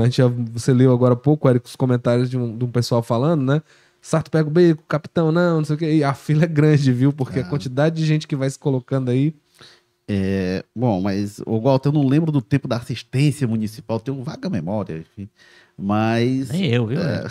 A 0.00 0.04
gente, 0.04 0.22
você 0.50 0.72
leu 0.72 0.92
agora 0.92 1.12
há 1.12 1.16
pouco, 1.16 1.48
Eric, 1.48 1.66
os 1.66 1.76
comentários 1.76 2.30
de 2.30 2.38
um, 2.38 2.56
de 2.56 2.64
um 2.64 2.70
pessoal 2.70 3.02
falando, 3.02 3.42
né? 3.42 3.62
Sarto 4.00 4.30
pega 4.30 4.48
o 4.48 4.50
beco, 4.50 4.82
capitão 4.88 5.30
não, 5.30 5.58
não 5.58 5.64
sei 5.64 5.76
o 5.76 5.78
quê. 5.78 5.94
E 5.96 6.02
a 6.02 6.14
fila 6.14 6.44
é 6.44 6.46
grande, 6.46 6.90
viu? 6.90 7.12
Porque 7.12 7.40
ah. 7.40 7.42
a 7.42 7.48
quantidade 7.48 7.96
de 7.96 8.06
gente 8.06 8.26
que 8.26 8.34
vai 8.34 8.48
se 8.48 8.58
colocando 8.58 9.10
aí. 9.10 9.34
É, 10.08 10.64
bom, 10.74 11.00
mas, 11.00 11.40
o 11.46 11.60
Walter, 11.60 11.90
eu 11.90 11.92
não 11.92 12.06
lembro 12.06 12.32
do 12.32 12.42
tempo 12.42 12.66
da 12.66 12.78
assistência 12.78 13.46
municipal, 13.46 14.00
tenho 14.00 14.20
vaga 14.24 14.50
memória, 14.50 14.98
enfim. 14.98 15.28
Mas. 15.80 16.50
Nem 16.50 16.66
eu, 16.66 16.86
viu? 16.86 17.00
É, 17.00 17.24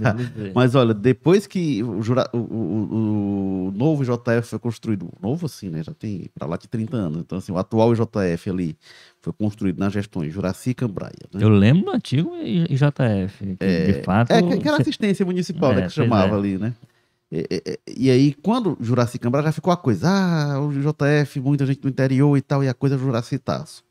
mas 0.54 0.74
olha, 0.74 0.94
depois 0.94 1.46
que 1.46 1.82
o, 1.82 2.00
o, 2.32 2.38
o, 2.38 3.66
o, 3.66 3.72
novo 3.72 4.02
JF 4.02 4.48
foi 4.48 4.58
construído, 4.58 5.10
novo 5.20 5.44
assim, 5.44 5.68
né? 5.68 5.82
Já 5.82 5.92
tem 5.92 6.30
para 6.34 6.48
lá 6.48 6.56
de 6.56 6.66
30 6.66 6.96
anos. 6.96 7.18
Então, 7.18 7.36
assim, 7.36 7.52
o 7.52 7.58
atual 7.58 7.94
JF 7.94 8.48
ali 8.48 8.76
foi 9.20 9.34
construído 9.34 9.78
nas 9.78 9.92
gestões 9.92 10.32
Juraci 10.32 10.70
e 10.70 10.74
Cambraia. 10.74 11.12
Né? 11.32 11.44
Eu 11.44 11.50
lembro 11.50 11.84
do 11.84 11.90
antigo 11.90 12.34
IJF. 12.36 13.56
É, 13.60 13.92
de 13.92 14.02
fato. 14.02 14.30
É, 14.30 14.56
que 14.56 14.66
era 14.66 14.78
assistência 14.78 15.26
municipal, 15.26 15.72
né, 15.72 15.78
é, 15.78 15.80
né, 15.82 15.86
que 15.88 15.92
chamava 15.92 16.34
é. 16.34 16.38
ali, 16.38 16.56
né? 16.56 16.72
E, 17.30 17.46
e, 17.50 18.06
e, 18.06 18.10
aí, 18.10 18.32
quando 18.32 18.78
Juraci 18.80 19.18
Cambraia 19.18 19.46
já 19.46 19.52
ficou 19.52 19.72
a 19.72 19.76
coisa, 19.76 20.08
ah, 20.08 20.60
o 20.60 20.72
JF, 20.72 21.38
muita 21.40 21.66
gente 21.66 21.80
do 21.80 21.88
interior 21.88 22.36
e 22.36 22.40
tal, 22.40 22.64
e 22.64 22.68
a 22.68 22.74
coisa 22.74 22.96
Juraci 22.96 23.38
Taço. 23.38 23.84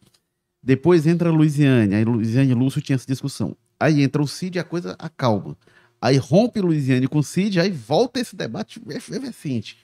Depois 0.62 1.06
entra 1.08 1.30
a 1.30 1.32
Luiziane, 1.32 1.96
aí 1.96 2.04
Luiziane 2.04 2.52
e 2.52 2.54
Lúcio 2.54 2.82
tinham 2.82 2.96
essa 2.96 3.08
discussão. 3.08 3.56
Aí 3.80 4.04
entra 4.04 4.22
o 4.22 4.28
Cid 4.28 4.58
e 4.58 4.60
a 4.60 4.64
coisa 4.64 4.96
acalma. 5.00 5.56
Aí 6.02 6.18
rompe 6.18 6.62
Luiziane 6.62 7.08
com 7.08 7.20
o 7.20 7.24
Cid, 7.24 7.60
aí 7.60 7.72
volta 7.72 8.20
esse 8.20 8.36
debate 8.36 8.82
efervescente. 8.90 9.78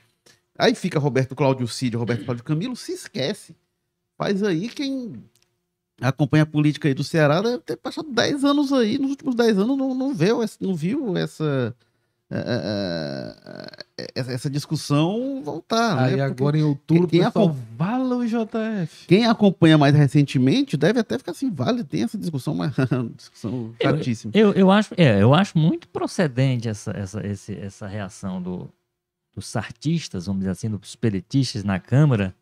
Aí 0.57 0.73
fica 0.73 0.99
Roberto 0.99 1.35
Cláudio 1.35 1.67
Cid, 1.67 1.95
Roberto 1.95 2.25
Cláudio 2.25 2.43
Camilo, 2.43 2.75
se 2.75 2.93
esquece. 2.93 3.55
Faz 4.17 4.41
aí 4.43 4.69
quem 4.69 5.23
acompanha 6.01 6.43
a 6.43 6.47
política 6.47 6.87
aí 6.87 6.93
do 6.93 7.03
Ceará 7.03 7.41
deve 7.41 7.59
ter 7.59 7.77
passado 7.77 8.11
10 8.11 8.43
anos 8.43 8.73
aí, 8.73 8.97
nos 8.97 9.11
últimos 9.11 9.35
10 9.35 9.59
anos 9.59 9.77
não, 9.77 9.93
não, 9.93 10.13
viu, 10.13 10.39
não 10.59 10.75
viu 10.75 11.17
essa, 11.17 11.43
é, 11.43 11.67
é, 11.67 11.73
é, 11.73 11.84
essa 14.15 14.49
discussão 14.49 15.41
voltar. 15.43 15.95
Né? 15.95 16.03
Aí 16.03 16.15
né? 16.15 16.23
agora 16.23 16.57
em 16.57 16.63
outubro 16.63 17.07
quem, 17.07 17.19
quem 17.19 17.51
vala 17.77 18.17
o 18.17 18.23
IJF. 18.23 19.07
Quem 19.07 19.25
acompanha 19.25 19.77
mais 19.77 19.95
recentemente 19.95 20.75
deve 20.75 20.99
até 20.99 21.17
ficar 21.17 21.31
assim, 21.31 21.51
vale, 21.51 21.83
tem 21.83 22.03
essa 22.03 22.17
discussão, 22.17 22.55
mas 22.55 22.73
discussão 23.15 23.73
chatíssima. 23.81 24.31
Eu, 24.35 24.49
eu, 24.49 24.53
eu, 24.53 24.71
acho, 24.71 24.93
é, 24.97 25.21
eu 25.21 25.33
acho 25.33 25.57
muito 25.57 25.87
procedente 25.87 26.67
essa, 26.67 26.91
essa, 26.91 27.25
esse, 27.25 27.55
essa 27.57 27.87
reação 27.87 28.41
do, 28.41 28.69
dos 29.33 29.55
artistas, 29.55 30.25
vamos 30.25 30.39
dizer 30.39 30.51
assim, 30.51 30.69
dos 30.69 30.95
peretistas 30.95 31.63
na 31.63 31.79
Câmara, 31.79 32.33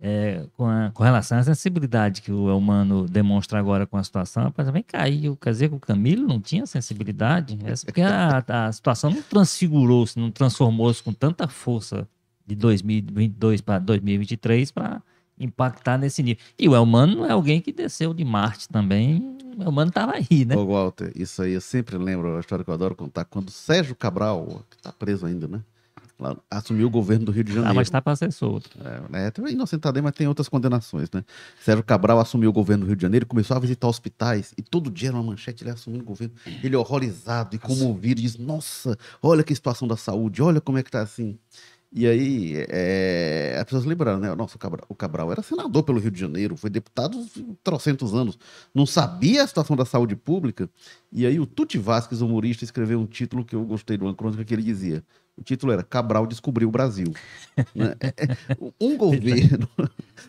é, 0.00 0.44
com, 0.56 0.66
a, 0.66 0.90
com, 0.92 1.02
relação 1.02 1.38
à 1.38 1.42
sensibilidade 1.42 2.20
que 2.20 2.30
o 2.30 2.56
humano 2.56 3.06
demonstra 3.08 3.58
agora 3.58 3.86
com 3.86 3.96
a 3.96 4.04
situação, 4.04 4.44
rapaz, 4.44 4.68
vem 4.70 4.82
cair. 4.82 5.34
Quer 5.36 5.50
dizer 5.50 5.68
que 5.68 5.74
o 5.74 5.80
Camilo 5.80 6.26
não 6.26 6.40
tinha 6.40 6.66
sensibilidade? 6.66 7.58
É 7.64 7.74
porque 7.84 8.02
a, 8.02 8.44
a 8.46 8.72
situação 8.72 9.10
não 9.10 9.22
transfigurou-se, 9.22 10.18
não 10.18 10.30
transformou-se 10.30 11.02
com 11.02 11.12
tanta 11.12 11.48
força 11.48 12.06
de 12.46 12.54
2022 12.54 13.60
para 13.60 13.78
2023 13.78 14.70
para 14.70 15.02
impactar 15.38 15.98
nesse 15.98 16.22
nível. 16.22 16.42
E 16.58 16.68
o 16.68 16.74
Elmano 16.74 17.16
não 17.16 17.26
é 17.26 17.32
alguém 17.32 17.60
que 17.60 17.72
desceu 17.72 18.12
de 18.12 18.24
Marte 18.24 18.68
também. 18.68 19.36
O 19.56 19.62
Elmano 19.62 19.88
estava 19.88 20.12
aí, 20.12 20.44
né? 20.44 20.56
Ô, 20.56 20.66
Walter, 20.66 21.10
isso 21.14 21.42
aí 21.42 21.52
eu 21.52 21.60
sempre 21.60 21.96
lembro, 21.96 22.36
a 22.36 22.40
história 22.40 22.64
que 22.64 22.70
eu 22.70 22.74
adoro 22.74 22.94
contar, 22.94 23.24
quando 23.24 23.50
Sérgio 23.50 23.94
Cabral, 23.94 24.62
que 24.70 24.76
está 24.76 24.92
preso 24.92 25.26
ainda, 25.26 25.48
né? 25.48 25.60
Assumiu 26.50 26.86
o 26.86 26.90
governo 26.90 27.26
do 27.26 27.32
Rio 27.32 27.44
de 27.44 27.50
Janeiro. 27.50 27.70
Ah, 27.70 27.74
mas 27.74 27.88
está 27.88 28.00
para 28.00 28.16
ser 28.16 28.32
solto. 28.32 28.70
É, 28.84 29.02
né? 29.10 29.30
Tem 29.30 29.46
inocentado 29.48 30.02
mas 30.02 30.14
tem 30.14 30.26
outras 30.26 30.48
condenações, 30.48 31.10
né? 31.10 31.24
Sérgio 31.62 31.84
Cabral 31.84 32.18
assumiu 32.18 32.50
o 32.50 32.52
governo 32.52 32.84
do 32.84 32.88
Rio 32.88 32.96
de 32.96 33.02
Janeiro, 33.02 33.26
começou 33.26 33.56
a 33.56 33.60
visitar 33.60 33.86
hospitais 33.86 34.52
e 34.56 34.62
todo 34.62 34.90
dia 34.90 35.08
era 35.08 35.16
uma 35.16 35.22
manchete 35.22 35.62
ele 35.62 35.70
assumindo 35.70 36.02
o 36.02 36.06
governo. 36.06 36.34
Ele 36.62 36.76
horrorizado 36.76 37.54
e 37.54 37.58
comovido, 37.58 38.20
diz: 38.20 38.36
Nossa, 38.38 38.96
olha 39.22 39.42
que 39.42 39.54
situação 39.54 39.86
da 39.86 39.96
saúde, 39.96 40.42
olha 40.42 40.60
como 40.60 40.78
é 40.78 40.82
que 40.82 40.88
está 40.88 41.02
assim. 41.02 41.38
E 41.92 42.06
aí, 42.06 42.54
é, 42.68 43.56
as 43.58 43.64
pessoas 43.64 43.84
lembraram, 43.84 44.18
né? 44.18 44.34
Nossa, 44.34 44.56
o 44.56 44.58
Cabral, 44.58 44.84
o 44.88 44.94
Cabral, 44.94 45.32
era 45.32 45.42
senador 45.42 45.82
pelo 45.82 45.98
Rio 45.98 46.10
de 46.10 46.20
Janeiro, 46.20 46.56
foi 46.56 46.68
deputado 46.68 47.24
trocentos 47.62 48.12
anos, 48.12 48.38
não 48.74 48.84
sabia 48.84 49.42
a 49.42 49.46
situação 49.46 49.76
da 49.76 49.84
saúde 49.84 50.14
pública. 50.14 50.68
E 51.12 51.24
aí, 51.24 51.40
o 51.40 51.46
Tuti 51.46 51.78
Vasquez, 51.78 52.20
humorista, 52.20 52.64
escreveu 52.64 53.00
um 53.00 53.06
título 53.06 53.44
que 53.44 53.56
eu 53.56 53.64
gostei 53.64 53.96
de 53.96 54.04
uma 54.04 54.14
crônica 54.14 54.44
que 54.44 54.52
ele 54.52 54.62
dizia: 54.62 55.02
o 55.38 55.42
título 55.42 55.72
era 55.72 55.82
Cabral 55.82 56.26
descobriu 56.26 56.68
o 56.68 56.72
Brasil. 56.72 57.12
né? 57.74 57.94
É, 58.06 58.12
é, 58.18 58.56
um 58.80 58.96
governo, 58.96 59.68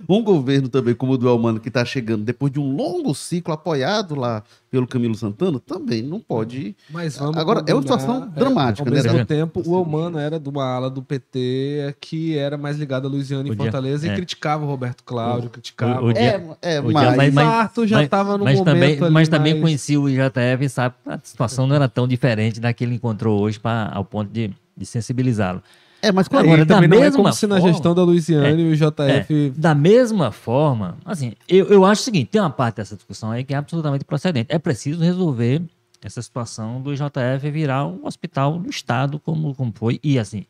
um 0.08 0.24
governo 0.24 0.70
também 0.70 0.96
como 0.96 1.14
o 1.14 1.18
do 1.18 1.28
Elmano, 1.28 1.60
que 1.60 1.68
está 1.68 1.84
chegando 1.84 2.24
depois 2.24 2.52
de 2.52 2.60
um 2.60 2.76
longo 2.76 3.14
ciclo 3.14 3.54
apoiado 3.54 4.16
lá 4.16 4.44
pelo 4.70 4.88
Camilo 4.88 5.16
Santana, 5.16 5.60
também 5.60 6.02
não 6.02 6.20
pode. 6.20 6.76
Mas 6.90 7.22
Agora, 7.22 7.64
é 7.68 7.74
uma 7.74 7.82
situação 7.82 8.24
é, 8.24 8.40
dramática, 8.40 8.88
ao 8.88 8.94
né? 8.94 9.00
Ao 9.00 9.14
mesmo 9.14 9.26
tempo, 9.26 9.62
o 9.66 9.78
Elmano 9.78 10.18
era 10.18 10.40
de 10.40 10.50
uma 10.50 10.66
ala 10.66 10.90
do 10.90 11.02
PT 11.02 11.96
que 12.00 12.38
era 12.38 12.58
mais 12.58 12.78
ligada 12.78 13.08
a 13.08 13.10
Luiziane 13.10 13.50
em 13.50 13.56
Fortaleza 13.56 14.08
é. 14.08 14.12
e 14.12 14.16
criticava 14.16 14.64
o 14.64 14.68
Roberto 14.68 15.04
Cláudio, 15.04 15.50
criticava. 15.50 16.02
O, 16.02 16.08
o 16.08 16.12
é, 16.12 16.42
é, 16.62 16.80
o 16.80 16.92
mas, 16.92 17.16
mas, 17.16 17.34
mas, 17.34 17.90
já 17.90 18.04
estava 18.04 18.38
no 18.38 18.46
mas 18.46 18.58
momento 18.58 19.00
também, 19.00 19.12
Mas 19.12 19.30
também 19.30 19.54
mais... 19.54 19.64
conhecia 19.64 20.00
o 20.00 20.10
IJF 20.10 20.64
e 20.64 20.70
sabe 20.70 20.96
a 21.06 21.20
situação 21.22 21.68
não 21.68 21.76
era 21.76 21.88
tão 21.88 22.08
diferente 22.08 22.60
da 22.60 22.74
que 22.74 22.84
ele 22.84 22.96
encontrou 22.96 23.42
hoje 23.42 23.60
pra, 23.60 23.90
ao 23.94 24.06
ponto 24.06 24.32
de 24.32 24.54
de 24.78 24.86
sensibilizá-lo. 24.86 25.62
É, 26.02 26.12
mas 26.12 26.28
claro, 26.28 26.46
Agora, 26.46 26.66
da 26.66 26.80
mesma 26.80 27.06
é 27.06 27.12
como 27.12 27.34
se 27.34 27.48
na 27.48 27.60
gestão 27.60 27.96
da 27.96 28.04
Luiziane 28.04 28.70
é, 28.70 28.72
o 28.72 28.76
JF. 28.76 29.48
É, 29.48 29.60
da 29.60 29.74
mesma 29.74 30.32
forma, 30.32 30.98
assim, 31.04 31.34
eu, 31.48 31.66
eu 31.68 31.84
acho 31.84 32.02
o 32.02 32.06
seguinte: 32.06 32.28
tem 32.28 32.40
uma 32.40 32.52
parte 32.52 32.76
dessa 32.76 32.96
discussão 32.96 33.32
aí 33.32 33.44
que 33.44 33.54
é 33.54 33.58
absolutamente 33.58 34.06
procedente. 34.06 34.48
É 34.50 34.60
preciso 34.60 35.02
resolver 35.02 35.64
essa 36.04 36.22
situação 36.22 36.82
do 36.82 36.94
JF 36.94 37.50
virar 37.52 37.88
um 37.88 38.06
hospital 38.06 38.60
do 38.60 38.70
Estado, 38.70 39.20
como, 39.20 39.56
como 39.56 39.74
foi. 39.76 40.00
E 40.04 40.20
assim, 40.20 40.46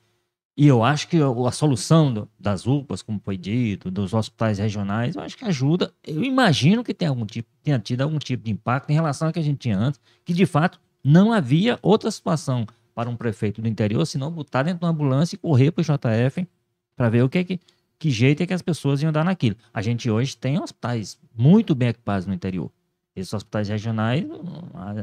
e 0.57 0.67
eu 0.67 0.83
acho 0.83 1.07
que 1.07 1.17
a 1.21 1.51
solução 1.51 2.11
do, 2.11 2.27
das 2.39 2.65
UPAs, 2.65 3.03
como 3.03 3.21
foi 3.23 3.37
dito, 3.37 3.91
dos 3.91 4.13
hospitais 4.13 4.57
regionais, 4.57 5.15
eu 5.15 5.21
acho 5.21 5.37
que 5.37 5.45
ajuda. 5.45 5.93
Eu 6.03 6.23
imagino 6.23 6.83
que 6.83 6.93
tem 6.93 7.07
algum 7.07 7.25
tipo, 7.25 7.47
tenha 7.63 7.77
tido 7.77 8.01
algum 8.01 8.17
tipo 8.17 8.43
de 8.43 8.51
impacto 8.51 8.89
em 8.89 8.93
relação 8.93 9.27
ao 9.27 9.33
que 9.33 9.39
a 9.39 9.43
gente 9.43 9.59
tinha 9.59 9.77
antes, 9.77 9.99
que 10.25 10.33
de 10.33 10.45
fato 10.45 10.79
não 11.03 11.31
havia 11.31 11.77
outra 11.81 12.09
situação 12.09 12.65
para 12.97 13.11
um 13.11 13.15
prefeito 13.15 13.61
do 13.61 13.67
interior, 13.67 14.03
se 14.07 14.17
não 14.17 14.31
botar 14.31 14.63
dentro 14.63 14.79
de 14.79 14.85
uma 14.85 14.89
ambulância 14.89 15.35
e 15.35 15.37
correr 15.37 15.69
para 15.69 15.83
o 15.83 15.83
JF 15.83 16.47
para 16.95 17.09
ver 17.09 17.21
o 17.21 17.29
que, 17.29 17.37
é 17.37 17.43
que, 17.43 17.59
que 17.99 18.09
jeito 18.09 18.41
é 18.41 18.47
que 18.47 18.55
as 18.55 18.63
pessoas 18.63 19.03
iam 19.03 19.11
dar 19.11 19.23
naquilo. 19.23 19.55
A 19.71 19.83
gente 19.83 20.09
hoje 20.09 20.35
tem 20.35 20.59
hospitais 20.59 21.15
muito 21.37 21.75
bem 21.75 21.89
equipados 21.89 22.25
no 22.25 22.33
interior. 22.33 22.71
Esses 23.15 23.31
hospitais 23.31 23.69
regionais, 23.69 24.25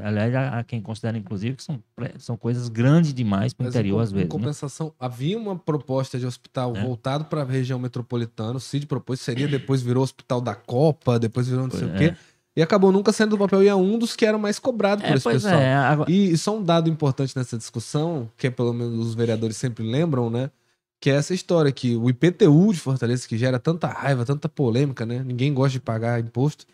aliás, 0.03 0.35
há 0.35 0.65
quem 0.65 0.83
considera, 0.83 1.17
inclusive, 1.17 1.55
que 1.55 1.63
são, 1.63 1.81
são 2.19 2.37
coisas 2.37 2.69
grandes 2.69 3.15
demais 3.15 3.53
para 3.53 3.67
o 3.67 3.69
interior, 3.69 4.01
em, 4.01 4.03
às 4.03 4.11
vezes. 4.11 4.25
Em 4.25 4.29
né? 4.29 4.41
compensação, 4.41 4.87
né? 4.87 4.93
havia 4.99 5.39
uma 5.39 5.57
proposta 5.57 6.19
de 6.19 6.27
hospital 6.27 6.77
é. 6.77 6.83
voltado 6.83 7.27
para 7.27 7.43
a 7.43 7.45
região 7.45 7.79
metropolitana. 7.79 8.57
O 8.57 8.61
CID 8.61 8.87
propôs, 8.87 9.21
seria, 9.21 9.47
depois 9.47 9.83
virou 9.83 10.03
Hospital 10.03 10.41
da 10.41 10.57
Copa, 10.57 11.17
depois 11.17 11.47
virou 11.47 11.69
não 11.69 11.71
sei 11.71 11.89
é. 11.89 11.93
o 11.93 11.97
quê. 11.97 12.17
E 12.57 12.63
acabou 12.63 12.93
nunca 12.93 13.13
sendo 13.13 13.31
do 13.31 13.39
papel 13.39 13.65
e 13.65 13.69
é 13.69 13.75
um 13.75 13.99
dos 13.99 14.15
que 14.15 14.25
era 14.25 14.39
mais 14.39 14.61
cobrado 14.61 15.03
por 15.03 15.11
é, 15.11 15.15
esse 15.15 15.29
pessoal. 15.29 15.55
É, 15.55 15.75
agora... 15.75 16.11
e, 16.11 16.33
e 16.33 16.39
só 16.39 16.57
um 16.57 16.63
dado 16.63 16.89
importante 16.89 17.37
nessa 17.37 17.59
discussão, 17.59 18.31
que 18.37 18.47
é 18.47 18.51
pelo 18.51 18.73
menos 18.73 19.07
os 19.07 19.15
vereadores 19.15 19.57
sempre 19.57 19.85
lembram, 19.85 20.31
né? 20.31 20.51
Que 21.01 21.11
é 21.11 21.15
essa 21.15 21.35
história 21.35 21.73
que 21.73 21.97
o 21.97 22.09
IPTU 22.09 22.73
de 22.73 22.79
Fortaleza, 22.79 23.27
que 23.27 23.37
gera 23.37 23.59
tanta 23.59 23.89
raiva, 23.89 24.25
tanta 24.25 24.49
polêmica, 24.49 25.05
né? 25.05 25.23
Ninguém 25.27 25.53
gosta 25.53 25.73
de 25.73 25.81
pagar 25.81 26.21
imposto. 26.21 26.65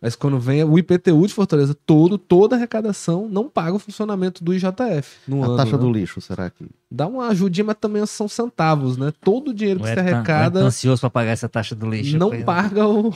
Mas 0.00 0.16
quando 0.16 0.38
vem 0.38 0.64
o 0.64 0.78
IPTU 0.78 1.26
de 1.26 1.34
Fortaleza, 1.34 1.74
todo, 1.74 2.16
toda 2.16 2.56
arrecadação 2.56 3.28
não 3.28 3.50
paga 3.50 3.74
o 3.74 3.78
funcionamento 3.78 4.42
do 4.42 4.54
IJF. 4.54 5.18
No 5.28 5.42
a 5.42 5.46
ano, 5.46 5.56
taxa 5.56 5.72
né? 5.72 5.78
do 5.78 5.92
lixo, 5.92 6.20
será 6.20 6.48
que? 6.48 6.66
Dá 6.90 7.06
uma 7.06 7.28
ajudinha, 7.28 7.64
mas 7.64 7.76
também 7.78 8.04
são 8.06 8.26
centavos, 8.26 8.96
né? 8.96 9.12
Todo 9.22 9.48
o 9.48 9.54
dinheiro 9.54 9.80
que 9.80 9.86
você 9.86 10.00
arrecada. 10.00 10.60
Não 10.60 10.66
é 10.66 10.68
ansioso 10.68 11.00
para 11.00 11.10
pagar 11.10 11.32
essa 11.32 11.48
taxa 11.48 11.74
do 11.74 11.88
lixo. 11.88 12.16
Não 12.16 12.30
paga 12.42 12.86
o, 12.86 13.14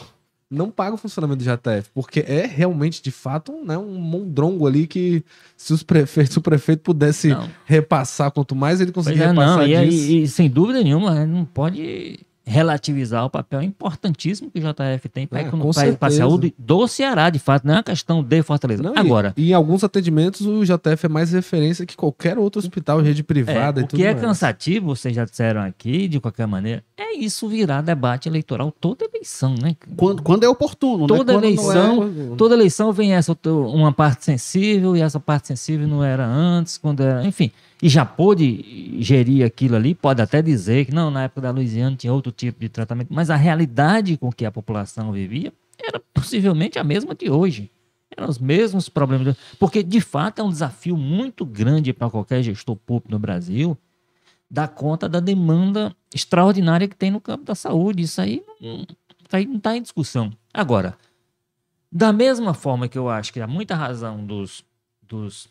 não 0.55 0.70
paga 0.70 0.94
o 0.94 0.98
funcionamento 0.98 1.44
do 1.44 1.44
JF, 1.44 1.90
porque 1.92 2.20
é 2.20 2.46
realmente, 2.46 3.02
de 3.02 3.11
fato, 3.11 3.52
um, 3.52 3.64
né, 3.64 3.76
um 3.76 3.98
mondrongo 3.98 4.66
ali 4.66 4.86
que 4.86 5.24
se 5.57 5.72
os 5.72 5.82
prefeitos, 5.82 6.36
o 6.36 6.40
prefeito 6.40 6.82
pudesse 6.82 7.28
não. 7.28 7.50
repassar, 7.64 8.30
quanto 8.30 8.55
mais 8.55 8.80
ele 8.80 8.92
conseguir 8.92 9.22
é, 9.22 9.26
repassar 9.28 9.59
não, 9.59 9.66
e, 9.66 9.88
disso... 9.88 10.11
e, 10.11 10.22
e, 10.22 10.28
sem 10.28 10.48
dúvida 10.48 10.82
nenhuma, 10.82 11.26
não 11.26 11.44
pode 11.44 12.20
relativizar 12.47 13.24
o 13.24 13.30
papel 13.30 13.62
importantíssimo 13.62 14.51
que 14.51 14.59
o 14.59 14.62
JF 14.62 15.09
tem 15.09 15.26
para 15.26 15.40
é, 15.40 15.51
a 16.01 16.11
saúde 16.11 16.55
do 16.59 16.86
Ceará, 16.86 17.30
de 17.30 17.38
fato, 17.38 17.66
não 17.66 17.74
é 17.74 17.76
uma 17.78 17.82
questão 17.82 18.22
de 18.22 18.42
Fortaleza. 18.42 18.82
Não, 18.82 18.92
Agora, 18.97 19.32
e, 19.36 19.45
e, 19.45 19.51
em 19.51 19.55
alguns 19.55 19.82
atendimentos 19.82 20.42
o 20.42 20.62
JF 20.62 21.07
é 21.07 21.09
mais 21.09 21.32
referência 21.32 21.86
que 21.86 21.97
qualquer 21.97 22.38
outro 22.38 22.59
hospital, 22.59 23.01
rede 23.01 23.22
privada 23.22 23.80
é, 23.80 23.84
e 23.84 23.86
tudo 23.86 23.99
O 23.99 24.03
que 24.03 24.07
é 24.07 24.12
mais. 24.12 24.20
cansativo, 24.20 24.95
vocês 24.95 25.14
já 25.14 25.24
disseram 25.24 25.62
aqui, 25.62 26.07
de 26.07 26.20
qualquer 26.20 26.47
maneira, 26.47 26.84
é 26.97 27.16
isso 27.16 27.49
virar 27.49 27.80
debate 27.80 28.28
eleitoral 28.28 28.70
toda 28.78 29.05
eleição, 29.05 29.55
né? 29.61 29.74
Quando, 29.97 30.22
quando 30.22 30.45
é 30.45 30.49
oportuno, 30.49 31.07
toda 31.07 31.32
né? 31.32 31.47
eleição, 31.47 32.03
é... 32.32 32.36
toda 32.36 32.55
eleição 32.55 32.92
vem 32.92 33.14
essa 33.14 33.36
uma 33.47 33.92
parte 33.92 34.24
sensível 34.24 34.97
e 34.97 35.01
essa 35.01 35.18
parte 35.18 35.49
sensível 35.49 35.88
não 35.88 36.05
era 36.05 36.26
antes, 36.26 36.76
quando 36.76 37.03
era, 37.03 37.26
enfim 37.26 37.51
e 37.83 37.89
já 37.89 38.05
pôde 38.05 38.97
gerir 39.01 39.45
aquilo 39.45 39.77
ali, 39.77 39.95
pode 39.95 40.22
até 40.22 40.41
dizer 40.41 40.87
que 40.87 40.93
não, 40.93 41.11
na 41.11 41.25
época 41.25 41.43
da 41.43 41.51
Louisiana 41.51 41.97
tinha 41.97 42.12
outro 42.12 42.33
tipo 42.33 42.61
de 42.61 42.68
tratamento, 42.68 43.09
mas 43.12 43.31
a 43.31 43.37
realidade 43.37 44.16
com 44.16 44.33
que 44.33 44.45
a 44.45 44.53
população 44.53 45.12
vivia 45.12 45.53
era 45.83 46.01
possivelmente 46.12 46.79
a 46.79 46.85
mesma 46.85 47.14
de 47.14 47.31
hoje. 47.31 47.70
Eram 48.16 48.29
os 48.29 48.39
mesmos 48.39 48.89
problemas. 48.89 49.37
Porque, 49.59 49.83
de 49.83 50.01
fato, 50.01 50.39
é 50.39 50.43
um 50.43 50.49
desafio 50.49 50.97
muito 50.97 51.45
grande 51.45 51.93
para 51.93 52.09
qualquer 52.09 52.43
gestor 52.43 52.77
público 52.77 53.11
no 53.11 53.18
Brasil 53.18 53.77
dar 54.49 54.68
conta 54.68 55.09
da 55.09 55.18
demanda 55.18 55.95
extraordinária 56.14 56.87
que 56.87 56.95
tem 56.95 57.11
no 57.11 57.20
campo 57.20 57.45
da 57.45 57.57
saúde. 57.57 58.05
Isso 58.05 58.20
aí 58.20 58.45
não, 58.61 58.87
está 59.55 59.77
em 59.77 59.83
discussão. 59.83 60.33
Agora, 60.53 60.97
da 61.91 62.12
mesma 62.12 62.55
forma 62.55 62.89
que 62.89 62.97
eu 62.97 63.09
acho 63.09 63.33
que 63.33 63.41
há 63.41 63.47
muita 63.49 63.75
razão 63.75 64.25
dos, 64.25 64.64
dos 65.03 65.49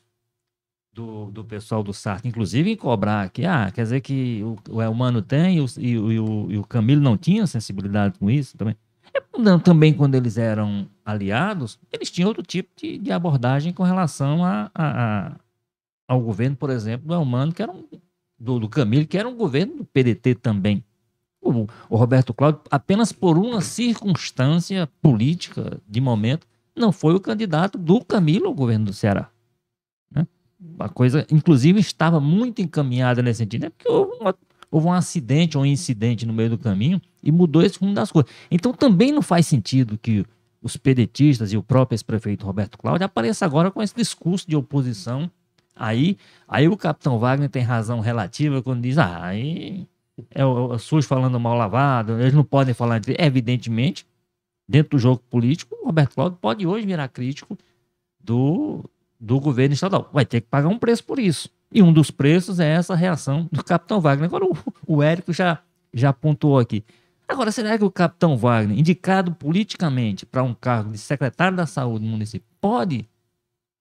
do, 0.94 1.32
do 1.32 1.44
pessoal 1.44 1.84
do 1.84 1.94
Sartre, 1.94 2.30
inclusive 2.30 2.70
em 2.70 2.76
cobrar 2.76 3.30
que, 3.30 3.46
ah, 3.46 3.72
quer 3.72 3.84
dizer 3.84 4.02
que 4.02 4.44
o, 4.44 4.58
o 4.76 4.82
Elmano 4.82 5.22
tem 5.22 5.58
e 5.58 5.62
o, 5.62 5.66
e, 5.78 6.20
o, 6.20 6.52
e 6.52 6.58
o 6.58 6.64
Camilo 6.64 7.02
não 7.02 7.18
tinha 7.18 7.48
sensibilidade 7.48 8.18
com 8.20 8.30
isso 8.30 8.56
também. 8.56 8.76
É, 9.14 9.58
também 9.64 9.94
quando 9.94 10.16
eles 10.16 10.38
eram 10.38 10.88
aliados, 11.04 11.80
eles 11.92 12.12
tinham 12.12 12.28
outro 12.28 12.44
tipo 12.44 12.70
de, 12.76 12.98
de 12.98 13.12
abordagem 13.12 13.74
com 13.74 13.84
relação 13.84 14.46
a, 14.46 14.72
a, 14.74 15.28
a, 15.28 15.36
ao 16.08 16.22
governo, 16.22 16.56
por 16.56 16.70
exemplo, 16.70 17.08
do 17.08 17.14
Elmano, 17.14 17.52
que 17.52 17.62
era 17.62 17.72
um, 17.72 17.84
do, 18.40 18.60
do 18.60 18.70
Camilo, 18.70 19.08
que 19.08 19.18
era 19.18 19.28
um 19.28 19.36
governo 19.36 19.78
do 19.78 19.86
PDT 19.86 20.36
também. 20.36 20.84
O, 21.42 21.68
o 21.90 21.98
Roberto 21.98 22.34
Cláudio, 22.34 22.62
apenas 22.70 23.12
por 23.12 23.38
uma 23.38 23.62
circunstância 23.62 24.88
política 25.02 25.82
de 25.88 26.00
momento, 26.00 26.48
não 26.76 26.92
foi 26.92 27.14
o 27.14 27.20
candidato 27.20 27.78
do 27.78 28.04
Camilo 28.04 28.48
ao 28.48 28.54
governo 28.54 28.86
do 28.86 28.94
Ceará. 28.94 29.30
A 30.80 30.90
coisa, 30.90 31.26
inclusive, 31.32 31.80
estava 31.80 32.20
muito 32.20 32.62
encaminhada 32.62 33.22
nesse 33.22 33.40
sentido, 33.40 33.66
é 33.66 33.70
porque 33.70 33.88
houve, 33.88 34.18
uma, 34.20 34.36
houve 34.72 34.88
um 34.88 34.94
acidente 34.94 35.58
ou 35.58 35.64
um 35.64 35.66
incidente 35.66 36.26
no 36.26 36.34
meio 36.34 36.52
do 36.52 36.58
caminho 36.58 37.02
e 37.22 37.32
mudou 37.32 37.62
esse 37.62 37.80
rumo 37.80 37.94
das 37.94 38.12
coisas. 38.12 38.32
Então 38.50 38.74
também 38.74 39.12
não 39.12 39.22
faz 39.22 39.46
sentido 39.48 39.98
que 39.98 40.26
os 40.62 40.78
pedetistas 40.78 41.52
e 41.52 41.58
o 41.58 41.64
próprio 41.64 41.96
ex-prefeito 41.96 42.46
Roberto 42.46 42.78
Cláudio 42.78 43.06
apareçam 43.06 43.46
agora 43.46 43.70
com 43.70 43.82
esse 43.82 43.94
discurso 43.94 44.48
de 44.48 44.56
oposição. 44.56 45.30
Aí, 45.76 46.18
aí 46.48 46.68
o 46.68 46.78
capitão 46.78 47.20
Wagner 47.20 47.50
tem 47.50 47.64
razão 47.64 48.00
relativa 48.00 48.62
quando 48.62 48.82
diz, 48.82 48.98
ah, 48.98 49.24
aí 49.24 49.88
é 50.32 50.46
o, 50.46 50.72
o 50.72 50.80
SUS 50.80 51.06
falando 51.06 51.40
mal 51.40 51.58
lavado, 51.58 52.20
eles 52.20 52.34
não 52.34 52.44
podem 52.44 52.74
falar 52.74 52.98
entre. 52.98 53.16
Evidentemente, 53.20 54.06
dentro 54.68 54.92
do 54.92 55.00
jogo 55.00 55.22
político, 55.30 55.76
o 55.82 55.88
Roberto 55.88 56.16
Cláudio 56.16 56.38
pode 56.40 56.66
hoje 56.66 56.86
virar 56.86 57.08
crítico 57.10 57.58
do, 58.24 58.90
do 59.24 59.40
governo 59.40 59.74
estadual. 59.74 60.10
Vai 60.12 60.26
ter 60.26 60.42
que 60.42 60.48
pagar 60.48 60.68
um 60.68 60.78
preço 60.78 61.04
por 61.06 61.18
isso. 61.18 61.50
E 61.72 61.82
um 61.82 61.94
dos 61.94 62.12
preços 62.12 62.60
é 62.60 62.68
essa 62.68 62.94
reação 62.94 63.48
do 63.52 63.64
capitão 63.64 64.02
Wagner. 64.02 64.26
Agora 64.26 64.46
o, 64.46 64.56
o 64.86 65.02
Érico 65.02 65.32
já, 65.32 65.60
já 65.94 66.12
pontuou 66.12 66.60
aqui. 66.60 66.84
Agora, 67.28 67.52
será 67.52 67.78
que 67.78 67.86
o 67.86 67.90
capitão 67.90 68.36
Wagner, 68.36 68.78
indicado 68.78 69.34
politicamente 69.34 70.26
para 70.26 70.44
um 70.44 70.54
cargo 70.54 70.92
de 70.92 70.98
secretário 70.98 71.56
da 71.56 71.66
saúde 71.66 72.04
do 72.04 72.12
município, 72.12 72.46
pode 72.60 73.08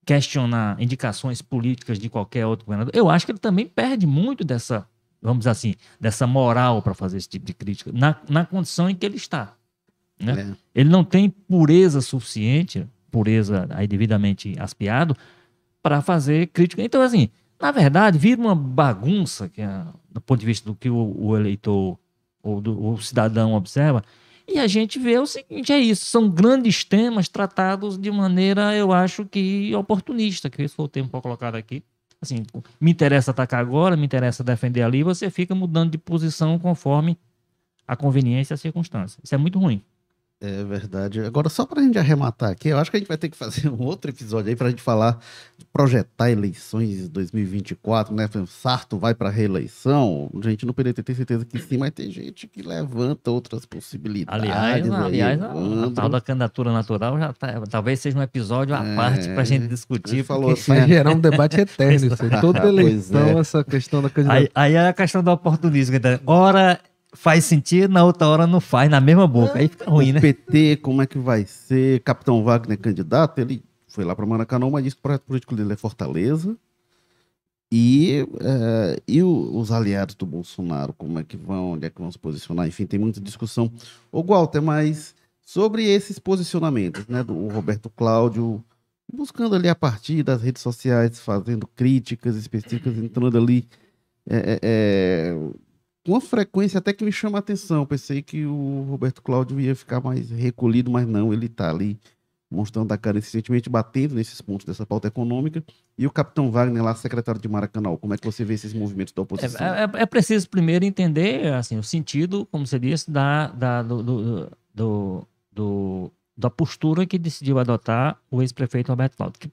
questionar 0.05 0.81
indicações 0.81 1.41
políticas 1.41 1.99
de 1.99 2.09
qualquer 2.09 2.45
outro 2.45 2.65
governador? 2.65 2.93
Eu 2.95 3.09
acho 3.09 3.25
que 3.25 3.33
ele 3.33 3.39
também 3.39 3.67
perde 3.67 4.07
muito 4.07 4.43
dessa 4.45 4.87
vamos 5.21 5.39
dizer 5.39 5.51
assim, 5.51 5.75
dessa 5.99 6.27
moral 6.27 6.81
para 6.81 6.93
fazer 6.93 7.17
esse 7.17 7.29
tipo 7.29 7.45
de 7.45 7.53
crítica, 7.53 7.91
na, 7.93 8.17
na 8.27 8.45
condição 8.45 8.89
em 8.89 8.95
que 8.95 9.05
ele 9.05 9.15
está. 9.15 9.55
Né? 10.19 10.53
É. 10.75 10.81
Ele 10.81 10.89
não 10.89 11.03
tem 11.03 11.29
pureza 11.29 12.01
suficiente, 12.01 12.85
pureza 13.13 13.67
aí 13.69 13.87
devidamente 13.87 14.55
aspiado, 14.59 15.15
para 15.83 16.01
fazer 16.01 16.47
crítica. 16.47 16.81
Então, 16.81 17.01
assim, 17.01 17.29
na 17.61 17.71
verdade, 17.71 18.17
vira 18.17 18.41
uma 18.41 18.55
bagunça, 18.55 19.47
que 19.47 19.61
é, 19.61 19.85
do 20.11 20.19
ponto 20.19 20.39
de 20.39 20.45
vista 20.45 20.67
do 20.67 20.75
que 20.75 20.89
o, 20.89 21.15
o 21.17 21.37
eleitor 21.37 21.99
ou 22.41 22.59
do, 22.59 22.91
o 22.91 23.01
cidadão 23.01 23.53
observa, 23.53 24.03
e 24.47 24.57
a 24.59 24.67
gente 24.67 24.97
vê 24.97 25.17
o 25.19 25.27
seguinte: 25.27 25.71
é 25.71 25.79
isso, 25.79 26.05
são 26.05 26.27
grandes 26.27 26.83
temas 26.83 27.29
tratados 27.29 27.97
de 27.97 28.11
maneira, 28.11 28.75
eu 28.75 28.91
acho 28.91 29.25
que 29.25 29.73
oportunista, 29.75 30.49
que 30.49 30.63
esse 30.63 30.75
foi 30.75 30.85
o 30.85 30.89
termo 30.89 31.09
colocar 31.09 31.55
aqui 31.55 31.83
assim, 32.23 32.45
me 32.79 32.91
interessa 32.91 33.31
atacar 33.31 33.59
agora, 33.59 33.95
me 33.95 34.05
interessa 34.05 34.43
defender 34.43 34.81
ali, 34.81 35.03
você 35.03 35.29
fica 35.29 35.53
mudando 35.53 35.91
de 35.91 35.97
posição 35.97 36.57
conforme 36.57 37.17
a 37.85 37.95
conveniência 37.95 38.53
e 38.53 38.55
a 38.55 38.57
circunstância. 38.57 39.19
Isso 39.23 39.35
é 39.35 39.37
muito 39.37 39.59
ruim. 39.59 39.81
É 40.45 40.61
verdade. 40.65 41.21
Agora, 41.21 41.47
só 41.47 41.65
para 41.65 41.79
a 41.79 41.83
gente 41.85 41.97
arrematar 41.97 42.51
aqui, 42.51 42.67
eu 42.67 42.77
acho 42.77 42.91
que 42.91 42.97
a 42.97 42.99
gente 42.99 43.07
vai 43.07 43.17
ter 43.17 43.29
que 43.29 43.37
fazer 43.37 43.69
um 43.71 43.81
outro 43.81 44.11
episódio 44.11 44.49
aí 44.49 44.57
para 44.57 44.67
a 44.67 44.69
gente 44.71 44.81
falar 44.81 45.17
de 45.57 45.63
projetar 45.71 46.29
eleições 46.29 47.07
2024, 47.07 48.13
né? 48.13 48.29
Sarto 48.45 48.97
vai 48.97 49.15
para 49.15 49.29
reeleição. 49.29 50.29
A 50.35 50.49
gente 50.49 50.65
no 50.65 50.73
PDT 50.73 51.01
tem 51.01 51.15
certeza 51.15 51.45
que 51.45 51.57
sim, 51.59 51.77
mas 51.77 51.91
tem 51.91 52.11
gente 52.11 52.45
que 52.45 52.61
levanta 52.61 53.31
outras 53.31 53.65
possibilidades. 53.65 54.43
Aliás, 54.43 54.91
aliás 54.91 55.41
a, 55.41 55.45
a, 55.45 55.91
tal 55.91 56.09
da 56.09 56.19
candidatura 56.19 56.73
natural 56.73 57.17
já 57.17 57.31
tá, 57.31 57.61
talvez 57.69 58.01
seja 58.01 58.19
um 58.19 58.21
episódio 58.21 58.75
à 58.75 58.85
é, 58.85 58.95
parte 58.97 59.29
para 59.29 59.43
a 59.43 59.45
gente 59.45 59.67
discutir. 59.67 60.25
Falou 60.25 60.51
assim, 60.51 60.73
vai 60.75 60.85
gerar 60.89 61.11
um 61.11 61.21
debate 61.21 61.61
eterno. 61.61 62.05
isso 62.05 62.21
aí. 62.21 62.29
Toda 62.41 62.67
eleição, 62.67 63.29
é. 63.29 63.39
essa 63.39 63.63
questão 63.63 64.01
da 64.01 64.09
candidatura. 64.09 64.51
Aí, 64.55 64.73
aí 64.73 64.73
é 64.73 64.89
a 64.89 64.93
questão 64.93 65.23
do 65.23 65.31
oportunismo. 65.31 65.95
Então, 65.95 66.19
ora 66.25 66.81
faz 67.13 67.45
sentido, 67.45 67.91
na 67.91 68.03
outra 68.03 68.27
hora 68.27 68.47
não 68.47 68.59
faz, 68.59 68.89
na 68.89 68.99
mesma 68.99 69.27
boca. 69.27 69.57
Aí 69.57 69.67
fica 69.67 69.89
ruim, 69.89 70.11
o 70.11 70.13
né? 70.13 70.21
PT, 70.21 70.77
como 70.77 71.01
é 71.01 71.07
que 71.07 71.17
vai 71.17 71.45
ser? 71.45 72.01
Capitão 72.01 72.43
Wagner 72.43 72.77
candidato, 72.77 73.39
ele 73.39 73.63
foi 73.87 74.03
lá 74.03 74.15
para 74.15 74.25
Maracanã, 74.25 74.69
mas 74.69 74.83
disse 74.83 74.95
que 74.95 74.99
o 74.99 75.03
projeto 75.03 75.23
político 75.23 75.55
dele 75.55 75.73
é 75.73 75.75
Fortaleza. 75.75 76.57
E, 77.71 78.27
é, 78.39 79.01
e 79.07 79.23
os 79.23 79.71
aliados 79.71 80.13
do 80.13 80.27
Bolsonaro, 80.27 80.93
como 80.93 81.17
é 81.17 81.23
que 81.23 81.35
vão, 81.35 81.71
onde 81.71 81.87
é 81.87 81.89
que 81.89 81.99
vão 81.99 82.11
se 82.11 82.19
posicionar? 82.19 82.67
Enfim, 82.67 82.85
tem 82.85 82.99
muita 82.99 83.19
discussão. 83.19 83.71
Ô, 84.11 84.21
Walter, 84.21 84.61
mas 84.61 85.15
sobre 85.41 85.83
esses 85.85 86.19
posicionamentos, 86.19 87.07
né, 87.07 87.23
do 87.23 87.47
Roberto 87.47 87.89
Cláudio, 87.89 88.63
buscando 89.11 89.55
ali 89.55 89.67
a 89.67 89.75
partir 89.75 90.21
das 90.21 90.41
redes 90.41 90.61
sociais, 90.61 91.19
fazendo 91.19 91.67
críticas 91.67 92.35
específicas, 92.35 92.95
entrando 92.97 93.37
ali 93.37 93.67
é, 94.29 94.59
é, 94.61 95.37
uma 96.11 96.21
frequência 96.21 96.77
até 96.77 96.91
que 96.93 97.03
me 97.03 97.11
chama 97.11 97.37
a 97.37 97.39
atenção. 97.39 97.85
Pensei 97.85 98.21
que 98.21 98.45
o 98.45 98.85
Roberto 98.89 99.21
Cláudio 99.21 99.59
ia 99.59 99.75
ficar 99.75 100.01
mais 100.01 100.29
recolhido, 100.29 100.91
mas 100.91 101.07
não, 101.07 101.33
ele 101.33 101.45
está 101.45 101.69
ali 101.69 101.99
mostrando 102.53 102.91
a 102.91 102.97
cara 102.97 103.17
recentemente, 103.17 103.69
batendo 103.69 104.13
nesses 104.13 104.39
pontos 104.39 104.65
dessa 104.65 104.85
pauta 104.85 105.07
econômica. 105.07 105.63
E 105.97 106.05
o 106.05 106.11
capitão 106.11 106.51
Wagner, 106.51 106.83
lá, 106.83 106.93
secretário 106.93 107.41
de 107.41 107.47
Maracanã, 107.47 107.95
como 107.97 108.13
é 108.13 108.17
que 108.17 108.25
você 108.25 108.45
vê 108.45 108.53
esses 108.53 108.73
movimentos 108.73 109.13
da 109.13 109.23
oposição? 109.23 109.65
É, 109.65 109.83
é, 109.83 109.89
é 110.03 110.05
preciso 110.05 110.49
primeiro 110.49 110.85
entender 110.85 111.51
assim, 111.53 111.77
o 111.77 111.83
sentido, 111.83 112.45
como 112.51 112.67
você 112.67 112.77
disse, 112.77 113.09
da, 113.09 113.47
da, 113.47 113.81
do, 113.81 114.03
do, 114.03 114.51
do, 114.73 115.27
do 115.51 116.11
da 116.35 116.49
postura 116.49 117.05
que 117.05 117.17
decidiu 117.17 117.59
adotar 117.59 118.19
o 118.29 118.41
ex-prefeito 118.41 118.89
Roberto 118.89 119.17
Cláudio. 119.17 119.51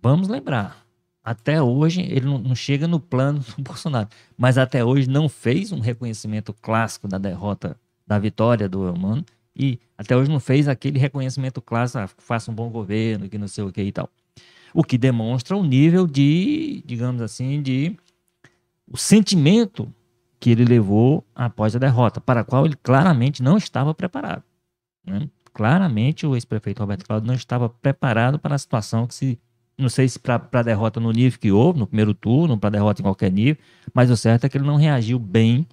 Vamos 0.00 0.28
lembrar, 0.28 0.84
até 1.28 1.62
hoje 1.62 2.00
ele 2.00 2.24
não, 2.24 2.38
não, 2.38 2.54
chega 2.54 2.88
no 2.88 2.98
plano 2.98 3.40
do 3.40 3.54
Bolsonaro, 3.62 4.08
mas 4.36 4.56
até 4.56 4.82
hoje 4.82 5.06
não 5.06 5.28
fez 5.28 5.72
um 5.72 5.78
reconhecimento 5.78 6.54
clássico 6.54 7.06
da 7.06 7.18
derrota, 7.18 7.76
da 8.06 8.18
vitória 8.18 8.66
do 8.66 8.88
Elmano, 8.88 9.22
e 9.54 9.78
até 9.98 10.16
hoje 10.16 10.30
não 10.30 10.40
fez 10.40 10.68
aquele 10.68 10.98
reconhecimento 10.98 11.60
clássico, 11.60 11.98
ah, 11.98 12.08
faça 12.16 12.50
um 12.50 12.54
bom 12.54 12.70
governo, 12.70 13.28
que 13.28 13.36
não 13.36 13.46
sei 13.46 13.62
o 13.62 13.70
que 13.70 13.82
e 13.82 13.92
tal. 13.92 14.08
O 14.72 14.82
que 14.82 14.96
demonstra 14.96 15.54
o 15.54 15.62
nível 15.62 16.06
de, 16.06 16.82
digamos 16.86 17.20
assim, 17.20 17.60
de 17.60 17.94
o 18.90 18.96
sentimento 18.96 19.92
que 20.40 20.48
ele 20.48 20.64
levou 20.64 21.22
após 21.34 21.76
a 21.76 21.78
derrota, 21.78 22.22
para 22.22 22.40
a 22.40 22.44
qual 22.44 22.64
ele 22.64 22.76
claramente 22.76 23.42
não 23.42 23.58
estava 23.58 23.92
preparado. 23.92 24.42
Né? 25.04 25.28
Claramente 25.52 26.26
o 26.26 26.34
ex-prefeito 26.34 26.80
Roberto 26.80 27.04
Cláudio 27.04 27.26
não 27.26 27.34
estava 27.34 27.68
preparado 27.68 28.38
para 28.38 28.54
a 28.54 28.58
situação 28.58 29.06
que 29.06 29.14
se 29.14 29.38
não 29.78 29.88
sei 29.88 30.08
se 30.08 30.18
para 30.18 30.62
derrota 30.62 30.98
no 30.98 31.12
nível 31.12 31.38
que 31.38 31.52
houve, 31.52 31.78
no 31.78 31.86
primeiro 31.86 32.12
turno, 32.12 32.58
para 32.58 32.70
derrota 32.70 33.00
em 33.00 33.04
qualquer 33.04 33.30
nível, 33.30 33.62
mas 33.94 34.10
o 34.10 34.16
certo 34.16 34.44
é 34.44 34.48
que 34.48 34.58
ele 34.58 34.66
não 34.66 34.76
reagiu 34.76 35.18
bem, 35.18 35.66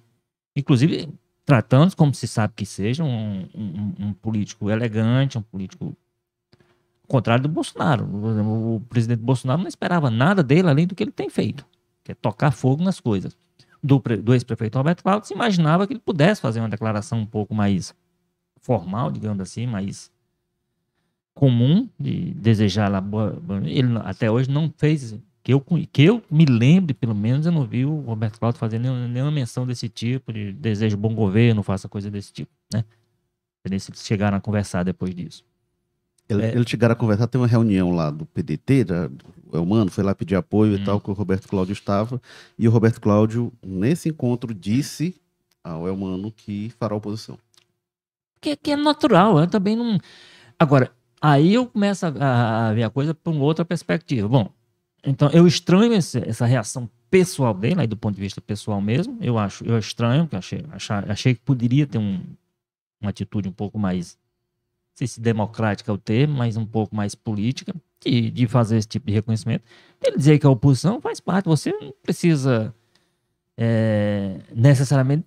inclusive 0.54 1.08
tratando 1.44 1.94
como 1.96 2.14
se 2.14 2.26
sabe 2.28 2.54
que 2.56 2.64
seja 2.64 3.02
um, 3.02 3.48
um, 3.54 3.94
um 3.98 4.12
político 4.12 4.70
elegante, 4.70 5.36
um 5.36 5.42
político 5.42 5.96
contrário 7.08 7.42
do 7.42 7.48
Bolsonaro. 7.48 8.04
O, 8.04 8.76
o, 8.76 8.80
presidente 8.80 9.20
Bolsonaro 9.20 9.60
não 9.60 9.68
esperava 9.68 10.10
nada 10.10 10.42
dele 10.42 10.68
além 10.68 10.86
do 10.86 10.94
que 10.94 11.02
ele 11.02 11.12
tem 11.12 11.28
feito, 11.28 11.66
que 12.04 12.12
é 12.12 12.14
tocar 12.14 12.52
fogo 12.52 12.82
nas 12.82 13.00
coisas. 13.00 13.36
Do, 13.82 13.98
do 13.98 14.34
ex-prefeito 14.34 14.78
Roberto 14.78 15.02
Cláudio 15.02 15.28
se 15.28 15.34
imaginava 15.34 15.86
que 15.86 15.92
ele 15.92 16.00
pudesse 16.00 16.40
fazer 16.40 16.60
uma 16.60 16.68
declaração 16.68 17.18
um 17.18 17.26
pouco 17.26 17.54
mais 17.54 17.94
formal, 18.60 19.10
digamos 19.10 19.40
assim, 19.40 19.66
mais 19.66 20.10
comum 21.36 21.86
de 22.00 22.32
desejar 22.32 22.90
lá 22.90 22.98
boa, 22.98 23.38
ele 23.66 23.88
até 24.04 24.30
hoje 24.30 24.50
não 24.50 24.72
fez 24.74 25.14
que 25.44 25.52
eu 25.52 25.60
que 25.92 26.02
eu 26.02 26.22
me 26.30 26.46
lembre 26.46 26.94
pelo 26.94 27.14
menos 27.14 27.44
eu 27.44 27.52
não 27.52 27.66
vi 27.66 27.84
o 27.84 28.00
Roberto 28.00 28.38
Cláudio 28.38 28.58
fazer 28.58 28.78
nenhuma, 28.78 29.06
nenhuma 29.06 29.30
menção 29.30 29.66
desse 29.66 29.86
tipo 29.86 30.32
de 30.32 30.50
desejo 30.50 30.96
bom 30.96 31.14
governo 31.14 31.62
faça 31.62 31.90
coisa 31.90 32.10
desse 32.10 32.32
tipo 32.32 32.50
né 32.72 32.82
se 33.78 33.90
eles 33.90 34.06
chegaram 34.06 34.38
a 34.38 34.40
conversar 34.40 34.82
depois 34.82 35.14
disso 35.14 35.44
ele, 36.26 36.42
é. 36.42 36.52
eles 36.52 36.70
chegaram 36.70 36.94
a 36.94 36.96
conversar 36.96 37.26
tem 37.26 37.38
uma 37.38 37.46
reunião 37.46 37.90
lá 37.90 38.10
do 38.10 38.24
PDT 38.24 38.84
da, 38.84 39.10
o 39.52 39.58
Elmano 39.58 39.90
foi 39.90 40.02
lá 40.02 40.14
pedir 40.14 40.36
apoio 40.36 40.72
hum. 40.72 40.76
e 40.76 40.84
tal 40.86 40.98
que 40.98 41.10
o 41.10 41.12
Roberto 41.14 41.48
Cláudio 41.48 41.74
estava 41.74 42.20
e 42.58 42.66
o 42.66 42.70
Roberto 42.70 42.98
Cláudio 42.98 43.52
nesse 43.62 44.08
encontro 44.08 44.54
disse 44.54 45.14
ao 45.62 45.86
Elmano 45.86 46.32
que 46.32 46.72
fará 46.78 46.96
oposição 46.96 47.38
que, 48.40 48.56
que 48.56 48.70
é 48.70 48.76
natural 48.76 49.38
eu 49.38 49.46
também 49.46 49.76
não 49.76 49.98
agora 50.58 50.90
Aí 51.28 51.54
eu 51.54 51.66
começo 51.66 52.06
a, 52.06 52.68
a 52.68 52.72
ver 52.72 52.84
a 52.84 52.90
coisa 52.90 53.12
por 53.12 53.34
uma 53.34 53.42
outra 53.42 53.64
perspectiva. 53.64 54.28
Bom, 54.28 54.48
então 55.04 55.28
eu 55.30 55.44
estranho 55.44 55.92
esse, 55.92 56.18
essa 56.18 56.46
reação 56.46 56.88
pessoal 57.10 57.52
dele, 57.52 57.80
aí 57.80 57.86
do 57.88 57.96
ponto 57.96 58.14
de 58.14 58.20
vista 58.20 58.40
pessoal 58.40 58.80
mesmo. 58.80 59.18
Eu 59.20 59.36
acho, 59.36 59.64
eu 59.64 59.76
estranho, 59.76 60.22
porque 60.22 60.36
achei, 60.36 60.64
achei, 60.70 60.96
achei 61.08 61.34
que 61.34 61.40
poderia 61.40 61.84
ter 61.84 61.98
um, 61.98 62.22
uma 63.00 63.10
atitude 63.10 63.48
um 63.48 63.52
pouco 63.52 63.76
mais, 63.76 64.12
não 64.12 64.98
sei 64.98 65.08
se 65.08 65.20
democrática 65.20 65.90
é 65.90 65.94
o 65.94 65.98
termo, 65.98 66.36
mas 66.36 66.56
um 66.56 66.64
pouco 66.64 66.94
mais 66.94 67.16
política, 67.16 67.74
de, 68.04 68.30
de 68.30 68.46
fazer 68.46 68.76
esse 68.76 68.86
tipo 68.86 69.08
de 69.08 69.12
reconhecimento. 69.12 69.64
Ele 70.00 70.16
dizer 70.16 70.38
que 70.38 70.46
a 70.46 70.50
oposição 70.50 71.00
faz 71.00 71.18
parte, 71.18 71.46
você 71.46 71.72
não 71.72 71.92
precisa 72.04 72.72
é, 73.56 74.38
necessariamente 74.54 75.26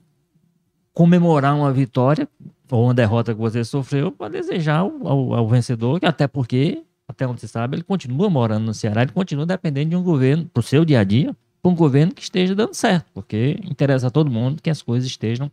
comemorar 0.93 1.53
uma 1.57 1.73
vitória 1.73 2.25
ou 2.71 2.85
uma 2.85 2.93
derrota 2.93 3.33
que 3.33 3.39
você 3.39 3.63
sofreu 3.63 4.11
para 4.11 4.29
desejar 4.29 4.79
ao, 4.79 5.33
ao, 5.33 5.47
vencedor, 5.47 5.99
até 6.03 6.27
porque, 6.27 6.83
até 7.07 7.27
onde 7.27 7.41
você 7.41 7.47
sabe, 7.47 7.77
ele 7.77 7.83
continua 7.83 8.29
morando 8.29 8.65
no 8.65 8.73
Ceará, 8.73 9.01
ele 9.01 9.11
continua 9.11 9.45
dependendo 9.45 9.89
de 9.89 9.95
um 9.95 10.03
governo, 10.03 10.45
para 10.45 10.59
o 10.59 10.63
seu 10.63 10.85
dia 10.85 10.99
a 10.99 11.03
dia, 11.03 11.35
para 11.61 11.71
um 11.71 11.75
governo 11.75 12.13
que 12.13 12.21
esteja 12.21 12.55
dando 12.55 12.73
certo, 12.73 13.07
porque 13.13 13.59
interessa 13.63 14.07
a 14.07 14.09
todo 14.09 14.29
mundo 14.29 14.61
que 14.61 14.69
as 14.69 14.81
coisas 14.81 15.09
estejam 15.09 15.51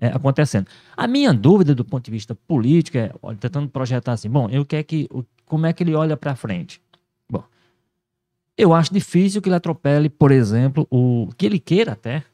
é, 0.00 0.08
acontecendo. 0.08 0.66
A 0.96 1.06
minha 1.06 1.32
dúvida 1.32 1.74
do 1.74 1.84
ponto 1.84 2.04
de 2.04 2.10
vista 2.10 2.34
político 2.34 2.98
é, 2.98 3.12
olha, 3.22 3.36
tentando 3.36 3.68
projetar 3.68 4.12
assim, 4.12 4.28
bom, 4.28 4.48
eu 4.50 4.64
quero 4.64 4.84
que, 4.84 5.08
como 5.46 5.66
é 5.66 5.72
que 5.72 5.82
ele 5.82 5.94
olha 5.94 6.16
para 6.16 6.34
frente? 6.34 6.82
Bom, 7.30 7.44
eu 8.58 8.74
acho 8.74 8.92
difícil 8.92 9.40
que 9.40 9.48
ele 9.48 9.56
atropele, 9.56 10.10
por 10.10 10.32
exemplo, 10.32 10.86
o 10.90 11.28
que 11.36 11.46
ele 11.46 11.58
queira 11.58 11.92
até, 11.92 12.24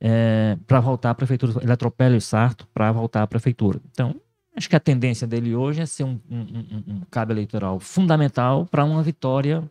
é, 0.00 0.56
para 0.66 0.80
voltar 0.80 1.10
à 1.10 1.14
prefeitura. 1.14 1.52
Ele 1.62 1.72
atropela 1.72 2.16
o 2.16 2.20
Sarto 2.20 2.66
para 2.72 2.90
voltar 2.92 3.22
à 3.22 3.26
prefeitura. 3.26 3.80
Então, 3.90 4.14
acho 4.54 4.68
que 4.68 4.76
a 4.76 4.80
tendência 4.80 5.26
dele 5.26 5.54
hoje 5.54 5.82
é 5.82 5.86
ser 5.86 6.04
um, 6.04 6.20
um, 6.30 6.40
um, 6.40 6.94
um 6.94 7.00
cabo 7.10 7.32
eleitoral 7.32 7.80
fundamental 7.80 8.66
para 8.66 8.84
uma 8.84 9.02
vitória 9.02 9.62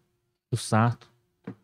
do 0.52 0.58
Sarto, 0.58 1.10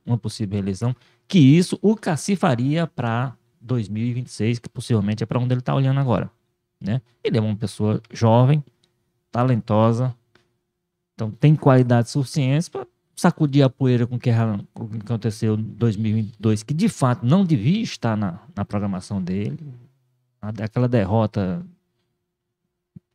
uma 0.05 0.18
possível 0.18 0.59
eleição, 0.59 0.95
que 1.28 1.39
isso 1.39 1.80
o 1.82 1.95
cacifaria 1.95 2.86
para 2.88 3.36
2026, 3.62 4.59
que 4.59 4.70
possivelmente 4.70 5.24
é 5.24 5.26
para 5.26 5.39
onde 5.39 5.53
ele 5.53 5.62
está 5.62 5.74
olhando 5.74 5.99
agora. 5.99 6.30
Né? 6.80 7.01
Ele 7.24 7.38
é 7.38 7.41
uma 7.41 7.55
pessoa 7.55 8.01
jovem, 8.12 8.64
talentosa, 9.32 10.16
então 11.14 11.32
tem 11.32 11.55
qualidade 11.55 12.09
suficiente 12.09 12.70
para 12.70 12.86
sacudir 13.22 13.64
a 13.64 13.70
poeira 13.70 14.08
com 14.08 14.16
o 14.16 14.20
que 14.20 14.32
aconteceu 14.32 15.54
em 15.54 15.62
2022, 15.62 16.64
que 16.64 16.74
de 16.74 16.90
fato 16.90 17.24
não 17.24 17.46
devia 17.46 17.84
estar 17.84 18.18
na, 18.18 18.40
na 18.56 18.66
programação 18.66 19.22
dele. 19.22 19.60
Aquela 20.42 20.88
derrota 20.88 21.64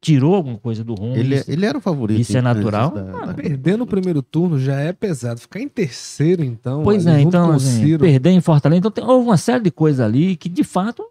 tirou 0.01 0.37
alguma 0.37 0.59
coisa 0.59 0.85
do 0.85 0.95
rumo. 0.95 1.17
Ele, 1.17 1.35
isso, 1.35 1.51
ele 1.51 1.67
era 1.67 1.77
o 1.77 1.81
favorito. 1.81 2.21
Isso 2.21 2.39
é 2.39 2.41
natural. 2.41 2.93
Da, 2.93 3.01
ah, 3.01 3.27
da... 3.27 3.35
Perder 3.35 3.77
no 3.77 3.85
primeiro 3.85 4.23
turno 4.23 4.61
já 4.61 4.79
é 4.79 4.93
pesado. 4.93 5.41
Ficar 5.41 5.59
em 5.59 5.69
terceiro, 5.69 6.45
então. 6.45 6.85
Pois 6.85 7.05
é, 7.05 7.21
então, 7.21 7.51
assim, 7.51 7.99
perder 7.99 8.31
em 8.31 8.41
Fortaleza. 8.41 8.79
Então, 8.79 8.93
tem, 8.93 9.03
houve 9.05 9.27
uma 9.27 9.37
série 9.37 9.65
de 9.65 9.73
coisas 9.73 9.99
ali 9.99 10.37
que, 10.37 10.49
de 10.49 10.63
fato, 10.63 11.05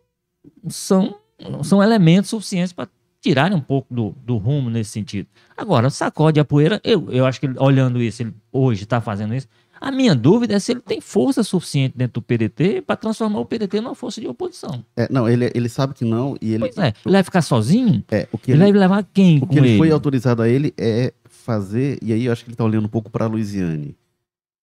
são, 0.69 1.17
são 1.63 1.83
elementos 1.83 2.29
suficientes 2.29 2.71
para 2.71 2.87
tirarem 3.25 3.57
um 3.57 3.61
pouco 3.61 3.91
do, 3.91 4.15
do 4.23 4.37
rumo 4.37 4.69
nesse 4.69 4.91
sentido. 4.91 5.27
Agora, 5.57 5.89
sacode 5.89 6.39
a 6.39 6.45
poeira, 6.45 6.79
eu, 6.83 7.09
eu 7.09 7.25
acho 7.25 7.39
que 7.39 7.47
ele, 7.47 7.55
olhando 7.57 7.99
isso, 7.99 8.21
ele 8.21 8.33
hoje 8.51 8.83
está 8.83 9.01
fazendo 9.01 9.33
isso. 9.33 9.47
A 9.81 9.91
minha 9.91 10.13
dúvida 10.13 10.53
é 10.53 10.59
se 10.59 10.73
ele 10.73 10.79
tem 10.79 11.01
força 11.01 11.43
suficiente 11.43 11.97
dentro 11.97 12.21
do 12.21 12.21
PDT 12.21 12.83
para 12.83 12.95
transformar 12.95 13.39
o 13.39 13.45
PDT 13.45 13.81
numa 13.81 13.95
força 13.95 14.21
de 14.21 14.27
oposição. 14.27 14.85
É, 14.95 15.07
não, 15.11 15.27
ele, 15.27 15.51
ele 15.55 15.67
sabe 15.67 15.95
que 15.95 16.05
não. 16.05 16.37
E 16.39 16.53
ele, 16.53 16.59
pois 16.59 16.77
é, 16.77 16.93
ele 17.03 17.13
vai 17.13 17.23
ficar 17.23 17.41
sozinho? 17.41 18.03
É, 18.11 18.27
o 18.31 18.37
que 18.37 18.51
ele, 18.51 18.63
ele 18.63 18.71
vai 18.71 18.81
levar 18.81 19.03
quem? 19.11 19.39
O 19.41 19.47
que 19.47 19.57
ele, 19.57 19.69
ele 19.69 19.77
foi 19.79 19.89
autorizado 19.89 20.43
a 20.43 20.47
ele 20.47 20.71
é 20.77 21.11
fazer, 21.25 21.97
e 22.01 22.13
aí 22.13 22.25
eu 22.25 22.31
acho 22.31 22.43
que 22.43 22.49
ele 22.49 22.53
está 22.53 22.63
olhando 22.63 22.85
um 22.85 22.89
pouco 22.89 23.09
para 23.09 23.25
a 23.25 23.27
Luiziane, 23.27 23.97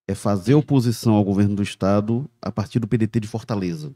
é 0.07 0.15
fazer 0.15 0.55
oposição 0.55 1.15
ao 1.15 1.25
governo 1.25 1.57
do 1.57 1.63
Estado 1.63 2.29
a 2.41 2.53
partir 2.53 2.79
do 2.79 2.87
PDT 2.87 3.21
de 3.21 3.29
Fortaleza 3.29 3.93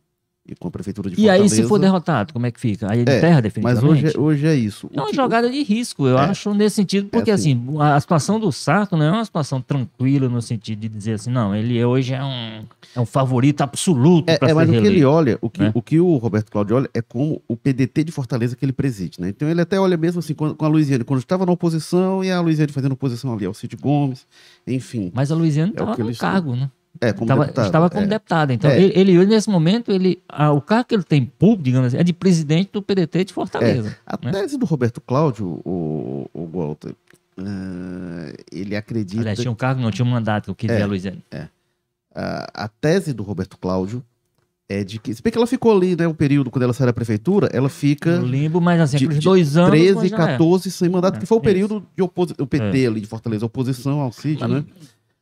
e 0.49 0.55
com 0.55 0.68
a 0.68 0.70
prefeitura 0.70 1.11
de 1.11 1.16
Fortaleza. 1.16 1.38
E 1.38 1.42
aí, 1.42 1.49
se 1.49 1.62
for 1.66 1.78
derrotado, 1.78 2.32
como 2.32 2.47
é 2.47 2.51
que 2.51 2.61
fica? 2.61 2.90
Aí 2.90 3.01
ele 3.01 3.11
é, 3.11 3.20
terra 3.20 3.40
definitivamente? 3.40 4.05
Mas 4.05 4.05
hoje, 4.05 4.16
é, 4.16 4.20
hoje 4.20 4.47
é 4.47 4.55
isso. 4.55 4.88
É 4.92 5.01
uma 5.01 5.12
jogada 5.12 5.51
de 5.51 5.62
risco, 5.62 6.07
eu 6.07 6.18
é, 6.18 6.26
acho, 6.26 6.55
nesse 6.55 6.76
sentido, 6.76 7.09
porque 7.09 7.30
é 7.30 7.34
assim. 7.34 7.61
assim. 7.68 7.80
a 7.80 8.01
situação 8.01 8.38
do 8.38 8.53
Sarto 8.53 8.97
não 8.97 9.07
é 9.07 9.11
uma 9.11 9.24
situação 9.24 9.61
tranquila 9.61 10.28
no 10.28 10.40
sentido 10.40 10.80
de 10.80 10.88
dizer 10.88 11.14
assim, 11.14 11.30
não, 11.30 11.55
ele 11.55 11.84
hoje 11.84 12.14
é 12.14 12.22
um, 12.22 12.64
é 12.94 13.01
um 13.01 13.07
favorito 13.07 13.62
absoluto 13.62 14.30
é, 14.30 14.38
para 14.38 14.51
é, 14.51 14.55
mas 14.55 14.68
o 14.68 14.72
que 14.72 14.78
ele 14.78 15.05
olha, 15.05 15.38
o 15.40 15.51
que, 15.51 15.61
né? 15.61 15.72
o 15.74 15.82
que 15.82 15.99
o 15.99 16.16
Roberto 16.16 16.51
Cláudio 16.51 16.76
olha 16.76 16.90
é 16.94 17.03
como 17.03 17.42
o 17.49 17.57
PDT 17.57 18.05
de 18.05 18.12
Fortaleza 18.12 18.55
que 18.55 18.64
ele 18.64 18.72
preside, 18.72 19.20
né? 19.20 19.28
Então 19.30 19.49
ele 19.49 19.61
até 19.61 19.80
olha 19.80 19.97
mesmo 19.97 20.20
assim 20.20 20.34
com, 20.34 20.55
a 20.59 20.68
Luiziane, 20.68 21.05
quando 21.05 21.20
estava 21.20 21.44
na 21.44 21.53
oposição 21.53 22.22
e 22.22 22.30
a 22.30 22.40
Luiziane 22.40 22.72
fazendo 22.72 22.92
oposição 22.92 23.32
ali 23.32 23.44
ao 23.47 23.55
Cid 23.55 23.76
Gomes, 23.76 24.26
enfim. 24.66 25.11
Mas 25.14 25.32
a 25.32 25.34
Luiziane 25.34 25.72
estava 25.72 25.92
é 25.92 26.05
no 26.05 26.16
cargo, 26.16 26.55
né? 26.55 26.70
É, 27.01 27.12
como 27.12 27.26
Tava, 27.26 27.44
deputado. 27.44 27.66
Estava 27.66 27.90
como 27.90 28.05
é. 28.05 28.07
deputado. 28.07 28.53
Então, 28.53 28.70
é. 28.70 28.80
ele, 28.80 29.12
ele, 29.12 29.26
nesse 29.26 29.49
momento, 29.49 29.92
ele, 29.92 30.20
a, 30.28 30.53
o 30.53 30.61
cargo 30.61 30.84
que 30.88 30.94
ele 30.94 31.03
tem 31.03 31.24
público, 31.24 31.62
digamos 31.62 31.88
assim, 31.88 31.99
é 31.99 32.05
de 32.05 32.12
presidente 32.12 32.70
do 32.72 32.82
PDT 32.82 33.24
de 33.24 33.32
Fortaleza. 33.32 33.90
É. 33.90 33.97
A 34.07 34.18
né? 34.24 34.32
tese 34.32 34.57
do 34.57 34.66
Roberto 34.66 35.01
Cláudio, 35.01 35.61
o, 35.64 36.28
o 36.32 36.47
Walter, 36.47 36.94
uh, 37.38 38.44
ele 38.51 38.76
acredita. 38.76 39.20
Aliás, 39.20 39.38
tinha 39.38 39.51
um 39.51 39.57
cargo, 39.57 39.80
não 39.80 39.90
tinha 39.90 40.05
um 40.05 40.11
mandato, 40.11 40.51
eu 40.51 40.55
queria, 40.55 40.76
é, 40.76 40.86
Luiziane. 40.86 41.22
É. 41.30 41.42
Uh, 41.42 42.47
a 42.55 42.68
tese 42.68 43.12
do 43.12 43.22
Roberto 43.22 43.59
Cláudio 43.59 44.03
é 44.68 44.82
de 44.82 44.99
que. 44.99 45.14
Se 45.14 45.22
bem 45.22 45.30
que 45.30 45.38
ela 45.38 45.47
ficou 45.47 45.76
ali, 45.76 45.94
né? 45.97 46.09
Um 46.09 46.14
período 46.14 46.51
quando 46.51 46.64
ela 46.64 46.72
saiu 46.72 46.86
da 46.86 46.92
prefeitura, 46.92 47.49
ela 47.53 47.68
fica. 47.68 48.18
No 48.18 48.26
limbo, 48.26 48.61
mas 48.61 48.80
assim, 48.80 48.97
de, 48.97 49.07
de 49.07 49.20
dois 49.20 49.57
anos. 49.57 49.70
13, 49.70 50.11
14 50.11 50.68
é. 50.68 50.70
sem 50.70 50.88
mandato, 50.88 51.16
é, 51.16 51.20
que 51.20 51.26
foi 51.26 51.38
o 51.38 51.40
período 51.40 51.76
isso. 51.76 51.86
de 51.97 52.03
oposição. 52.03 52.44
O 52.44 52.47
PT 52.47 52.82
é. 52.82 52.86
ali 52.86 53.01
de 53.01 53.07
Fortaleza, 53.07 53.47
oposição 53.47 54.01
ao 54.01 54.12
CID, 54.12 54.47
né? 54.47 54.64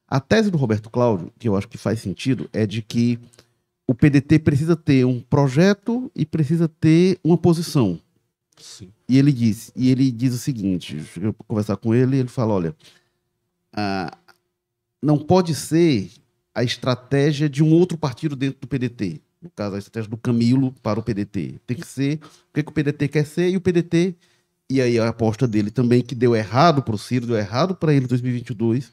A 0.09 0.21
tese 0.21 0.51
do 0.51 0.59
Roberto 0.59 0.91
Cláudio, 0.91 1.33
que 1.39 1.49
eu 1.49 1.57
acho 1.57 1.69
que 1.69 1.79
faz 1.79 2.01
sentido, 2.01 2.49
é 2.53 2.67
de 2.67 2.83
que 2.83 3.19
o 3.87 3.95
PDT 3.95 4.39
precisa 4.39 4.77
ter 4.77 5.05
um 5.05 5.21
projeto 5.21 6.11
e 6.15 6.25
precisa 6.25 6.69
ter 6.69 7.19
uma 7.23 7.37
posição. 7.37 7.99
Sim. 8.57 8.91
E 9.09 9.19
ele 9.19 9.33
diz, 9.33 9.73
e 9.75 9.91
ele 9.91 10.11
diz 10.11 10.35
o 10.35 10.39
seguinte: 10.39 11.03
eu 11.21 11.35
conversar 11.35 11.77
com 11.77 11.95
ele, 11.95 12.19
ele 12.19 12.29
fala, 12.29 12.55
olha, 12.55 12.77
ah, 13.73 14.17
não 15.03 15.19
pode 15.19 15.55
ser 15.55 16.11
a 16.55 16.63
estratégia 16.63 17.49
de 17.49 17.63
um 17.63 17.73
outro 17.73 17.99
partido 17.99 18.37
dentro 18.37 18.61
do 18.61 18.69
PDT. 18.69 19.21
No 19.43 19.51
caso, 19.51 19.75
a 19.75 19.79
estratégia 19.79 20.09
do 20.09 20.17
Camilo 20.17 20.73
para 20.83 21.01
o 21.01 21.03
PDT. 21.03 21.61
Tem 21.67 21.77
que 21.77 21.87
ser 21.87 22.21
o 22.23 22.55
que, 22.55 22.63
que 22.63 22.71
o 22.71 22.73
PDT 22.73 23.09
quer 23.09 23.27
ser 23.27 23.51
e 23.51 23.57
o 23.57 23.61
PDT. 23.61 24.15
E 24.71 24.81
aí 24.81 24.99
a 24.99 25.09
aposta 25.09 25.47
dele 25.47 25.71
também, 25.71 26.01
que 26.01 26.15
deu 26.15 26.35
errado 26.35 26.83
para 26.83 26.95
o 26.95 26.99
Ciro, 26.99 27.27
deu 27.27 27.37
errado 27.37 27.75
para 27.75 27.93
ele 27.93 28.07
em 28.07 28.09
2022 28.09 28.91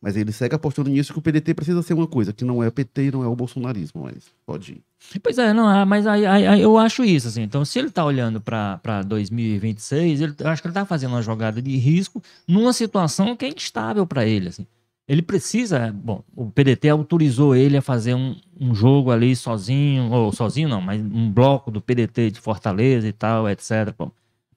mas 0.00 0.16
ele 0.16 0.32
segue 0.32 0.54
apostando 0.54 0.88
nisso 0.88 1.12
que 1.12 1.18
o 1.18 1.22
PDT 1.22 1.52
precisa 1.54 1.82
ser 1.82 1.92
uma 1.92 2.06
coisa, 2.06 2.32
que 2.32 2.44
não 2.44 2.62
é 2.62 2.68
o 2.68 2.72
PT 2.72 3.10
não 3.10 3.22
é 3.22 3.26
o 3.26 3.36
bolsonarismo, 3.36 4.02
mas 4.04 4.24
pode 4.46 4.72
ir. 4.72 4.82
Pois 5.22 5.36
é, 5.38 5.52
não, 5.52 5.66
ah, 5.66 5.84
mas 5.84 6.06
aí, 6.06 6.24
aí 6.24 6.60
eu 6.60 6.78
acho 6.78 7.04
isso, 7.04 7.28
assim. 7.28 7.42
Então, 7.42 7.64
se 7.64 7.78
ele 7.78 7.88
está 7.88 8.04
olhando 8.04 8.40
para 8.40 9.02
2026, 9.06 10.20
ele, 10.20 10.34
eu 10.38 10.48
acho 10.48 10.62
que 10.62 10.68
ele 10.68 10.72
está 10.72 10.86
fazendo 10.86 11.12
uma 11.12 11.22
jogada 11.22 11.60
de 11.60 11.76
risco 11.76 12.22
numa 12.48 12.72
situação 12.72 13.36
que 13.36 13.44
é 13.44 13.48
instável 13.48 14.06
para 14.06 14.24
ele, 14.24 14.48
assim. 14.48 14.66
Ele 15.06 15.22
precisa, 15.22 15.92
bom, 15.92 16.22
o 16.36 16.50
PDT 16.50 16.88
autorizou 16.88 17.56
ele 17.56 17.76
a 17.76 17.82
fazer 17.82 18.14
um, 18.14 18.36
um 18.60 18.72
jogo 18.72 19.10
ali 19.10 19.34
sozinho, 19.34 20.10
ou 20.12 20.32
sozinho 20.32 20.68
não, 20.68 20.80
mas 20.80 21.00
um 21.00 21.30
bloco 21.30 21.70
do 21.70 21.80
PDT 21.80 22.30
de 22.30 22.40
Fortaleza 22.40 23.08
e 23.08 23.12
tal, 23.12 23.48
etc. 23.50 23.92
Bom, 23.98 24.12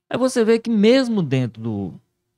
aí 0.08 0.16
você 0.16 0.44
vê 0.44 0.60
que 0.60 0.70
mesmo 0.70 1.22
dentro 1.22 1.60
do, 1.60 1.94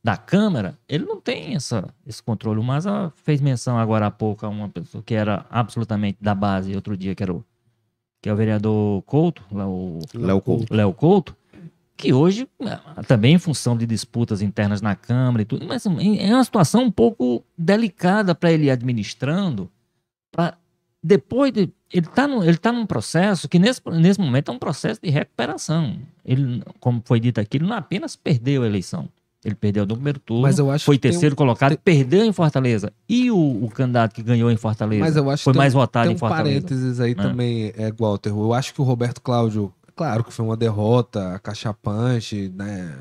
da 0.06 0.16
Câmara, 0.16 0.78
ele 0.88 1.04
não 1.04 1.20
tem 1.20 1.56
essa, 1.56 1.92
esse 2.06 2.22
controle. 2.22 2.60
O 2.60 2.62
Maza 2.62 3.12
fez 3.24 3.40
menção 3.40 3.76
agora 3.76 4.06
há 4.06 4.10
pouco 4.10 4.46
a 4.46 4.48
uma 4.48 4.68
pessoa 4.68 5.02
que 5.02 5.12
era 5.12 5.44
absolutamente 5.50 6.18
da 6.20 6.32
base, 6.32 6.76
outro 6.76 6.96
dia, 6.96 7.12
que 7.12 7.24
era 7.24 7.34
o, 7.34 7.44
que 8.22 8.28
é 8.28 8.32
o 8.32 8.36
vereador 8.36 9.02
Couto, 9.02 9.42
o 9.50 9.98
Léo 10.14 10.40
Couto. 10.40 10.72
Léo 10.72 10.94
Couto, 10.94 11.36
que 11.96 12.12
hoje, 12.12 12.48
também 13.08 13.34
em 13.34 13.38
função 13.38 13.76
de 13.76 13.84
disputas 13.84 14.42
internas 14.42 14.80
na 14.80 14.94
Câmara 14.94 15.42
e 15.42 15.44
tudo, 15.44 15.66
mas 15.66 15.84
é 15.84 16.32
uma 16.32 16.44
situação 16.44 16.84
um 16.84 16.90
pouco 16.90 17.42
delicada 17.58 18.32
para 18.32 18.52
ele 18.52 18.70
administrando, 18.70 19.68
para 20.30 20.56
depois 21.02 21.52
de. 21.52 21.68
Ele 21.92 22.06
está 22.06 22.28
tá 22.60 22.72
num 22.72 22.86
processo 22.86 23.48
que, 23.48 23.58
nesse, 23.58 23.80
nesse 23.92 24.20
momento, 24.20 24.52
é 24.52 24.54
um 24.54 24.58
processo 24.58 25.00
de 25.02 25.10
recuperação. 25.10 25.98
Ele, 26.24 26.62
como 26.78 27.02
foi 27.04 27.18
dito 27.18 27.40
aqui, 27.40 27.56
ele 27.56 27.66
não 27.66 27.76
apenas 27.76 28.14
perdeu 28.14 28.62
a 28.62 28.66
eleição, 28.66 29.08
ele 29.46 29.54
perdeu 29.54 29.86
no 29.86 29.94
primeiro 29.94 30.18
turno, 30.18 30.42
mas 30.42 30.58
eu 30.58 30.68
acho 30.72 30.84
foi 30.84 30.98
terceiro 30.98 31.34
um, 31.34 31.36
colocado, 31.36 31.76
tem... 31.76 31.78
perdeu 31.78 32.24
em 32.24 32.32
Fortaleza. 32.32 32.92
E 33.08 33.30
o, 33.30 33.64
o, 33.64 33.70
candidato 33.70 34.12
que 34.12 34.20
ganhou 34.20 34.50
em 34.50 34.56
Fortaleza 34.56 35.04
mas 35.04 35.16
eu 35.16 35.30
acho 35.30 35.44
foi 35.44 35.52
mais 35.52 35.72
votado 35.72 36.08
tem 36.08 36.16
em 36.16 36.18
Fortaleza. 36.18 36.62
parênteses 36.62 36.98
aí 36.98 37.14
né? 37.14 37.22
também, 37.22 37.72
é, 37.76 37.92
Walter. 37.92 38.30
Eu 38.30 38.52
acho 38.52 38.74
que 38.74 38.80
o 38.80 38.84
Roberto 38.84 39.22
Cláudio, 39.22 39.72
claro 39.94 40.24
que 40.24 40.32
foi 40.32 40.44
uma 40.44 40.56
derrota, 40.56 41.38
cachapante, 41.44 42.52
né? 42.56 42.92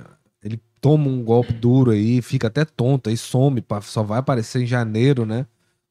Ele 0.43 0.61
toma 0.79 1.07
um 1.07 1.23
golpe 1.23 1.51
duro 1.51 1.89
aí, 1.89 2.21
fica 2.21 2.45
até 2.45 2.63
tonto, 2.63 3.09
aí 3.09 3.17
some, 3.17 3.63
só 3.81 4.03
vai 4.03 4.19
aparecer 4.19 4.61
em 4.61 4.67
janeiro, 4.67 5.25
né? 5.25 5.47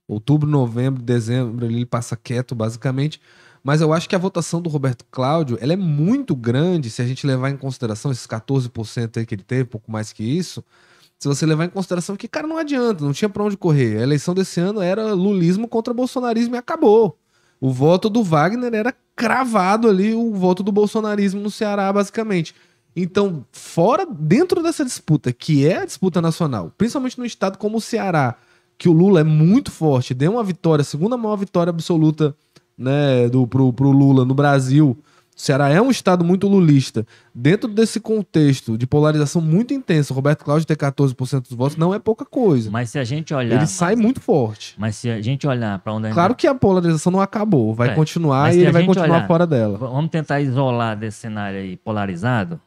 Outubro, 0.07 0.49
novembro, 0.49 1.03
dezembro, 1.03 1.67
ele 1.67 1.85
passa 1.85 2.17
quieto, 2.17 2.55
basicamente. 2.55 3.21
Mas 3.65 3.81
eu 3.81 3.95
acho 3.95 4.07
que 4.07 4.15
a 4.15 4.19
votação 4.19 4.61
do 4.61 4.69
Roberto 4.69 5.07
Cláudio 5.11 5.57
ela 5.59 5.73
é 5.73 5.77
muito 5.77 6.37
grande 6.37 6.91
se 6.91 7.01
a 7.01 7.07
gente 7.07 7.27
levar 7.27 7.49
em 7.49 7.57
consideração 7.57 8.13
esses 8.13 8.27
14% 8.27 9.17
aí 9.17 9.25
que 9.25 9.35
ele 9.35 9.43
teve, 9.43 9.65
pouco 9.65 9.91
mais 9.91 10.13
que 10.13 10.23
isso. 10.23 10.63
Se 11.19 11.27
você 11.27 11.47
levar 11.47 11.65
em 11.65 11.71
consideração 11.71 12.15
que, 12.15 12.29
cara, 12.29 12.47
não 12.47 12.59
adianta, 12.59 13.03
não 13.03 13.15
tinha 13.15 13.29
para 13.31 13.43
onde 13.43 13.57
correr. 13.57 13.97
A 13.97 14.03
eleição 14.03 14.35
desse 14.35 14.61
ano 14.61 14.83
era 14.83 15.15
lulismo 15.15 15.67
contra 15.67 15.95
bolsonarismo 15.95 16.55
e 16.55 16.59
acabou. 16.59 17.19
O 17.59 17.73
voto 17.73 18.11
do 18.11 18.23
Wagner 18.23 18.75
era 18.75 18.95
cravado 19.17 19.89
ali, 19.89 20.13
o 20.13 20.35
voto 20.35 20.63
do 20.63 20.71
bolsonarismo 20.71 21.41
no 21.41 21.51
Ceará, 21.51 21.91
basicamente. 21.91 22.55
Então, 22.95 23.47
fora, 23.51 24.05
dentro 24.05 24.63
dessa 24.63 24.85
disputa, 24.85 25.33
que 25.33 25.67
é 25.67 25.79
a 25.79 25.85
disputa 25.87 26.21
nacional, 26.21 26.71
principalmente 26.77 27.19
no 27.19 27.25
estado 27.25 27.57
como 27.57 27.79
o 27.79 27.81
Ceará, 27.81 28.37
que 28.77 28.91
o 28.91 28.93
Lula 28.93 29.21
é 29.21 29.25
muito 29.25 29.71
forte, 29.71 30.13
deu 30.13 30.33
uma 30.33 30.45
vitória, 30.45 30.85
segunda 30.85 31.17
maior 31.17 31.37
vitória 31.37 31.71
absoluta 31.71 32.37
né, 32.77 33.29
do, 33.29 33.47
pro, 33.47 33.73
pro 33.73 33.91
Lula 33.91 34.25
no 34.25 34.35
Brasil, 34.35 34.97
o 35.37 35.41
Ceará 35.41 35.69
é 35.69 35.81
um 35.81 35.91
estado 35.91 36.25
muito 36.25 36.47
lulista. 36.47 37.05
Dentro 37.35 37.69
desse 37.69 37.99
contexto 37.99 38.79
de 38.79 38.87
polarização 38.87 39.43
muito 39.43 39.75
intensa, 39.75 40.15
Roberto 40.15 40.45
Cláudio 40.45 40.67
ter 40.67 40.77
14% 40.77 41.43
dos 41.43 41.53
votos 41.53 41.77
não 41.77 41.93
é 41.93 41.99
pouca 41.99 42.25
coisa. 42.25 42.71
Mas 42.71 42.91
se 42.91 42.99
a 43.01 43.05
gente 43.05 43.35
olhar. 43.35 43.57
Ele 43.57 43.67
sai 43.67 43.97
muito 43.97 44.21
forte. 44.21 44.75
Mas 44.79 44.95
se 44.95 45.11
a 45.11 45.21
gente 45.21 45.47
olhar 45.47 45.79
para 45.81 45.93
onde. 45.93 46.11
Claro 46.11 46.37
que 46.37 46.47
a 46.47 46.55
polarização 46.55 47.11
não 47.11 47.21
acabou, 47.21 47.75
vai 47.75 47.89
é, 47.91 47.95
continuar 47.95 48.55
e 48.55 48.61
ele 48.61 48.71
vai 48.71 48.87
continuar 48.87 49.17
olhar, 49.17 49.27
fora 49.27 49.47
dela. 49.47 49.77
Vamos 49.77 50.11
tentar 50.11 50.41
isolar 50.41 50.97
desse 50.97 51.19
cenário 51.19 51.59
aí 51.59 51.77
polarizado. 51.77 52.61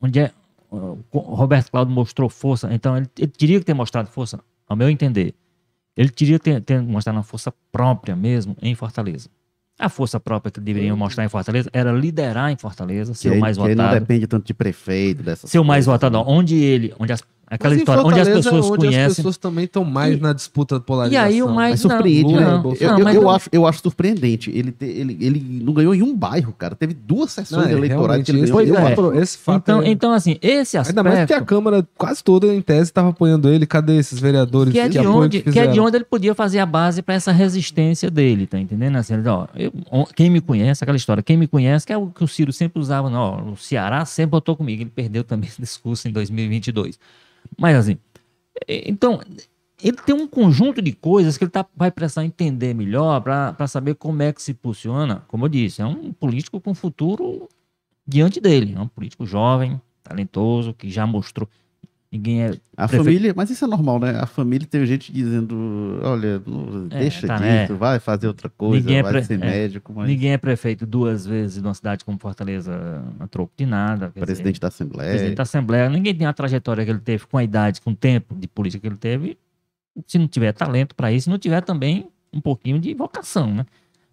Onde 0.00 0.18
é. 0.18 0.30
O 0.70 1.18
Roberto 1.34 1.70
Cláudio 1.70 1.94
mostrou 1.94 2.30
força, 2.30 2.72
então 2.72 2.96
ele, 2.96 3.06
ele 3.18 3.30
teria 3.30 3.58
que 3.58 3.66
ter 3.66 3.74
mostrado 3.74 4.08
força, 4.08 4.40
ao 4.66 4.74
meu 4.74 4.88
entender. 4.88 5.34
Ele 5.96 6.08
teria 6.08 6.38
que 6.38 6.44
ter, 6.44 6.60
ter 6.60 6.80
mostrado 6.80 7.16
uma 7.18 7.22
força 7.22 7.52
própria 7.70 8.16
mesmo 8.16 8.56
em 8.62 8.74
Fortaleza. 8.74 9.28
A 9.78 9.88
força 9.88 10.20
própria 10.20 10.52
que 10.52 10.60
deveriam 10.60 10.96
mostrar 10.96 11.24
em 11.24 11.28
Fortaleza 11.28 11.68
era 11.72 11.90
liderar 11.92 12.52
em 12.52 12.56
Fortaleza, 12.56 13.14
ser 13.14 13.32
o 13.32 13.40
mais 13.40 13.56
votado. 13.56 13.76
não 13.76 13.90
depende 13.90 14.26
tanto 14.26 14.46
de 14.46 14.54
prefeito, 14.54 15.22
dessas 15.22 15.50
Ser 15.50 15.58
o 15.58 15.64
mais 15.64 15.86
votado, 15.86 16.16
né? 16.16 16.24
onde 16.26 16.56
ele, 16.56 16.94
onde 16.98 17.12
as 17.12 17.22
Aquela 17.52 17.74
história 17.74 18.02
onde 18.02 18.18
as 18.18 18.28
pessoas 18.28 18.64
onde 18.64 18.78
conhecem. 18.78 19.04
as 19.04 19.16
pessoas 19.16 19.36
também 19.36 19.64
estão 19.66 19.84
mais 19.84 20.16
e, 20.16 20.20
na 20.20 20.32
disputa 20.32 20.80
polarização. 20.80 21.28
E 21.28 21.32
aí 21.34 21.42
o 21.42 21.48
mais. 21.50 21.72
Mas 21.72 21.80
surpreende, 21.80 22.32
não, 22.32 22.40
né? 22.40 22.46
Não, 22.46 22.74
eu, 22.80 22.98
não, 22.98 23.10
eu, 23.10 23.22
eu 23.22 23.30
acho, 23.30 23.48
eu 23.52 23.66
acho 23.66 23.82
surpreendente. 23.82 24.50
Ele, 24.50 24.72
te, 24.72 24.86
ele, 24.86 25.18
ele 25.20 25.60
não 25.62 25.74
ganhou 25.74 25.94
em 25.94 26.02
um 26.02 26.16
bairro, 26.16 26.54
cara. 26.54 26.74
Teve 26.74 26.94
duas 26.94 27.30
sessões 27.30 27.66
é, 27.66 27.72
eleitorais 27.72 28.24
que 28.24 28.30
ele 28.30 28.40
ganhou. 28.40 28.54
Pois 28.54 29.14
é. 29.14 29.22
esse 29.22 29.36
fato 29.36 29.62
então, 29.64 29.82
é... 29.82 29.90
então, 29.90 30.12
assim, 30.14 30.38
esse 30.40 30.78
aspecto. 30.78 30.98
Ainda 30.98 31.16
mais 31.16 31.26
que 31.26 31.34
a 31.34 31.42
Câmara 31.42 31.86
quase 31.98 32.24
toda, 32.24 32.46
em 32.46 32.62
tese, 32.62 32.84
estava 32.84 33.10
apoiando 33.10 33.50
ele. 33.50 33.66
Cadê 33.66 33.98
esses 33.98 34.18
vereadores 34.18 34.72
que 34.72 34.80
é, 34.80 34.88
de 34.88 34.98
onde, 35.00 35.42
que, 35.42 35.52
que, 35.52 35.58
é 35.58 35.66
de 35.66 35.78
onde 35.78 35.98
ele 35.98 36.04
podia 36.04 36.34
fazer 36.34 36.58
a 36.58 36.64
base 36.64 37.02
para 37.02 37.14
essa 37.14 37.32
resistência 37.32 38.10
dele, 38.10 38.46
tá 38.46 38.58
entendendo? 38.58 38.96
Assim, 38.96 39.14
ó, 39.26 39.46
eu, 39.54 39.72
quem 40.16 40.30
me 40.30 40.40
conhece, 40.40 40.82
aquela 40.82 40.96
história, 40.96 41.22
quem 41.22 41.36
me 41.36 41.46
conhece, 41.46 41.86
que 41.86 41.92
é 41.92 41.98
o 41.98 42.06
que 42.06 42.24
o 42.24 42.28
Ciro 42.28 42.50
sempre 42.50 42.80
usava, 42.80 43.10
não, 43.10 43.52
o 43.52 43.56
Ceará 43.58 44.06
sempre 44.06 44.30
botou 44.30 44.56
comigo. 44.56 44.82
Ele 44.82 44.90
perdeu 44.90 45.22
também 45.22 45.48
esse 45.52 45.60
discurso 45.60 46.08
em 46.08 46.12
2022. 46.12 46.98
Mas, 47.58 47.76
assim. 47.76 47.98
Então, 48.68 49.20
ele 49.82 49.96
tem 49.96 50.14
um 50.14 50.28
conjunto 50.28 50.80
de 50.80 50.92
coisas 50.92 51.36
que 51.36 51.44
ele 51.44 51.50
tá, 51.50 51.66
vai 51.76 51.90
precisar 51.90 52.24
entender 52.24 52.74
melhor 52.74 53.20
para 53.20 53.66
saber 53.66 53.94
como 53.94 54.22
é 54.22 54.32
que 54.32 54.40
se 54.40 54.54
posiciona. 54.54 55.24
Como 55.28 55.44
eu 55.44 55.48
disse, 55.48 55.82
é 55.82 55.86
um 55.86 56.12
político 56.12 56.60
com 56.60 56.74
futuro 56.74 57.48
diante 58.06 58.40
dele. 58.40 58.74
É 58.76 58.80
um 58.80 58.88
político 58.88 59.26
jovem, 59.26 59.80
talentoso, 60.02 60.72
que 60.74 60.88
já 60.90 61.06
mostrou 61.06 61.48
Ninguém 62.12 62.42
é. 62.42 62.50
A 62.76 62.86
prefe... 62.86 63.04
família, 63.04 63.32
mas 63.34 63.48
isso 63.48 63.64
é 63.64 63.66
normal, 63.66 63.98
né? 63.98 64.10
A 64.20 64.26
família 64.26 64.66
tem 64.66 64.84
gente 64.84 65.10
dizendo: 65.10 65.98
olha, 66.02 66.42
é, 66.90 66.98
deixa 66.98 67.26
tá, 67.26 67.36
disso, 67.36 67.72
né? 67.72 67.78
vai 67.78 67.98
fazer 67.98 68.28
outra 68.28 68.50
coisa, 68.50 68.84
ninguém 68.84 68.98
é 68.98 69.02
vai 69.02 69.12
pre... 69.12 69.24
ser 69.24 69.34
é. 69.34 69.38
médico. 69.38 69.94
Mas... 69.96 70.08
Ninguém 70.08 70.32
é 70.32 70.36
prefeito 70.36 70.84
duas 70.84 71.24
vezes 71.24 71.62
numa 71.62 71.72
cidade 71.72 72.04
como 72.04 72.18
Fortaleza 72.18 73.02
a 73.18 73.26
troco 73.26 73.54
de 73.56 73.64
nada. 73.64 74.10
Presidente 74.10 74.56
dizer, 74.56 74.60
da 74.60 74.68
Assembleia. 74.68 75.10
Presidente 75.10 75.36
da 75.36 75.42
Assembleia. 75.42 75.88
Ninguém 75.88 76.14
tem 76.14 76.26
a 76.26 76.34
trajetória 76.34 76.84
que 76.84 76.90
ele 76.90 77.00
teve, 77.00 77.26
com 77.26 77.38
a 77.38 77.44
idade, 77.44 77.80
com 77.80 77.92
o 77.92 77.96
tempo 77.96 78.34
de 78.34 78.46
política 78.46 78.82
que 78.82 78.88
ele 78.88 78.98
teve. 78.98 79.38
Se 80.06 80.18
não 80.18 80.28
tiver 80.28 80.52
talento 80.52 80.94
para 80.94 81.10
isso, 81.10 81.24
se 81.24 81.30
não 81.30 81.38
tiver 81.38 81.62
também 81.62 82.08
um 82.30 82.42
pouquinho 82.42 82.78
de 82.78 82.92
vocação, 82.92 83.54
né? 83.54 83.64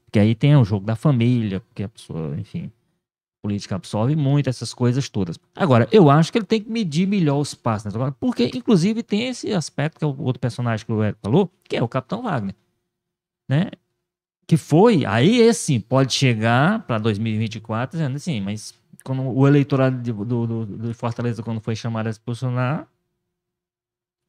Porque 0.06 0.20
aí 0.20 0.34
tem 0.34 0.56
o 0.56 0.64
jogo 0.64 0.86
da 0.86 0.96
família, 0.96 1.60
porque 1.60 1.84
a 1.84 1.90
pessoa, 1.90 2.34
enfim 2.40 2.72
política 3.50 3.76
absorve 3.76 4.16
muito 4.16 4.48
essas 4.48 4.74
coisas 4.74 5.10
todas. 5.10 5.40
Agora, 5.56 5.88
eu 5.92 6.10
acho 6.10 6.32
que 6.32 6.38
ele 6.38 6.46
tem 6.46 6.62
que 6.62 6.70
medir 6.70 7.08
melhor 7.08 7.40
os 7.40 7.56
passos. 7.56 7.94
Agora, 7.96 8.12
porque, 8.12 8.52
inclusive, 8.54 9.02
tem 9.02 9.28
esse 9.28 9.52
aspecto 9.52 9.98
que 9.98 10.06
é 10.06 10.08
o 10.08 10.22
outro 10.22 10.40
personagem 10.40 10.86
que 10.86 10.92
o 10.92 11.04
Eric 11.04 11.20
falou, 11.22 11.52
que 11.64 11.76
é 11.76 11.82
o 11.82 11.88
Capitão 11.88 12.22
Wagner. 12.22 12.56
Né? 13.50 13.72
Que 14.46 14.56
foi, 14.56 15.04
aí 15.06 15.40
esse 15.40 15.80
pode 15.80 16.14
chegar 16.14 16.86
para 16.86 17.00
2024 17.00 17.98
dizendo 17.98 18.16
assim, 18.16 18.40
mas 18.40 18.74
quando 19.04 19.24
o 19.24 19.48
eleitorado 19.48 20.00
de, 20.02 20.14
do, 20.14 20.26
do, 20.26 20.66
do, 20.66 20.94
Fortaleza, 20.94 21.42
quando 21.42 21.60
foi 21.60 21.76
chamado 21.76 22.08
a 22.08 22.14
se 22.14 22.20
posicionar. 22.20 22.88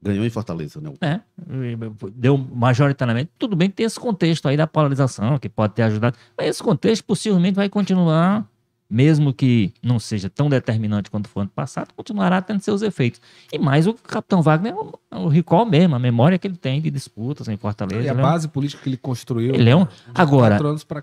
Ganhou 0.03 0.25
em 0.25 0.31
Fortaleza, 0.31 0.81
né? 0.81 0.95
É, 1.03 1.21
deu 2.15 2.39
majoritariamente. 2.39 3.31
Tudo 3.39 3.55
bem 3.55 3.69
que 3.69 3.77
tem 3.77 3.85
esse 3.85 4.01
contexto 4.01 4.49
aí 4.49 4.57
da 4.57 4.67
polarização, 4.67 5.39
que 5.39 5.49
pode 5.49 5.75
ter 5.75 5.83
ajudado, 5.83 6.17
mas 6.35 6.49
esse 6.49 6.63
contexto 6.63 7.05
possivelmente 7.05 7.57
vai 7.57 7.69
continuar 7.69 8.49
mesmo 8.91 9.33
que 9.33 9.73
não 9.81 10.01
seja 10.01 10.29
tão 10.29 10.49
determinante 10.49 11.11
quanto 11.11 11.29
foi 11.29 11.43
ano 11.43 11.53
passado, 11.55 11.95
continuará 11.95 12.43
tendo 12.43 12.61
seus 12.61 12.83
efeitos. 12.83 13.21
E 13.53 13.59
mais 13.59 13.87
o 13.87 13.95
Capitão 13.95 14.43
Wagner, 14.43 14.75
é 15.11 15.17
o 15.17 15.29
recall 15.29 15.65
mesmo, 15.65 15.95
a 15.95 15.99
memória 15.99 16.39
que 16.39 16.49
ele 16.49 16.57
tem 16.57 16.81
de 16.81 16.91
disputas 16.91 17.47
em 17.49 17.57
Fortaleza. 17.57 18.03
E 18.03 18.09
a 18.09 18.15
base 18.15 18.47
é 18.47 18.49
um... 18.49 18.51
política 18.51 18.83
que 18.83 18.89
ele 18.89 18.97
construiu. 18.97 19.55
Ele 19.55 19.71
é 19.71 19.77
um... 19.77 19.87
Agora, 20.13 20.59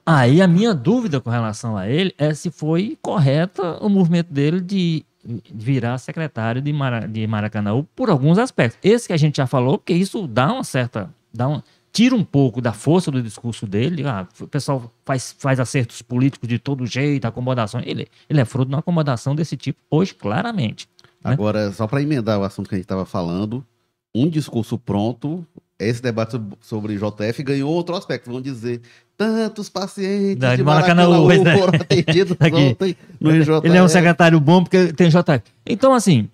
aí 0.05 0.41
a 0.41 0.47
minha 0.47 0.73
dúvida 0.73 1.21
com 1.21 1.29
relação 1.29 1.77
a 1.77 1.87
ele 1.87 2.13
é 2.17 2.33
se 2.33 2.51
foi 2.51 2.97
correta 3.01 3.77
o 3.81 3.87
movimento 3.87 4.33
dele 4.33 4.59
de 4.59 5.05
virar 5.53 5.97
secretário 5.97 6.61
de, 6.61 6.73
Mara... 6.73 7.07
de 7.07 7.25
Maracanã 7.25 7.85
por 7.95 8.09
alguns 8.09 8.37
aspectos. 8.37 8.77
Esse 8.83 9.07
que 9.07 9.13
a 9.13 9.17
gente 9.17 9.37
já 9.37 9.47
falou, 9.47 9.77
porque 9.77 9.93
isso 9.93 10.27
dá 10.27 10.51
uma 10.51 10.63
certa... 10.63 11.09
Dá 11.33 11.47
uma 11.47 11.63
tira 11.91 12.15
um 12.15 12.23
pouco 12.23 12.61
da 12.61 12.73
força 12.73 13.09
do 13.09 13.21
discurso 13.21 13.65
dele. 13.65 14.05
Ah, 14.05 14.27
o 14.39 14.47
pessoal 14.47 14.91
faz, 15.05 15.35
faz 15.37 15.59
acertos 15.59 16.01
políticos 16.01 16.47
de 16.47 16.59
todo 16.59 16.85
jeito, 16.85 17.25
acomodação. 17.25 17.81
Ele, 17.83 18.07
ele 18.29 18.39
é 18.39 18.45
fruto 18.45 18.69
de 18.69 18.75
uma 18.75 18.79
acomodação 18.79 19.35
desse 19.35 19.57
tipo 19.57 19.79
hoje, 19.89 20.13
claramente. 20.13 20.87
Né? 21.23 21.33
Agora, 21.33 21.71
só 21.71 21.87
para 21.87 22.01
emendar 22.01 22.39
o 22.39 22.43
assunto 22.43 22.69
que 22.69 22.75
a 22.75 22.77
gente 22.77 22.85
estava 22.85 23.05
falando, 23.05 23.65
um 24.13 24.29
discurso 24.29 24.77
pronto, 24.77 25.45
esse 25.79 26.01
debate 26.01 26.39
sobre 26.61 26.97
JF 26.97 27.43
ganhou 27.43 27.71
outro 27.71 27.95
aspecto. 27.95 28.31
Vão 28.31 28.41
dizer, 28.41 28.81
tantos 29.15 29.69
pacientes 29.69 30.49
de, 30.49 30.57
de 30.57 30.63
Maracanã, 30.63 31.07
Maracanã 31.09 31.43
né? 31.43 31.57
foram 31.57 31.79
atendidos 31.79 32.37
ontem 32.41 32.97
no 33.19 33.31
JF. 33.31 33.61
Ele 33.63 33.77
é 33.77 33.83
um 33.83 33.87
secretário 33.87 34.39
bom 34.39 34.63
porque 34.63 34.93
tem 34.93 35.09
JF. 35.09 35.41
Então, 35.65 35.93
assim, 35.93 36.29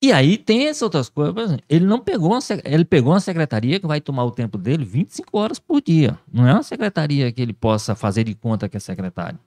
e 0.00 0.12
aí 0.12 0.38
tem 0.38 0.68
essas 0.68 0.82
outras 0.82 1.08
coisas. 1.08 1.58
Ele 1.68 1.84
não 1.84 1.98
pegou 1.98 2.30
uma, 2.30 2.38
ele 2.64 2.84
pegou 2.84 3.12
uma 3.12 3.20
secretaria 3.20 3.80
que 3.80 3.86
vai 3.86 4.00
tomar 4.00 4.24
o 4.24 4.30
tempo 4.30 4.56
dele 4.56 4.84
25 4.84 5.36
horas 5.36 5.58
por 5.58 5.82
dia. 5.82 6.18
Não 6.32 6.46
é 6.46 6.52
uma 6.52 6.62
secretaria 6.62 7.32
que 7.32 7.42
ele 7.42 7.52
possa 7.52 7.96
fazer 7.96 8.24
de 8.24 8.34
conta 8.34 8.68
que 8.68 8.76
é 8.76 8.80
secretário. 8.80 9.38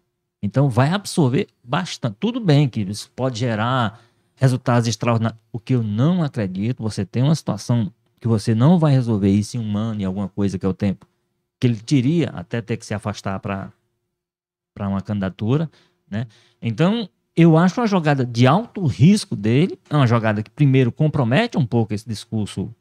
Então 0.43 0.69
vai 0.69 0.89
absorver 0.89 1.47
bastante. 1.63 2.17
Tudo 2.19 2.39
bem 2.39 2.67
que 2.67 2.81
isso 2.81 3.09
pode 3.15 3.39
gerar 3.39 4.01
resultados 4.35 4.87
extraordinários. 4.89 5.39
O 5.53 5.59
que 5.59 5.73
eu 5.73 5.83
não 5.83 6.21
acredito, 6.21 6.83
você 6.83 7.05
tem 7.05 7.23
uma 7.23 7.35
situação 7.35 7.93
que 8.19 8.27
você 8.27 8.53
não 8.53 8.77
vai 8.77 8.91
resolver 8.91 9.29
isso 9.29 9.55
em 9.55 9.59
um 9.59 9.77
ano, 9.77 10.01
em 10.01 10.05
alguma 10.05 10.27
coisa 10.27 10.59
que 10.59 10.65
é 10.65 10.69
o 10.69 10.73
tempo. 10.73 11.07
Que 11.59 11.67
ele 11.67 11.77
teria 11.77 12.29
até 12.31 12.61
ter 12.61 12.75
que 12.75 12.85
se 12.85 12.93
afastar 12.93 13.39
para 13.39 13.71
uma 14.79 15.01
candidatura, 15.01 15.69
né? 16.09 16.27
Então, 16.61 17.07
eu 17.41 17.57
acho 17.57 17.79
uma 17.79 17.87
jogada 17.87 18.25
de 18.25 18.45
alto 18.45 18.85
risco 18.85 19.35
dele, 19.35 19.79
é 19.89 19.95
uma 19.95 20.07
jogada 20.07 20.43
que 20.43 20.49
primeiro 20.49 20.91
compromete 20.91 21.57
um 21.57 21.65
pouco 21.65 21.93
esse 21.93 22.07
discurso, 22.07 22.73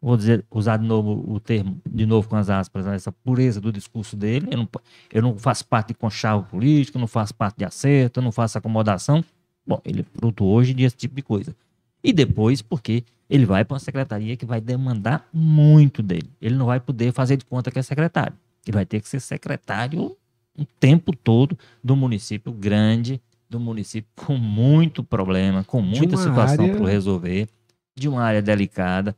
vou 0.00 0.16
dizer, 0.16 0.44
usar 0.50 0.76
de 0.76 0.86
novo 0.86 1.24
o 1.30 1.38
termo, 1.38 1.80
de 1.88 2.06
novo 2.06 2.28
com 2.28 2.36
as 2.36 2.48
aspas, 2.48 2.86
né, 2.86 2.94
essa 2.94 3.12
pureza 3.12 3.60
do 3.60 3.72
discurso 3.72 4.16
dele. 4.16 4.48
Eu 4.50 4.58
não, 4.58 4.68
eu 5.12 5.22
não 5.22 5.38
faço 5.38 5.66
parte 5.66 5.88
de 5.88 5.94
conchavo 5.94 6.44
político, 6.44 6.98
não 6.98 7.06
faço 7.06 7.34
parte 7.34 7.58
de 7.58 7.64
acerto, 7.64 8.22
não 8.22 8.32
faço 8.32 8.58
acomodação. 8.58 9.24
Bom, 9.66 9.80
ele 9.84 10.00
é 10.00 10.18
fruto 10.18 10.44
hoje 10.44 10.74
desse 10.74 10.96
tipo 10.96 11.14
de 11.14 11.22
coisa. 11.22 11.54
E 12.02 12.12
depois, 12.12 12.62
porque 12.62 13.04
ele 13.28 13.46
vai 13.46 13.64
para 13.64 13.74
uma 13.74 13.80
secretaria 13.80 14.36
que 14.36 14.44
vai 14.44 14.60
demandar 14.60 15.28
muito 15.32 16.02
dele. 16.02 16.28
Ele 16.40 16.54
não 16.54 16.66
vai 16.66 16.80
poder 16.80 17.12
fazer 17.12 17.36
de 17.36 17.44
conta 17.44 17.70
que 17.70 17.78
é 17.78 17.82
secretário. 17.82 18.34
Ele 18.66 18.74
vai 18.74 18.84
ter 18.84 19.00
que 19.00 19.08
ser 19.08 19.20
secretário 19.20 20.16
o 20.58 20.64
tempo 20.78 21.16
todo 21.16 21.56
do 21.82 21.96
município 21.96 22.52
grande, 22.52 23.20
do 23.52 23.60
município 23.60 24.10
com 24.16 24.36
muito 24.36 25.04
problema, 25.04 25.62
com 25.62 25.82
muita 25.82 26.16
situação 26.16 26.64
área... 26.64 26.76
para 26.76 26.88
resolver, 26.88 27.48
de 27.94 28.08
uma 28.08 28.22
área 28.22 28.40
delicada. 28.40 29.14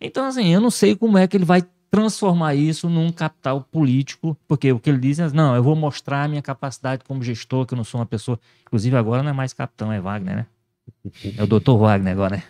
Então, 0.00 0.24
assim, 0.24 0.48
eu 0.54 0.60
não 0.60 0.70
sei 0.70 0.96
como 0.96 1.18
é 1.18 1.26
que 1.26 1.36
ele 1.36 1.44
vai 1.44 1.62
transformar 1.90 2.54
isso 2.54 2.88
num 2.88 3.12
capital 3.12 3.60
político, 3.60 4.36
porque 4.48 4.72
o 4.72 4.78
que 4.78 4.88
ele 4.88 4.98
diz 4.98 5.18
é, 5.18 5.28
não, 5.30 5.54
eu 5.54 5.62
vou 5.62 5.76
mostrar 5.76 6.24
a 6.24 6.28
minha 6.28 6.40
capacidade 6.40 7.04
como 7.04 7.22
gestor, 7.22 7.66
que 7.66 7.74
eu 7.74 7.76
não 7.76 7.84
sou 7.84 8.00
uma 8.00 8.06
pessoa, 8.06 8.40
inclusive 8.62 8.96
agora 8.96 9.22
não 9.22 9.30
é 9.30 9.34
mais 9.34 9.52
capitão, 9.52 9.92
é 9.92 10.00
Wagner, 10.00 10.36
né? 10.36 10.46
É 11.36 11.42
o 11.42 11.46
doutor 11.46 11.76
Wagner 11.76 12.12
agora, 12.12 12.36
né? 12.36 12.42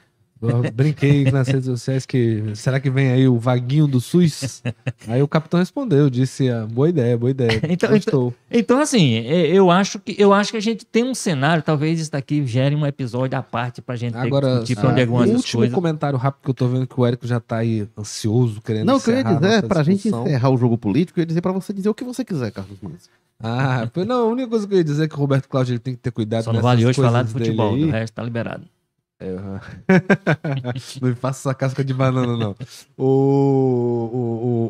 Eu 0.42 0.72
brinquei 0.72 1.30
nas 1.30 1.46
redes 1.46 1.66
sociais 1.66 2.04
que 2.04 2.42
será 2.56 2.80
que 2.80 2.90
vem 2.90 3.10
aí 3.10 3.28
o 3.28 3.38
vaguinho 3.38 3.86
do 3.86 4.00
SUS? 4.00 4.62
Aí 5.06 5.22
o 5.22 5.28
capitão 5.28 5.60
respondeu, 5.60 6.10
disse: 6.10 6.50
ah, 6.50 6.66
boa 6.70 6.88
ideia, 6.88 7.16
boa 7.16 7.30
ideia. 7.30 7.60
então, 7.68 7.94
então, 7.94 8.34
então, 8.50 8.80
assim, 8.80 9.14
é, 9.14 9.46
eu 9.46 9.70
acho, 9.70 10.00
que, 10.00 10.16
eu 10.18 10.32
acho 10.32 10.50
que 10.50 10.56
a 10.56 10.60
gente 10.60 10.84
tem 10.84 11.04
um 11.04 11.14
cenário, 11.14 11.62
talvez 11.62 12.00
isso 12.00 12.10
daqui 12.10 12.44
gere 12.46 12.74
um 12.74 12.84
episódio 12.84 13.38
à 13.38 13.42
parte 13.42 13.80
pra 13.80 13.94
gente 13.94 14.16
Agora, 14.16 14.58
ter 14.58 14.66
tipo, 14.66 14.86
onde 14.86 15.00
algumas 15.00 15.30
o 15.30 15.34
último 15.34 15.60
coisas. 15.60 15.74
comentário 15.74 16.18
rápido 16.18 16.42
que 16.42 16.50
eu 16.50 16.54
tô 16.54 16.68
vendo 16.68 16.86
que 16.86 17.00
o 17.00 17.06
Érico 17.06 17.26
já 17.26 17.38
tá 17.38 17.58
aí 17.58 17.88
ansioso, 17.96 18.60
querendo 18.60 18.86
Não, 18.86 18.96
o 18.96 19.00
que 19.00 19.10
eu 19.10 19.14
ia 19.14 19.24
dizer, 19.24 19.62
pra 19.68 19.82
gente 19.82 20.08
encerrar 20.08 20.50
o 20.50 20.56
jogo 20.56 20.76
político, 20.76 21.20
eu 21.20 21.22
ia 21.22 21.26
dizer 21.26 21.40
pra 21.40 21.52
você 21.52 21.72
dizer 21.72 21.88
o 21.88 21.94
que 21.94 22.02
você 22.02 22.24
quiser, 22.24 22.50
Carlos 22.50 22.78
Manso. 22.82 23.08
Ah, 23.40 23.88
não, 24.06 24.28
a 24.28 24.32
única 24.32 24.48
coisa 24.48 24.66
que 24.66 24.74
eu 24.74 24.78
ia 24.78 24.84
dizer 24.84 25.04
é 25.04 25.08
que 25.08 25.14
o 25.14 25.18
Roberto 25.18 25.48
Cláudio 25.48 25.72
ele 25.72 25.78
tem 25.78 25.94
que 25.94 26.00
ter 26.00 26.10
cuidado 26.10 26.44
Só 26.44 26.52
não 26.52 26.60
vale 26.60 26.84
hoje 26.84 27.00
falar 27.00 27.22
de 27.22 27.30
futebol, 27.30 27.74
o 27.74 27.90
resto 27.90 28.14
tá 28.14 28.22
liberado. 28.22 28.64
É, 29.22 29.36
não 31.00 31.08
me 31.08 31.14
faça 31.14 31.48
essa 31.48 31.54
casca 31.54 31.84
de 31.84 31.94
banana, 31.94 32.36
não. 32.36 32.56
O, 32.96 33.06
o, 34.12 34.18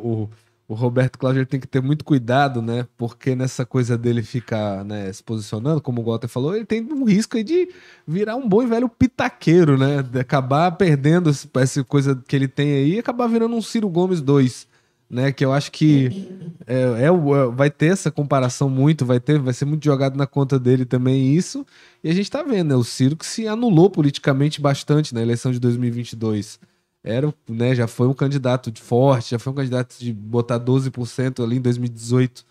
o, 0.04 0.30
o, 0.68 0.74
Roberto 0.74 1.18
Cláudio 1.18 1.46
tem 1.46 1.58
que 1.58 1.66
ter 1.66 1.80
muito 1.80 2.04
cuidado, 2.04 2.60
né? 2.60 2.86
Porque 2.96 3.34
nessa 3.34 3.64
coisa 3.64 3.96
dele 3.96 4.22
ficar 4.22 4.84
né, 4.84 5.10
se 5.12 5.22
posicionando, 5.22 5.80
como 5.80 6.02
o 6.02 6.04
Walter 6.04 6.28
falou, 6.28 6.54
ele 6.54 6.66
tem 6.66 6.82
um 6.82 7.04
risco 7.04 7.36
aí 7.36 7.44
de 7.44 7.68
virar 8.06 8.36
um 8.36 8.46
bom 8.46 8.62
e 8.62 8.66
velho 8.66 8.88
pitaqueiro, 8.88 9.78
né? 9.78 10.02
De 10.02 10.20
acabar 10.20 10.70
perdendo 10.72 11.30
essa 11.30 11.84
coisa 11.84 12.22
que 12.28 12.36
ele 12.36 12.48
tem 12.48 12.72
aí 12.72 12.94
e 12.94 12.98
acabar 12.98 13.26
virando 13.26 13.56
um 13.56 13.62
Ciro 13.62 13.88
Gomes 13.88 14.20
2 14.20 14.71
né? 15.12 15.30
Que 15.30 15.44
eu 15.44 15.52
acho 15.52 15.70
que 15.70 16.26
é, 16.66 16.74
é, 16.74 17.04
é, 17.04 17.46
vai 17.54 17.70
ter 17.70 17.92
essa 17.92 18.10
comparação 18.10 18.70
muito, 18.70 19.04
vai 19.04 19.20
ter, 19.20 19.38
vai 19.38 19.52
ser 19.52 19.66
muito 19.66 19.84
jogado 19.84 20.16
na 20.16 20.26
conta 20.26 20.58
dele 20.58 20.86
também 20.86 21.34
isso. 21.34 21.66
E 22.02 22.08
a 22.08 22.14
gente 22.14 22.30
tá 22.30 22.42
vendo, 22.42 22.70
né? 22.70 22.74
O 22.74 22.82
Ciro 22.82 23.14
que 23.14 23.26
se 23.26 23.46
anulou 23.46 23.90
politicamente 23.90 24.58
bastante 24.58 25.12
na 25.14 25.20
eleição 25.20 25.52
de 25.52 25.60
2022. 25.60 26.58
Era, 27.04 27.34
né, 27.48 27.74
já 27.74 27.88
foi 27.88 28.06
um 28.06 28.14
candidato 28.14 28.72
forte, 28.80 29.32
já 29.32 29.38
foi 29.38 29.52
um 29.52 29.56
candidato 29.56 29.98
de 29.98 30.12
botar 30.12 30.58
12% 30.60 31.42
ali 31.42 31.56
em 31.56 31.60
2018, 31.60 32.44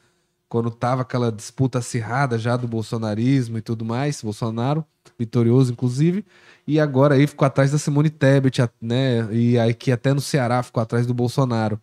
quando 0.50 0.70
tava 0.70 1.04
aquela 1.04 1.32
disputa 1.32 1.80
acirrada 1.80 2.38
já 2.38 2.58
do 2.58 2.68
bolsonarismo 2.68 3.58
e 3.58 3.62
tudo 3.62 3.86
mais, 3.86 4.22
Bolsonaro, 4.22 4.86
vitorioso 5.18 5.72
inclusive, 5.72 6.26
e 6.68 6.82
agora 6.82 7.16
aí 7.16 7.26
ficou 7.28 7.46
atrás 7.46 7.72
da 7.72 7.78
Simone 7.78 8.10
Tebet, 8.10 8.62
né, 8.82 9.34
e 9.34 9.58
aí 9.58 9.74
que 9.74 9.90
até 9.90 10.14
no 10.14 10.20
Ceará 10.20 10.62
ficou 10.62 10.84
atrás 10.84 11.08
do 11.08 11.14
Bolsonaro. 11.14 11.80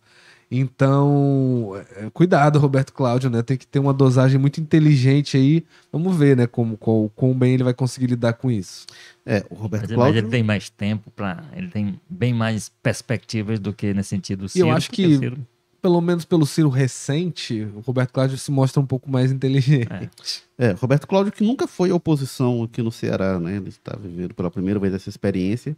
Então, 0.51 1.72
é, 1.96 2.09
cuidado, 2.11 2.59
Roberto 2.59 2.92
Cláudio, 2.92 3.28
né? 3.28 3.42
Tem 3.42 3.57
que 3.57 3.66
ter 3.66 3.78
uma 3.78 3.92
dosagem 3.92 4.40
muito 4.40 4.61
inteligente 4.61 5.36
aí. 5.36 5.64
Vamos 5.92 6.16
ver, 6.16 6.36
né, 6.36 6.46
como 6.46 6.76
quão, 6.76 7.11
quão 7.14 7.34
bem 7.34 7.53
ele 7.53 7.64
vai 7.64 7.74
conseguir 7.74 8.07
lidar 8.07 8.32
com 8.32 8.51
isso. 8.51 8.86
É, 9.26 9.44
o 9.51 9.55
Roberto 9.55 9.82
mas, 9.82 9.92
Cláudio. 9.92 10.14
Mas 10.14 10.16
ele 10.16 10.30
tem 10.30 10.42
mais 10.42 10.70
tempo 10.70 11.11
para, 11.11 11.44
ele 11.55 11.68
tem 11.68 12.01
bem 12.09 12.32
mais 12.32 12.72
perspectivas 12.82 13.61
do 13.61 13.74
que 13.74 13.92
nesse 13.92 14.09
sentido. 14.09 14.46
E 14.55 14.61
eu 14.61 14.70
acho 14.70 14.90
que, 14.90 15.18
Ciro... 15.18 15.46
pelo 15.82 16.01
menos 16.01 16.24
pelo 16.24 16.46
Ciro 16.46 16.70
recente, 16.70 17.68
o 17.76 17.80
Roberto 17.80 18.12
Cláudio 18.12 18.38
se 18.38 18.51
mostra 18.51 18.80
um 18.80 18.86
pouco 18.86 19.11
mais 19.11 19.30
inteligente. 19.30 20.11
É. 20.59 20.68
é, 20.68 20.72
Roberto 20.72 21.07
Cláudio 21.07 21.30
que 21.30 21.44
nunca 21.44 21.66
foi 21.66 21.92
oposição 21.92 22.62
aqui 22.62 22.80
no 22.80 22.90
Ceará, 22.90 23.38
né? 23.38 23.57
Ele 23.57 23.68
está 23.68 23.94
vivendo 24.03 24.32
pela 24.32 24.51
primeira 24.51 24.80
vez 24.80 24.94
essa 24.94 25.11
experiência. 25.11 25.76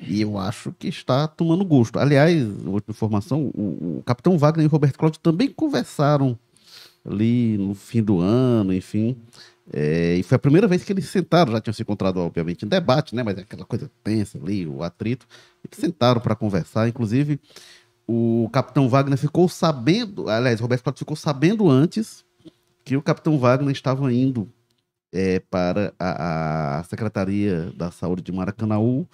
E 0.00 0.20
eu 0.20 0.38
acho 0.38 0.72
que 0.78 0.88
está 0.88 1.28
tomando 1.28 1.64
gosto. 1.64 1.98
Aliás, 1.98 2.44
outra 2.66 2.90
informação, 2.90 3.50
o, 3.54 3.98
o 3.98 4.02
Capitão 4.04 4.36
Wagner 4.36 4.64
e 4.64 4.66
o 4.66 4.70
Roberto 4.70 4.98
Cláudio 4.98 5.20
também 5.20 5.48
conversaram 5.48 6.38
ali 7.04 7.56
no 7.58 7.74
fim 7.74 8.02
do 8.02 8.20
ano, 8.20 8.72
enfim. 8.72 9.16
É, 9.72 10.16
e 10.16 10.22
foi 10.22 10.36
a 10.36 10.38
primeira 10.38 10.66
vez 10.66 10.84
que 10.84 10.92
eles 10.92 11.08
sentaram, 11.08 11.52
já 11.52 11.60
tinham 11.60 11.74
se 11.74 11.82
encontrado, 11.82 12.18
obviamente, 12.18 12.64
em 12.64 12.68
debate, 12.68 13.14
né? 13.14 13.22
Mas 13.22 13.38
é 13.38 13.42
aquela 13.42 13.64
coisa 13.64 13.90
tensa 14.02 14.38
ali, 14.38 14.66
o 14.66 14.82
atrito. 14.82 15.26
Eles 15.64 15.78
sentaram 15.78 16.20
para 16.20 16.34
conversar. 16.34 16.88
Inclusive, 16.88 17.40
o 18.06 18.48
Capitão 18.52 18.88
Wagner 18.88 19.18
ficou 19.18 19.48
sabendo, 19.48 20.28
aliás, 20.28 20.60
Roberto 20.60 20.82
Cláudio 20.82 20.98
ficou 20.98 21.16
sabendo 21.16 21.70
antes 21.70 22.24
que 22.84 22.96
o 22.96 23.02
Capitão 23.02 23.38
Wagner 23.38 23.72
estava 23.72 24.12
indo 24.12 24.48
é, 25.12 25.38
para 25.38 25.94
a, 25.98 26.80
a 26.80 26.84
Secretaria 26.84 27.72
da 27.76 27.90
Saúde 27.90 28.22
de 28.22 28.32
Maracanaú 28.32 29.06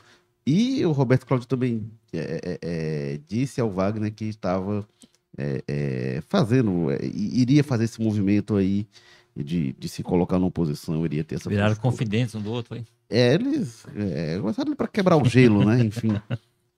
e 0.46 0.84
o 0.84 0.92
Roberto 0.92 1.26
Cláudio 1.26 1.46
também 1.46 1.90
é, 2.12 2.40
é, 2.42 2.58
é, 2.62 3.20
disse 3.26 3.60
ao 3.60 3.70
Wagner 3.70 4.12
que 4.12 4.24
estava 4.24 4.86
é, 5.36 5.62
é, 5.68 6.22
fazendo, 6.28 6.90
é, 6.90 6.98
iria 7.04 7.62
fazer 7.62 7.84
esse 7.84 8.00
movimento 8.00 8.56
aí 8.56 8.86
de, 9.36 9.74
de 9.78 9.88
se 9.88 10.02
colocar 10.02 10.38
numa 10.38 10.50
posição, 10.50 11.04
iria 11.04 11.22
ter 11.22 11.36
essa 11.36 11.48
Viraram 11.48 11.76
confidentes 11.76 12.34
um 12.34 12.42
do 12.42 12.50
outro, 12.50 12.76
hein? 12.76 12.84
É, 13.08 13.34
eles 13.34 13.86
começaram 14.40 14.74
para 14.74 14.88
quebrar 14.88 15.16
o 15.16 15.24
gelo, 15.24 15.64
né? 15.64 15.80
Enfim. 15.82 16.20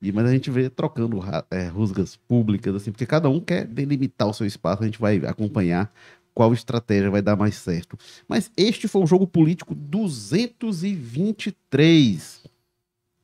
E, 0.01 0.11
mas 0.11 0.27
a 0.27 0.33
gente 0.33 0.51
vê 0.51 0.69
trocando 0.69 1.21
é, 1.51 1.69
rusgas 1.69 2.17
públicas, 2.17 2.75
assim, 2.75 2.91
porque 2.91 3.07
cada 3.07 3.31
um 3.31 3.39
quer 3.39 3.67
delimitar 3.67 4.29
o 4.29 4.35
seu 4.35 4.47
espaço, 4.47 4.83
a 4.83 4.87
gente 4.87 4.99
vai 4.99 5.19
acompanhar 5.19 5.93
qual 6.35 6.53
estratégia 6.53 7.11
vai 7.11 7.23
dar 7.23 7.37
mais 7.37 7.55
certo. 7.57 7.97
Mas 8.27 8.51
este 8.57 8.89
foi 8.89 9.03
o 9.03 9.07
jogo 9.07 9.27
político 9.27 9.75
223 9.75 12.43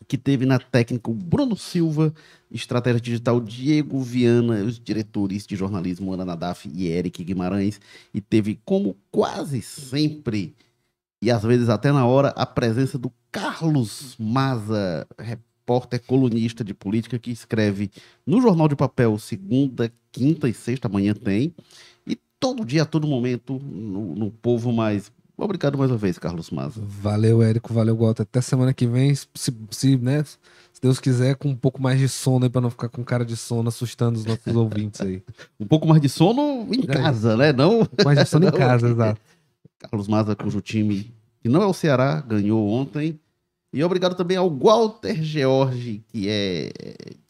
que 0.09 0.17
teve 0.17 0.47
na 0.47 0.59
técnica 0.59 1.11
o 1.11 1.15
Bruno 1.15 1.55
Silva, 1.55 2.15
estratégia 2.51 2.99
digital 2.99 3.39
Diego 3.41 4.01
Viana, 4.01 4.65
os 4.65 4.81
diretores 4.81 5.47
de 5.47 5.55
jornalismo 5.55 6.15
Ana 6.15 6.25
Nadaf 6.25 6.67
e 6.75 6.89
Eric 6.89 7.23
Guimarães, 7.23 7.79
e 8.13 8.21
teve 8.21 8.59
como 8.65 8.97
quase 9.11 9.61
sempre, 9.61 10.57
e 11.23 11.31
às 11.31 11.43
vezes 11.43 11.69
até 11.69 11.93
na 11.93 12.07
hora, 12.07 12.29
a 12.29 12.47
presença 12.47 12.97
do 12.97 13.13
Carlos 13.31 14.17
Maza, 14.19 15.07
repórter 15.19 16.03
colunista 16.07 16.65
de 16.65 16.73
política 16.73 17.19
que 17.19 17.31
escreve 17.31 17.91
no 18.27 18.41
Jornal 18.41 18.67
de 18.67 18.77
Papel 18.77 19.19
segunda, 19.19 19.93
quinta 20.11 20.49
e 20.49 20.55
sexta, 20.55 20.89
amanhã 20.89 21.13
tem, 21.13 21.55
e 22.07 22.17
todo 22.41 22.65
dia, 22.65 22.85
a 22.85 22.87
todo 22.87 23.07
momento, 23.07 23.59
no, 23.59 24.15
no 24.15 24.31
Povo 24.31 24.73
Mais 24.73 25.13
Obrigado 25.41 25.79
mais 25.79 25.89
uma 25.89 25.97
vez, 25.97 26.19
Carlos 26.19 26.51
Maza. 26.51 26.81
Valeu, 26.85 27.41
Érico. 27.41 27.73
Valeu, 27.73 27.97
Walter. 27.97 28.23
Até 28.23 28.41
semana 28.41 28.75
que 28.75 28.89
vem, 28.89 29.15
se, 29.15 29.29
se, 29.71 29.97
né, 29.97 30.25
se 30.25 30.83
Deus 30.83 30.99
quiser, 30.99 31.37
com 31.37 31.51
um 31.51 31.55
pouco 31.55 31.81
mais 31.81 32.01
de 32.01 32.09
sono 32.09 32.45
aí, 32.45 32.51
pra 32.51 32.61
não 32.61 32.71
ficar 32.71 32.89
com 32.89 33.05
cara 33.05 33.25
de 33.25 33.37
sono 33.37 33.69
assustando 33.69 34.19
os 34.19 34.25
nossos 34.25 34.45
ouvintes 34.57 35.01
aí. 35.01 35.23
Um 35.61 35.65
pouco 35.65 35.87
mais 35.87 36.03
de 36.03 36.09
sono 36.09 36.67
em 36.75 36.83
é. 36.83 36.87
casa, 36.87 37.37
né? 37.37 37.53
Não... 37.53 37.83
Um 37.83 37.85
pouco 37.85 38.05
mais 38.05 38.19
de 38.19 38.27
sono 38.27 38.49
em 38.49 38.51
casa, 38.53 38.89
exato. 38.89 39.21
Carlos 39.79 40.09
Maza, 40.09 40.35
cujo 40.35 40.61
time, 40.61 41.15
que 41.41 41.49
não 41.49 41.63
é 41.63 41.67
o 41.67 41.73
Ceará, 41.73 42.21
ganhou 42.21 42.69
ontem. 42.69 43.21
E 43.73 43.85
obrigado 43.85 44.17
também 44.17 44.37
ao 44.37 44.51
Walter 44.51 45.23
George, 45.23 46.03
que 46.09 46.29
é, 46.29 46.73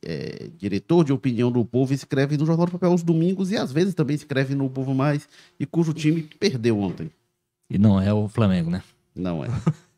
é, 0.02 0.48
diretor 0.56 1.04
de 1.04 1.12
opinião 1.12 1.52
do 1.52 1.62
Povo, 1.62 1.92
escreve 1.92 2.38
no 2.38 2.46
Jornal 2.46 2.64
do 2.64 2.72
Papel 2.72 2.92
aos 2.92 3.02
domingos 3.02 3.50
e 3.50 3.56
às 3.56 3.70
vezes 3.70 3.92
também 3.92 4.16
escreve 4.16 4.54
no 4.54 4.70
Povo 4.70 4.94
Mais, 4.94 5.28
e 5.60 5.66
cujo 5.66 5.92
time 5.92 6.22
perdeu 6.22 6.78
ontem. 6.78 7.10
E 7.70 7.78
não 7.78 8.00
é 8.00 8.12
o 8.12 8.28
Flamengo, 8.28 8.70
né? 8.70 8.82
Não 9.14 9.44
é. 9.44 9.48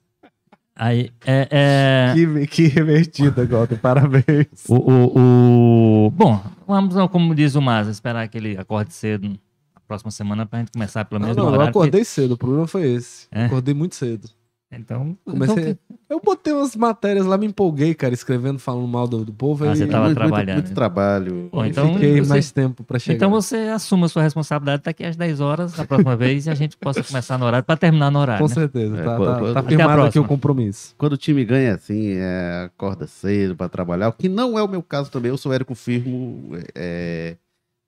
Aí, 0.74 1.10
é, 1.26 1.48
é... 1.50 2.14
Que, 2.14 2.46
que 2.46 2.66
revertida, 2.66 3.44
Gota, 3.44 3.76
parabéns. 3.76 4.46
O, 4.66 4.76
o, 4.76 6.06
o, 6.06 6.10
Bom, 6.10 6.42
vamos, 6.66 6.94
como 7.10 7.34
diz 7.34 7.54
o 7.54 7.60
Maza, 7.60 7.90
esperar 7.90 8.26
que 8.28 8.38
ele 8.38 8.56
acorde 8.56 8.94
cedo 8.94 9.28
na 9.28 9.80
próxima 9.86 10.10
semana 10.10 10.46
pra 10.46 10.60
gente 10.60 10.72
começar 10.72 11.04
pelo 11.04 11.20
menos 11.20 11.36
não, 11.36 11.50
não, 11.50 11.54
eu 11.54 11.60
acordei 11.60 12.02
cedo, 12.02 12.32
o 12.32 12.38
problema 12.38 12.66
foi 12.66 12.92
esse. 12.92 13.26
É? 13.30 13.44
Acordei 13.44 13.74
muito 13.74 13.94
cedo. 13.94 14.30
Então, 14.72 15.18
comecei. 15.24 15.70
Então... 15.70 15.98
Eu 16.08 16.20
botei 16.20 16.52
umas 16.52 16.76
matérias 16.76 17.26
lá, 17.26 17.36
me 17.36 17.46
empolguei, 17.46 17.92
cara, 17.92 18.14
escrevendo, 18.14 18.58
falando 18.58 18.86
mal 18.86 19.06
do, 19.06 19.24
do 19.24 19.32
povo. 19.32 19.64
Ah, 19.64 19.74
você 19.74 19.86
tava 19.86 20.04
muito, 20.04 20.16
trabalhando. 20.16 20.46
Muito, 20.46 20.64
muito 20.66 20.74
trabalho. 20.74 21.48
Bom, 21.52 21.64
então 21.64 21.94
fiquei 21.94 22.20
você... 22.20 22.28
mais 22.28 22.52
tempo 22.52 22.84
para 22.84 22.98
chegar. 22.98 23.16
Então 23.16 23.30
você 23.30 23.56
assuma 23.56 24.06
a 24.06 24.08
sua 24.08 24.22
responsabilidade 24.22 24.80
até 24.80 24.90
aqui 24.90 25.04
às 25.04 25.16
10 25.16 25.40
horas 25.40 25.72
da 25.72 25.84
próxima 25.84 26.16
vez 26.16 26.46
e 26.46 26.50
a 26.50 26.54
gente 26.54 26.76
possa 26.76 27.02
começar 27.02 27.36
no 27.36 27.46
horário 27.46 27.64
para 27.64 27.76
terminar 27.76 28.12
no 28.12 28.18
horário. 28.20 28.42
Com 28.42 28.48
né? 28.48 28.54
certeza, 28.54 28.96
é, 28.96 29.02
tá, 29.02 29.16
quando, 29.16 29.54
tá, 29.54 29.62
tá 29.62 29.68
firmado 29.68 30.02
aqui 30.02 30.18
o 30.18 30.24
compromisso. 30.24 30.94
Quando 30.96 31.14
o 31.14 31.16
time 31.16 31.44
ganha 31.44 31.74
assim, 31.74 32.14
é, 32.16 32.64
acorda 32.66 33.08
cedo 33.08 33.56
para 33.56 33.68
trabalhar, 33.68 34.08
o 34.08 34.12
que 34.12 34.28
não 34.28 34.56
é 34.56 34.62
o 34.62 34.68
meu 34.68 34.82
caso 34.82 35.10
também. 35.10 35.30
Eu 35.30 35.36
sou 35.36 35.52
Érico 35.52 35.74
Firmo, 35.74 36.56
é, 36.76 37.36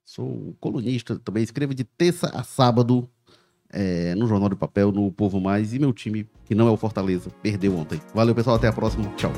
sou 0.05 0.55
colunista 0.61 1.17
também, 1.25 1.45
escrevo 1.45 1.75
de 1.75 1.85
terça 1.85 2.29
a 2.35 2.43
sábado 2.43 3.09
é, 3.73 4.15
no 4.15 4.27
Jornal 4.27 4.49
de 4.49 4.57
Papel, 4.57 4.93
no 4.93 5.11
Povo 5.11 5.41
Mais. 5.41 5.73
E 5.73 5.79
meu 5.79 5.93
time, 5.93 6.27
que 6.45 6.55
não 6.55 6.69
é 6.69 6.71
o 6.71 6.77
Fortaleza, 6.77 7.31
perdeu 7.43 7.77
ontem. 7.77 8.01
Valeu, 8.15 8.35
pessoal. 8.35 8.57
Até 8.57 8.69
a 8.69 8.73
próxima. 8.73 9.11
Tchau. 9.17 9.33